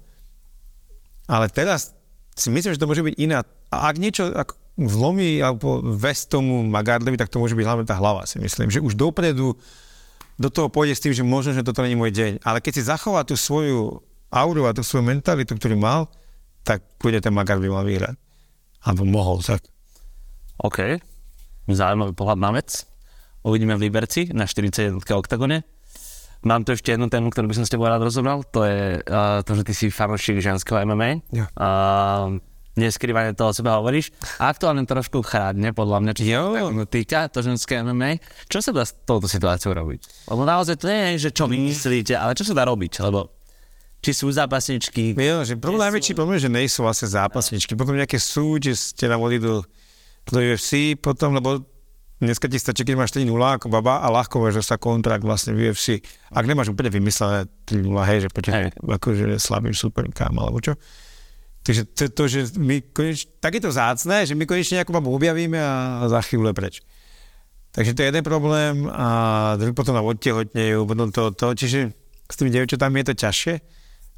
ale 1.28 1.52
teraz 1.52 1.92
si 2.32 2.48
myslím, 2.48 2.72
že 2.72 2.80
to 2.80 2.88
môže 2.88 3.04
byť 3.04 3.14
iná. 3.20 3.44
A 3.68 3.92
ak 3.92 4.00
niečo 4.00 4.32
ak 4.32 4.56
zlomí 4.80 5.44
alebo 5.44 5.84
ves 5.84 6.24
tomu 6.24 6.64
Magardovi, 6.64 7.20
tak 7.20 7.28
to 7.28 7.36
môže 7.36 7.52
byť 7.52 7.66
hlavne 7.68 7.84
tá 7.84 8.00
hlava, 8.00 8.24
si 8.24 8.40
myslím. 8.40 8.72
Že 8.72 8.80
už 8.80 8.96
dopredu 8.96 9.52
do 10.40 10.48
toho 10.48 10.72
pôjde 10.72 10.96
s 10.96 11.04
tým, 11.04 11.12
že 11.12 11.26
možno, 11.26 11.52
že 11.52 11.66
toto 11.66 11.84
není 11.84 12.00
môj 12.00 12.16
deň. 12.16 12.32
Ale 12.48 12.64
keď 12.64 12.72
si 12.80 12.88
zachová 12.88 13.28
tú 13.28 13.36
svoju 13.36 14.00
auru 14.32 14.64
a 14.64 14.72
tú 14.72 14.80
svoju 14.80 15.04
mentalitu, 15.04 15.52
ktorú 15.52 15.76
mal, 15.76 16.08
tak 16.64 16.80
bude 16.96 17.20
ten 17.20 17.34
Magard 17.34 17.60
by 17.60 17.68
mal 17.68 17.84
vyhrať. 17.84 18.16
Alebo 18.86 19.04
mohol, 19.04 19.44
tak. 19.44 19.60
OK. 20.62 21.02
Zaujímavý 21.68 22.16
pohľad 22.16 22.40
na 22.40 22.50
vec. 22.56 22.88
Uvidíme 23.44 23.76
v 23.76 23.88
Liberci 23.88 24.32
na 24.32 24.48
41 24.48 24.98
oktagone. 25.12 25.64
Mám 26.46 26.62
tu 26.62 26.70
ešte 26.70 26.94
jednu 26.94 27.10
tému, 27.10 27.34
ktorú 27.34 27.50
by 27.50 27.56
som 27.58 27.64
s 27.66 27.72
tebou 27.72 27.90
rád 27.90 28.02
rozobral. 28.02 28.46
To 28.54 28.62
je 28.62 29.02
uh, 29.02 29.42
to, 29.42 29.58
že 29.58 29.62
ty 29.66 29.72
si 29.74 29.86
fanúšik 29.90 30.38
ženského 30.38 30.78
MMA. 30.86 31.26
Ja. 31.34 31.50
Uh, 31.58 32.38
neskrývanie 32.78 33.34
toho 33.34 33.50
o 33.50 33.56
seba 33.56 33.82
hovoríš. 33.82 34.14
Aktuálne 34.38 34.86
trošku 34.86 35.18
chrádne, 35.26 35.74
podľa 35.74 35.98
mňa, 35.98 36.12
či 36.14 36.30
jo. 36.30 36.70
týka 36.86 37.26
to 37.26 37.42
ženské 37.42 37.82
MMA. 37.82 38.22
Čo 38.46 38.62
sa 38.62 38.70
dá 38.70 38.86
s 38.86 38.94
touto 39.02 39.26
situáciou 39.26 39.74
robiť? 39.74 40.30
Lebo 40.30 40.46
naozaj 40.46 40.78
to 40.78 40.86
nie 40.86 41.18
je, 41.18 41.28
že 41.28 41.30
čo 41.34 41.50
myslíte, 41.50 42.14
ale 42.14 42.38
čo 42.38 42.46
sa 42.46 42.54
dá 42.54 42.62
robiť? 42.70 43.02
Lebo 43.02 43.34
či 43.98 44.14
sú 44.14 44.30
zápasničky. 44.30 45.18
Jo, 45.18 45.42
že 45.42 45.58
problém, 45.58 45.90
najväčší 45.90 46.14
problém, 46.14 46.38
že 46.38 46.46
nie 46.46 46.70
sú 46.70 46.86
vlastne 46.86 47.10
zápasničky. 47.10 47.74
Potom 47.74 47.98
nejaké 47.98 48.22
sú, 48.22 48.54
že 48.62 48.78
ste 48.78 49.10
na 49.10 49.18
do, 49.18 49.66
do 50.30 50.40
UFC, 50.40 50.96
potom, 51.00 51.34
lebo 51.36 51.64
Dneska 52.18 52.50
ti 52.50 52.58
stačí, 52.58 52.82
keď 52.82 52.98
máš 52.98 53.14
3-0 53.14 53.30
ako 53.30 53.70
baba 53.70 54.02
a 54.02 54.10
ľahko 54.10 54.50
že 54.50 54.58
sa 54.58 54.74
kontrakt 54.74 55.22
vlastne 55.22 55.54
v 55.54 55.70
UFC. 55.70 56.02
Ak 56.34 56.50
nemáš 56.50 56.74
úplne 56.74 56.90
vymyslené 56.90 57.46
3-0, 57.62 57.94
hej, 58.10 58.18
že 58.26 58.28
poďte 58.34 58.50
hey. 58.50 58.68
akože 58.74 59.38
slabým 59.38 59.74
kam, 60.10 60.34
alebo 60.34 60.58
čo. 60.58 60.74
Takže 61.62 61.82
to, 61.94 62.04
to 62.10 62.22
že 62.26 62.40
my 62.58 62.82
konečne, 62.90 63.38
tak 63.38 63.54
je 63.54 63.62
to 63.62 63.70
zácne, 63.70 64.26
že 64.26 64.34
my 64.34 64.50
konečne 64.50 64.82
nejakú 64.82 64.90
babu 64.90 65.14
objavíme 65.14 65.62
a 65.62 66.10
za 66.10 66.18
chvíľu 66.26 66.50
preč. 66.58 66.82
Takže 67.70 67.94
to 67.94 68.02
je 68.02 68.10
jeden 68.10 68.24
problém 68.26 68.90
a 68.90 69.54
druhý 69.54 69.70
potom 69.70 69.94
nám 69.94 70.10
odtehotnejú, 70.10 70.90
potom 70.90 71.14
to, 71.14 71.30
to, 71.38 71.54
čiže 71.54 71.94
s 72.26 72.34
tými 72.34 72.50
devčatami 72.50 72.98
je 72.98 73.06
to 73.06 73.14
ťažšie, 73.14 73.54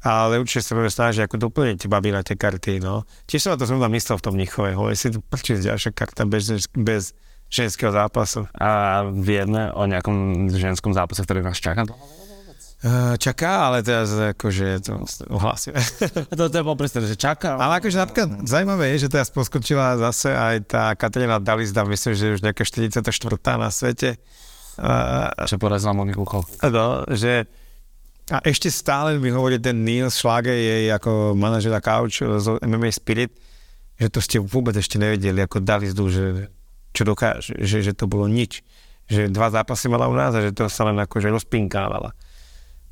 ale 0.01 0.41
určite 0.41 0.65
sa 0.65 0.73
budeme 0.73 0.89
snažiť 0.89 1.21
ako 1.29 1.35
doplniť 1.49 1.85
babi 1.85 2.09
na 2.09 2.25
tie 2.25 2.33
karty, 2.33 2.81
no. 2.81 3.05
Tiež 3.29 3.45
som 3.45 3.53
na 3.53 3.57
to 3.61 3.69
som 3.69 3.77
tam 3.77 3.93
myslel 3.93 4.17
v 4.17 4.25
tom 4.25 4.35
Nichove, 4.37 4.73
jestli 4.89 5.17
to 5.17 5.19
prečo 5.21 5.57
ďalšia 5.57 5.93
karta 5.93 6.25
bez, 6.25 6.49
bez 6.73 7.13
ženského 7.51 7.91
zápasu. 7.91 8.47
A 8.57 9.03
vieme 9.11 9.69
o 9.75 9.83
nejakom 9.85 10.47
ženskom 10.49 10.95
zápase, 10.95 11.21
ktorý 11.21 11.43
nás 11.45 11.59
čaká? 11.59 11.85
Uh, 12.81 13.13
čaká, 13.21 13.69
ale 13.69 13.85
teraz 13.85 14.09
akože 14.09 14.81
to 14.81 15.05
ohlásime. 15.29 15.77
to, 16.33 16.49
to 16.49 16.55
je 16.57 16.65
bol 16.65 16.73
že 16.81 17.13
čaká. 17.13 17.53
Ale 17.53 17.77
akože 17.77 17.93
napríklad 18.01 18.29
zaujímavé 18.49 18.97
je, 18.97 19.05
že 19.05 19.13
teraz 19.13 19.29
poskočila 19.29 20.01
zase 20.01 20.33
aj 20.33 20.55
tá 20.65 20.83
Katarina 20.97 21.37
Dalisda, 21.37 21.85
myslím, 21.85 22.17
že 22.17 22.33
už 22.33 22.41
nejaká 22.41 22.65
44. 22.65 23.05
na 23.53 23.69
svete. 23.69 24.17
Uh, 24.81 25.29
čo 25.45 25.61
porazila 25.61 25.93
Moniku 25.93 26.25
No, 26.73 27.05
že 27.11 27.45
a 28.29 28.37
ešte 28.45 28.69
stále 28.69 29.17
mi 29.17 29.33
hovorí 29.33 29.57
ten 29.57 29.81
Neil 29.81 30.13
Schlager, 30.13 30.53
jej 30.53 30.93
ako 30.93 31.33
manažera 31.33 31.81
couch 31.81 32.21
z 32.21 32.47
MMA 32.61 32.93
Spirit, 32.93 33.33
že 33.97 34.07
to 34.13 34.19
ste 34.21 34.37
vôbec 34.37 34.77
ešte 34.77 35.01
nevedeli, 35.01 35.41
ako 35.41 35.57
dali 35.61 35.89
zdu, 35.89 36.05
že 36.07 36.23
čo 36.91 37.03
dokáže, 37.07 37.57
že, 37.59 37.81
že 37.81 37.93
to 37.95 38.05
bolo 38.05 38.27
nič. 38.27 38.61
Že 39.09 39.33
dva 39.33 39.51
zápasy 39.51 39.91
mala 39.91 40.07
u 40.07 40.15
nás 40.15 40.31
a 40.31 40.43
že 40.43 40.55
to 40.55 40.71
sa 40.71 40.87
len 40.87 40.95
akože 41.01 41.27
rozpinkávala. 41.27 42.15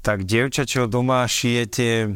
Tak 0.04 0.28
dievča, 0.28 0.68
čo 0.68 0.88
doma 0.88 1.24
šijete 1.28 2.16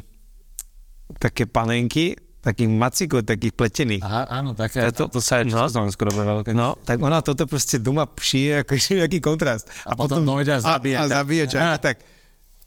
také 1.19 1.47
panenky, 1.47 2.15
takých 2.43 2.69
macikov, 2.69 3.23
takých 3.23 3.55
pletených. 3.55 4.03
Aha, 4.03 4.27
áno, 4.27 4.51
také, 4.51 4.91
to, 4.91 5.07
to, 5.07 5.17
to 5.17 5.19
sa 5.23 5.39
aj 5.39 5.47
no, 5.47 5.87
skoro 5.87 6.11
veľké. 6.11 6.51
No, 6.51 6.75
tak 6.83 6.99
ona 6.99 7.23
toto 7.23 7.47
proste 7.47 7.79
doma 7.79 8.03
šije, 8.03 8.67
ako 8.67 8.71
nejaký 8.99 9.19
kontrast. 9.23 9.71
A, 9.87 9.95
a 9.95 9.99
potom 9.99 10.19
dojde 10.27 10.59
a 10.59 10.59
zabije. 10.59 10.95
A, 10.99 11.07
a 11.07 11.11
zabije, 11.23 11.43
čo, 11.47 11.57
a, 11.63 11.79
tak, 11.79 12.03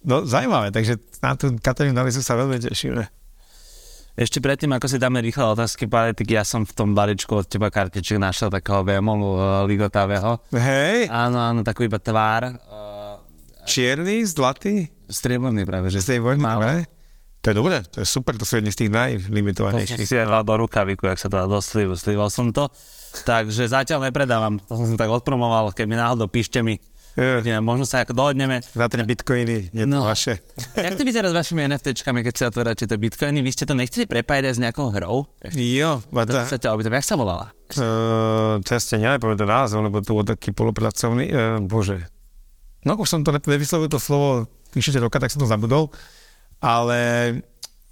no 0.07 0.23
zaujímavé, 0.23 0.71
takže 0.71 1.03
na 1.21 1.35
tú 1.35 1.51
Katarínu 1.59 1.99
Dalisu 1.99 2.23
sa 2.23 2.39
veľmi 2.39 2.63
tešíme. 2.63 3.03
Ešte 4.17 4.41
predtým, 4.41 4.73
ako 4.73 4.89
si 4.89 4.97
dáme 4.97 5.21
rýchle 5.21 5.45
otázky, 5.45 5.85
tak 5.93 6.25
ja 6.25 6.41
som 6.41 6.65
v 6.65 6.73
tom 6.73 6.97
balíčku 6.97 7.37
od 7.37 7.45
teba 7.45 7.69
kartiček 7.69 8.17
našiel 8.17 8.49
takého 8.49 8.81
vémolu 8.81 9.37
uh, 9.37 9.61
ligotavého. 9.69 10.41
Hej. 10.57 11.13
Áno, 11.13 11.37
áno, 11.37 11.61
takú 11.61 11.85
iba 11.85 12.01
tvár. 12.01 12.57
Uh, 12.65 13.21
Čierny, 13.69 14.25
zlatý? 14.25 14.89
Strieborný 15.05 15.69
práve, 15.69 15.93
že. 15.93 16.01
Strieborný, 16.01 16.41
práve? 16.41 16.89
To 17.45 17.53
je 17.53 17.57
dobré, 17.61 17.79
to 17.87 18.03
je 18.03 18.09
super, 18.09 18.35
to 18.35 18.43
sú 18.43 18.59
jedni 18.59 18.73
z 18.73 18.89
tých 18.89 18.91
najlimitovanejších. 18.91 20.03
To 20.03 20.09
si 20.09 20.19
dal 20.19 20.43
do 20.43 20.55
rukaviku, 20.65 21.07
jak 21.13 21.21
sa 21.21 21.31
to 21.31 21.37
dá 21.39 21.47
do 21.47 21.61
slivu, 21.63 21.95
slival 21.95 22.33
som 22.33 22.51
to. 22.51 22.67
Takže 23.23 23.71
zatiaľ 23.71 24.11
nepredávam, 24.11 24.59
to 24.59 24.75
som 24.75 24.89
si 24.89 24.99
tak 24.99 25.13
odpromoval, 25.13 25.71
keď 25.71 25.87
mi 25.87 25.95
náhodou 25.95 26.27
píšte 26.27 26.59
mi, 26.65 26.81
yeah. 27.17 27.65
možno 27.65 27.89
sa 27.89 28.05
ako 28.05 28.13
dohodneme. 28.13 28.61
Za 28.63 28.87
tie 28.87 29.03
bitcoiny, 29.03 29.73
je 29.73 29.85
no. 29.89 30.05
vaše. 30.05 30.39
Jak 30.77 31.01
to 31.01 31.03
vyzerá 31.03 31.33
s 31.33 31.37
vašimi 31.37 31.65
NFTčkami, 31.67 32.21
keď 32.23 32.35
sa 32.37 32.45
otvoráte 32.53 32.85
tie 32.85 32.99
bitcoiny? 33.01 33.41
Vy 33.41 33.51
ste 33.57 33.65
to 33.65 33.75
nechceli 33.75 34.05
prepájať 34.05 34.57
s 34.57 34.61
nejakou 34.61 34.93
hrou? 34.93 35.27
Jo, 35.57 36.05
to... 36.05 36.39
Sa 36.45 36.61
ťa 36.61 36.77
opýtam, 36.77 36.95
jak 36.95 37.07
sa 37.09 37.17
volala? 37.17 37.51
Uh, 37.75 38.63
to 38.63 38.77
ste 38.79 39.01
nepoviem 39.01 39.41
ten 39.41 39.49
názov, 39.49 39.83
lebo 39.83 39.99
to 40.05 40.15
bol 40.15 40.25
taký 40.25 40.53
polopracovný, 40.53 41.33
uh, 41.33 41.59
bože. 41.65 42.05
No 42.87 42.95
už 43.01 43.09
som 43.09 43.21
to 43.27 43.35
nevyslovil 43.35 43.91
to 43.91 43.99
slovo 43.99 44.47
vyše 44.71 44.95
roka, 45.01 45.19
tak 45.19 45.33
som 45.33 45.43
to 45.43 45.51
zabudol 45.51 45.91
ale 46.63 46.99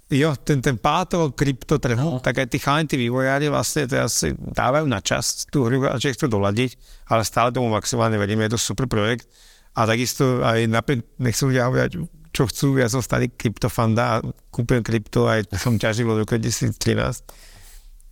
jo, 0.09 0.37
ten, 0.37 0.61
ten 0.61 0.77
páto 0.77 1.33
kryptotrhu, 1.33 2.17
no. 2.17 2.21
tak 2.21 2.45
aj 2.45 2.47
tí 2.53 2.57
chalani, 2.61 2.85
tí 2.85 2.97
vývojári 2.97 3.49
vlastne 3.49 3.89
teraz 3.89 4.21
si 4.21 4.33
dávajú 4.37 4.85
na 4.85 5.01
čas 5.01 5.49
tú 5.49 5.65
hru 5.65 5.89
a 5.89 5.97
že 5.97 6.13
chcú 6.13 6.29
doladiť, 6.29 6.77
ale 7.09 7.25
stále 7.25 7.49
tomu 7.49 7.73
maximálne 7.73 8.15
veríme, 8.21 8.45
je 8.45 8.53
to 8.53 8.61
super 8.61 8.85
projekt 8.85 9.25
a 9.73 9.89
takisto 9.89 10.45
aj 10.45 10.69
napriek 10.69 11.03
nechcú 11.17 11.49
ľudia 11.49 11.67
hovoriť, 11.67 11.91
čo 12.35 12.43
chcú, 12.45 12.67
ja 12.77 12.87
som 12.91 13.01
starý 13.01 13.31
kryptofanda 13.31 14.19
a 14.19 14.23
kúpim 14.51 14.83
krypto 14.85 15.25
aj 15.25 15.49
som 15.55 15.79
ťažil 15.79 16.05
od 16.05 16.21
roku 16.23 16.35
2013. 16.35 16.75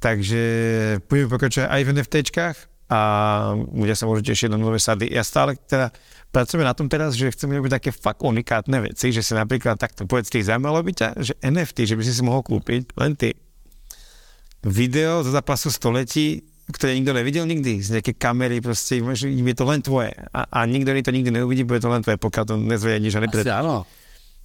Takže 0.04 0.42
budeme 1.08 1.32
pokračovať 1.32 1.68
aj 1.72 1.82
v 1.84 1.90
NFTčkách 1.96 2.58
a 2.94 2.98
ľudia 3.58 3.98
sa 3.98 4.06
môžu 4.06 4.22
tešiť 4.22 4.54
na 4.54 4.62
nové 4.62 4.78
sady. 4.78 5.10
Ja 5.10 5.26
stále 5.26 5.58
teda 5.58 5.90
pracujeme 6.30 6.62
na 6.62 6.78
tom 6.78 6.86
teraz, 6.86 7.18
že 7.18 7.34
chceme 7.34 7.58
robiť 7.58 7.82
také 7.82 7.90
fakt 7.90 8.22
unikátne 8.22 8.86
veci, 8.86 9.10
že 9.10 9.26
si 9.26 9.34
napríklad 9.34 9.82
takto 9.82 10.06
povedz, 10.06 10.30
tých 10.30 10.46
zaujímalo 10.46 10.86
by 10.86 10.94
ťa, 10.94 11.10
že 11.18 11.34
NFT, 11.42 11.90
že 11.90 11.96
by 11.98 12.04
si 12.06 12.14
si 12.14 12.22
mohol 12.22 12.46
kúpiť 12.46 12.94
len 13.02 13.18
ty 13.18 13.34
video 14.64 15.26
zo 15.26 15.34
zápasu 15.34 15.74
století, 15.74 16.46
ktoré 16.72 16.96
nikto 16.96 17.12
nevidel 17.12 17.44
nikdy, 17.44 17.84
z 17.84 18.00
nejaké 18.00 18.16
kamery, 18.16 18.64
proste, 18.64 19.04
je 19.04 19.56
to 19.58 19.66
len 19.68 19.84
tvoje. 19.84 20.16
A, 20.32 20.48
a 20.48 20.60
nikto 20.64 20.96
to 21.04 21.12
nikdy 21.12 21.30
neuvidí, 21.36 21.68
bude 21.68 21.84
to 21.84 21.92
len 21.92 22.00
tvoje, 22.00 22.16
pokiaľ 22.16 22.44
to 22.48 22.56
nezveje 22.56 22.98
nič 23.04 23.14
a 23.20 23.22
nepredá. 23.22 23.60
áno. 23.60 23.84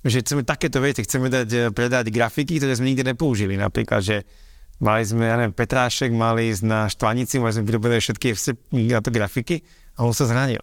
Že 0.03 0.27
chceme 0.27 0.43
takéto 0.43 0.83
veci, 0.83 1.07
chceme 1.07 1.31
dať, 1.31 1.49
eh, 1.55 1.71
predať 1.71 2.11
grafiky, 2.11 2.59
ktoré 2.59 2.75
sme 2.75 2.91
nikdy 2.91 3.15
nepoužili. 3.15 3.55
Napríklad, 3.55 4.03
že 4.03 4.27
mali 4.79 5.03
sme, 5.07 5.27
ja 5.27 5.37
neviem, 5.39 5.55
Petrášek, 5.55 6.11
mali 6.15 6.55
ísť 6.55 6.63
na 6.65 6.87
štvanici, 6.87 7.43
mali 7.43 7.55
sme 7.55 7.65
vyrobené 7.67 7.99
všetky 7.99 8.35
na 8.91 9.03
to 9.03 9.11
grafiky 9.11 9.63
a 9.99 10.07
on 10.07 10.15
sa 10.15 10.27
zranil 10.27 10.63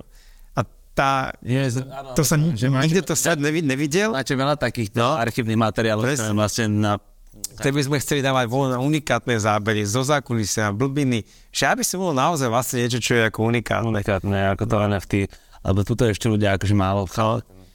tá, 0.95 1.35
yes, 1.43 1.75
to 2.15 2.23
sa 2.23 2.39
že 2.39 2.71
nikde 2.71 3.03
to 3.03 3.19
sa 3.19 3.35
nevidel. 3.35 4.15
Máte 4.15 4.31
veľa 4.31 4.55
takých 4.55 4.95
no, 4.95 5.19
archívnych 5.19 5.59
materiálov, 5.59 6.07
ktoré 6.07 6.31
vlastne 6.31 6.65
na 6.71 6.93
ktoré 7.35 7.75
by 7.75 7.83
sme 7.83 7.97
chceli 7.99 8.23
dávať 8.23 8.47
voľné 8.47 8.79
unikátne 8.79 9.35
zábery 9.35 9.83
zo 9.83 10.07
zákulisia, 10.07 10.71
blbiny, 10.71 11.27
že 11.51 11.67
aby 11.67 11.83
si 11.83 11.99
bolo 11.99 12.15
naozaj 12.15 12.47
vlastne 12.47 12.87
niečo, 12.87 13.03
čo 13.03 13.19
je 13.19 13.27
ako 13.27 13.51
unikátne. 13.51 13.91
Unikátne, 13.91 14.55
ako 14.55 14.63
to 14.63 14.75
NFT, 14.79 15.13
alebo 15.59 15.83
tuto 15.83 16.07
ešte 16.07 16.31
ľudia 16.31 16.55
akože 16.55 16.71
málo 16.71 17.03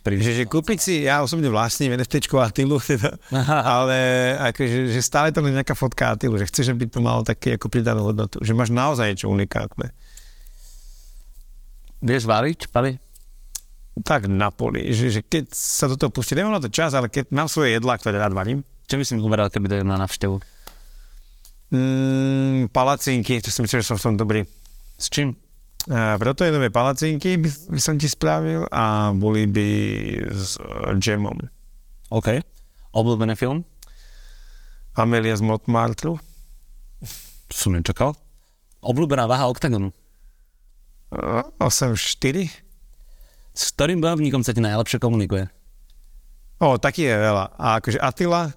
no, 0.01 0.17
že, 0.21 0.33
že 0.33 0.45
kúpiť 0.49 0.79
si, 0.81 0.95
ja 1.05 1.21
osobne 1.21 1.53
vlastním 1.53 1.93
NFT 1.97 2.29
Atilu, 2.33 2.81
teda, 2.81 3.21
ale 3.77 3.97
akože, 4.53 4.93
že 4.93 5.01
stále 5.05 5.29
to 5.31 5.45
je 5.45 5.53
nejaká 5.53 5.77
fotka 5.77 6.17
Atilu, 6.17 6.41
že 6.41 6.49
chceš, 6.49 6.73
aby 6.73 6.89
to 6.89 7.05
malo 7.05 7.21
také 7.21 7.61
ako 7.61 7.69
pridanú 7.69 8.09
hodnotu, 8.09 8.41
že 8.41 8.57
máš 8.57 8.73
naozaj 8.73 9.13
niečo 9.13 9.29
unikátne. 9.29 9.93
Vieš 12.01 12.25
variť, 12.25 12.73
Pali? 12.73 12.97
tak 14.01 14.31
na 14.31 14.49
poli, 14.49 14.95
že, 14.95 15.13
že 15.13 15.21
keď 15.21 15.53
sa 15.53 15.91
do 15.91 15.99
toho 15.99 16.09
pustí, 16.09 16.33
nemám 16.33 16.57
na 16.57 16.63
to 16.63 16.73
čas, 16.73 16.97
ale 16.97 17.13
keď 17.13 17.29
mám 17.35 17.51
svoje 17.51 17.77
jedlá, 17.77 17.99
ktoré 18.01 18.17
rád 18.17 18.33
varím. 18.33 18.65
Čo 18.89 18.97
by 18.99 19.05
si 19.07 19.13
mi 19.15 19.23
uberal, 19.23 19.53
keby 19.53 19.71
dojel 19.71 19.87
na 19.87 20.01
navštevu? 20.01 20.37
Mm, 21.71 22.73
palacinky, 22.75 23.39
to 23.39 23.53
si 23.53 23.61
myslím, 23.63 23.79
že 23.85 23.87
som 23.87 23.99
v 23.99 24.05
tom 24.11 24.15
dobrý. 24.19 24.41
S 24.99 25.07
čím? 25.07 25.37
Uh, 25.89 26.21
nové 26.53 26.69
palacinky 26.69 27.41
by, 27.41 27.49
by 27.73 27.81
som 27.81 27.97
ti 27.97 28.05
spravil 28.05 28.69
a 28.69 29.17
boli 29.17 29.49
by 29.49 29.69
s 30.29 30.61
uh, 30.61 30.93
džemom. 30.93 31.41
OK. 32.13 32.45
Obľúbený 32.93 33.33
film? 33.33 33.65
Amelia 34.93 35.33
z 35.33 35.41
Montmartru. 35.41 36.21
Som 37.49 37.73
nečakal. 37.73 38.13
Obľúbená 38.85 39.25
váha 39.25 39.49
OKTAGONu? 39.49 39.89
Uh, 41.17 41.49
8-4. 41.57 42.53
S 43.57 43.73
ktorým 43.73 44.05
bojovníkom 44.05 44.45
sa 44.45 44.53
ti 44.53 44.61
najlepšie 44.61 45.01
komunikuje? 45.01 45.49
O, 46.61 46.77
taký 46.77 47.09
je 47.09 47.17
veľa. 47.17 47.57
A 47.57 47.81
akože 47.81 47.97
Attila, 48.05 48.53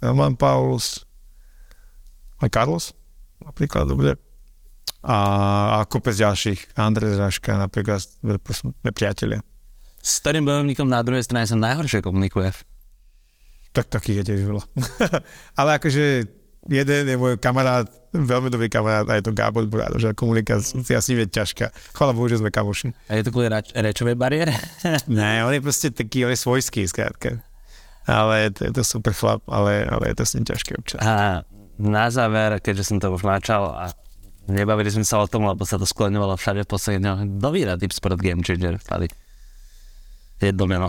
Roman 0.00 0.32
Paulus, 0.40 1.04
aj 2.40 2.48
Carlos, 2.48 2.96
napríklad, 3.44 3.92
dobre. 3.92 4.25
A, 5.06 5.18
a 5.78 5.78
kopec 5.86 6.18
ďalších. 6.18 6.74
Andrej 6.74 7.14
Zraška, 7.14 7.54
napríklad, 7.54 8.02
sme 8.02 8.90
priatelia. 8.90 9.38
S 10.02 10.18
ktorým 10.18 10.42
bojovníkom 10.42 10.90
na 10.90 11.02
druhej 11.06 11.22
strane 11.22 11.46
sa 11.46 11.54
najhoršie 11.54 12.02
komunikuje? 12.02 12.50
Tak 13.70 13.86
takých 13.86 14.22
je 14.22 14.24
tiež 14.34 14.42
veľa. 14.50 14.64
Ale 15.62 15.78
akože 15.78 16.26
jeden 16.66 17.02
je 17.06 17.16
môj 17.18 17.38
kamarát, 17.38 17.86
veľmi 18.10 18.50
dobrý 18.50 18.66
kamarát 18.66 19.06
a 19.06 19.18
je 19.18 19.30
to 19.30 19.36
Gábor 19.36 19.62
Burádo, 19.70 20.02
že 20.02 20.10
komunikácia 20.16 20.98
s 20.98 21.06
ním 21.10 21.22
je 21.22 21.28
ťažká. 21.38 21.70
Chvala 21.94 22.10
Bohu, 22.10 22.26
že 22.26 22.42
sme 22.42 22.50
kamoši. 22.50 22.90
A 23.06 23.18
je 23.18 23.22
to 23.22 23.30
kvôli 23.30 23.46
reč- 23.46 23.74
rečovej 23.74 24.18
bariére? 24.18 24.54
ne, 25.10 25.46
on 25.46 25.54
je 25.54 25.62
proste 25.62 25.94
taký, 25.94 26.26
on 26.26 26.34
je 26.34 26.40
svojský, 26.40 26.82
skrátka. 26.90 27.46
Ale 28.06 28.54
to, 28.54 28.70
je 28.70 28.72
to 28.74 28.82
super 28.82 29.14
chlap, 29.14 29.42
ale, 29.50 29.86
ale 29.86 30.14
je 30.14 30.16
to 30.18 30.24
s 30.26 30.34
ním 30.38 30.46
ťažké 30.46 30.72
občas. 30.78 30.98
A 31.02 31.42
na 31.78 32.06
záver, 32.10 32.58
keďže 32.62 32.94
som 32.94 32.98
to 33.02 33.10
už 33.10 33.26
načal 33.26 33.74
a 33.74 33.90
nebavili 34.46 34.90
sme 34.90 35.06
sa 35.06 35.22
o 35.22 35.26
tom, 35.26 35.46
lebo 35.46 35.66
sa 35.66 35.78
to 35.78 35.86
skloňovalo 35.86 36.38
všade 36.38 36.64
v 36.64 36.70
posledných 36.70 37.02
dňoch. 37.02 37.20
Kto 37.38 37.48
vyhrá 37.50 37.74
Deep 37.74 37.94
Sport 37.94 38.18
Game 38.22 38.42
Changer? 38.42 38.78
Tady. 38.78 39.06
Jedno 40.42 40.64
meno. 40.66 40.88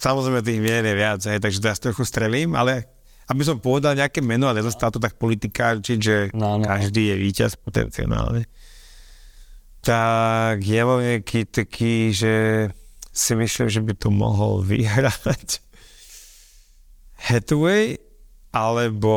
Samozrejme 0.00 0.40
tých 0.40 0.60
mien 0.64 0.80
je 0.80 0.96
viac, 0.96 1.20
hej, 1.28 1.44
takže 1.44 1.60
teraz 1.60 1.76
trochu 1.76 2.08
strelím, 2.08 2.56
ale 2.56 2.88
aby 3.28 3.44
som 3.44 3.60
povedal 3.60 3.94
nejaké 3.94 4.24
meno 4.24 4.48
a 4.48 4.56
nedostal 4.56 4.88
to 4.88 4.98
tak 4.98 5.20
politikárčiť, 5.20 5.98
že 6.00 6.16
no, 6.32 6.56
no. 6.56 6.64
každý 6.64 7.12
je 7.12 7.16
víťaz 7.20 7.60
potenciálne. 7.60 8.48
Tak 9.84 10.64
je 10.64 10.80
vo 10.82 11.04
nejaký 11.04 11.46
taký, 11.52 12.16
že 12.16 12.34
si 13.12 13.32
myslím, 13.36 13.68
že 13.68 13.80
by 13.84 13.92
to 13.92 14.08
mohol 14.08 14.64
vyhrať 14.64 15.60
Hathaway, 17.20 18.00
alebo 18.50 19.12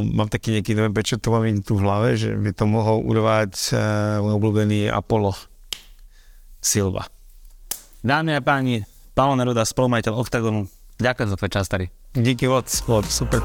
mám 0.00 0.32
taký 0.32 0.56
nejaký, 0.56 0.72
neviem 0.72 0.96
prečo 0.96 1.20
to 1.20 1.28
mám 1.28 1.44
tu 1.60 1.76
v 1.76 1.84
hlave, 1.84 2.16
že 2.16 2.32
by 2.32 2.50
to 2.56 2.64
mohol 2.64 3.04
urvať 3.04 3.52
uh, 3.76 3.80
môj 4.24 4.40
obľúbený 4.40 4.88
Apollo 4.88 5.36
Silva. 6.64 7.08
Dámy 8.00 8.36
a 8.36 8.40
páni, 8.40 8.88
Paolo 9.12 9.36
Neruda, 9.36 9.68
spolumajiteľ 9.68 10.16
Octagonu, 10.16 10.64
ďakujem 10.96 11.28
za 11.28 11.36
tvoj 11.36 11.50
čas, 11.52 11.64
starý. 11.68 11.86
Díky 12.16 12.48
moc, 12.48 12.72
super. 13.04 13.44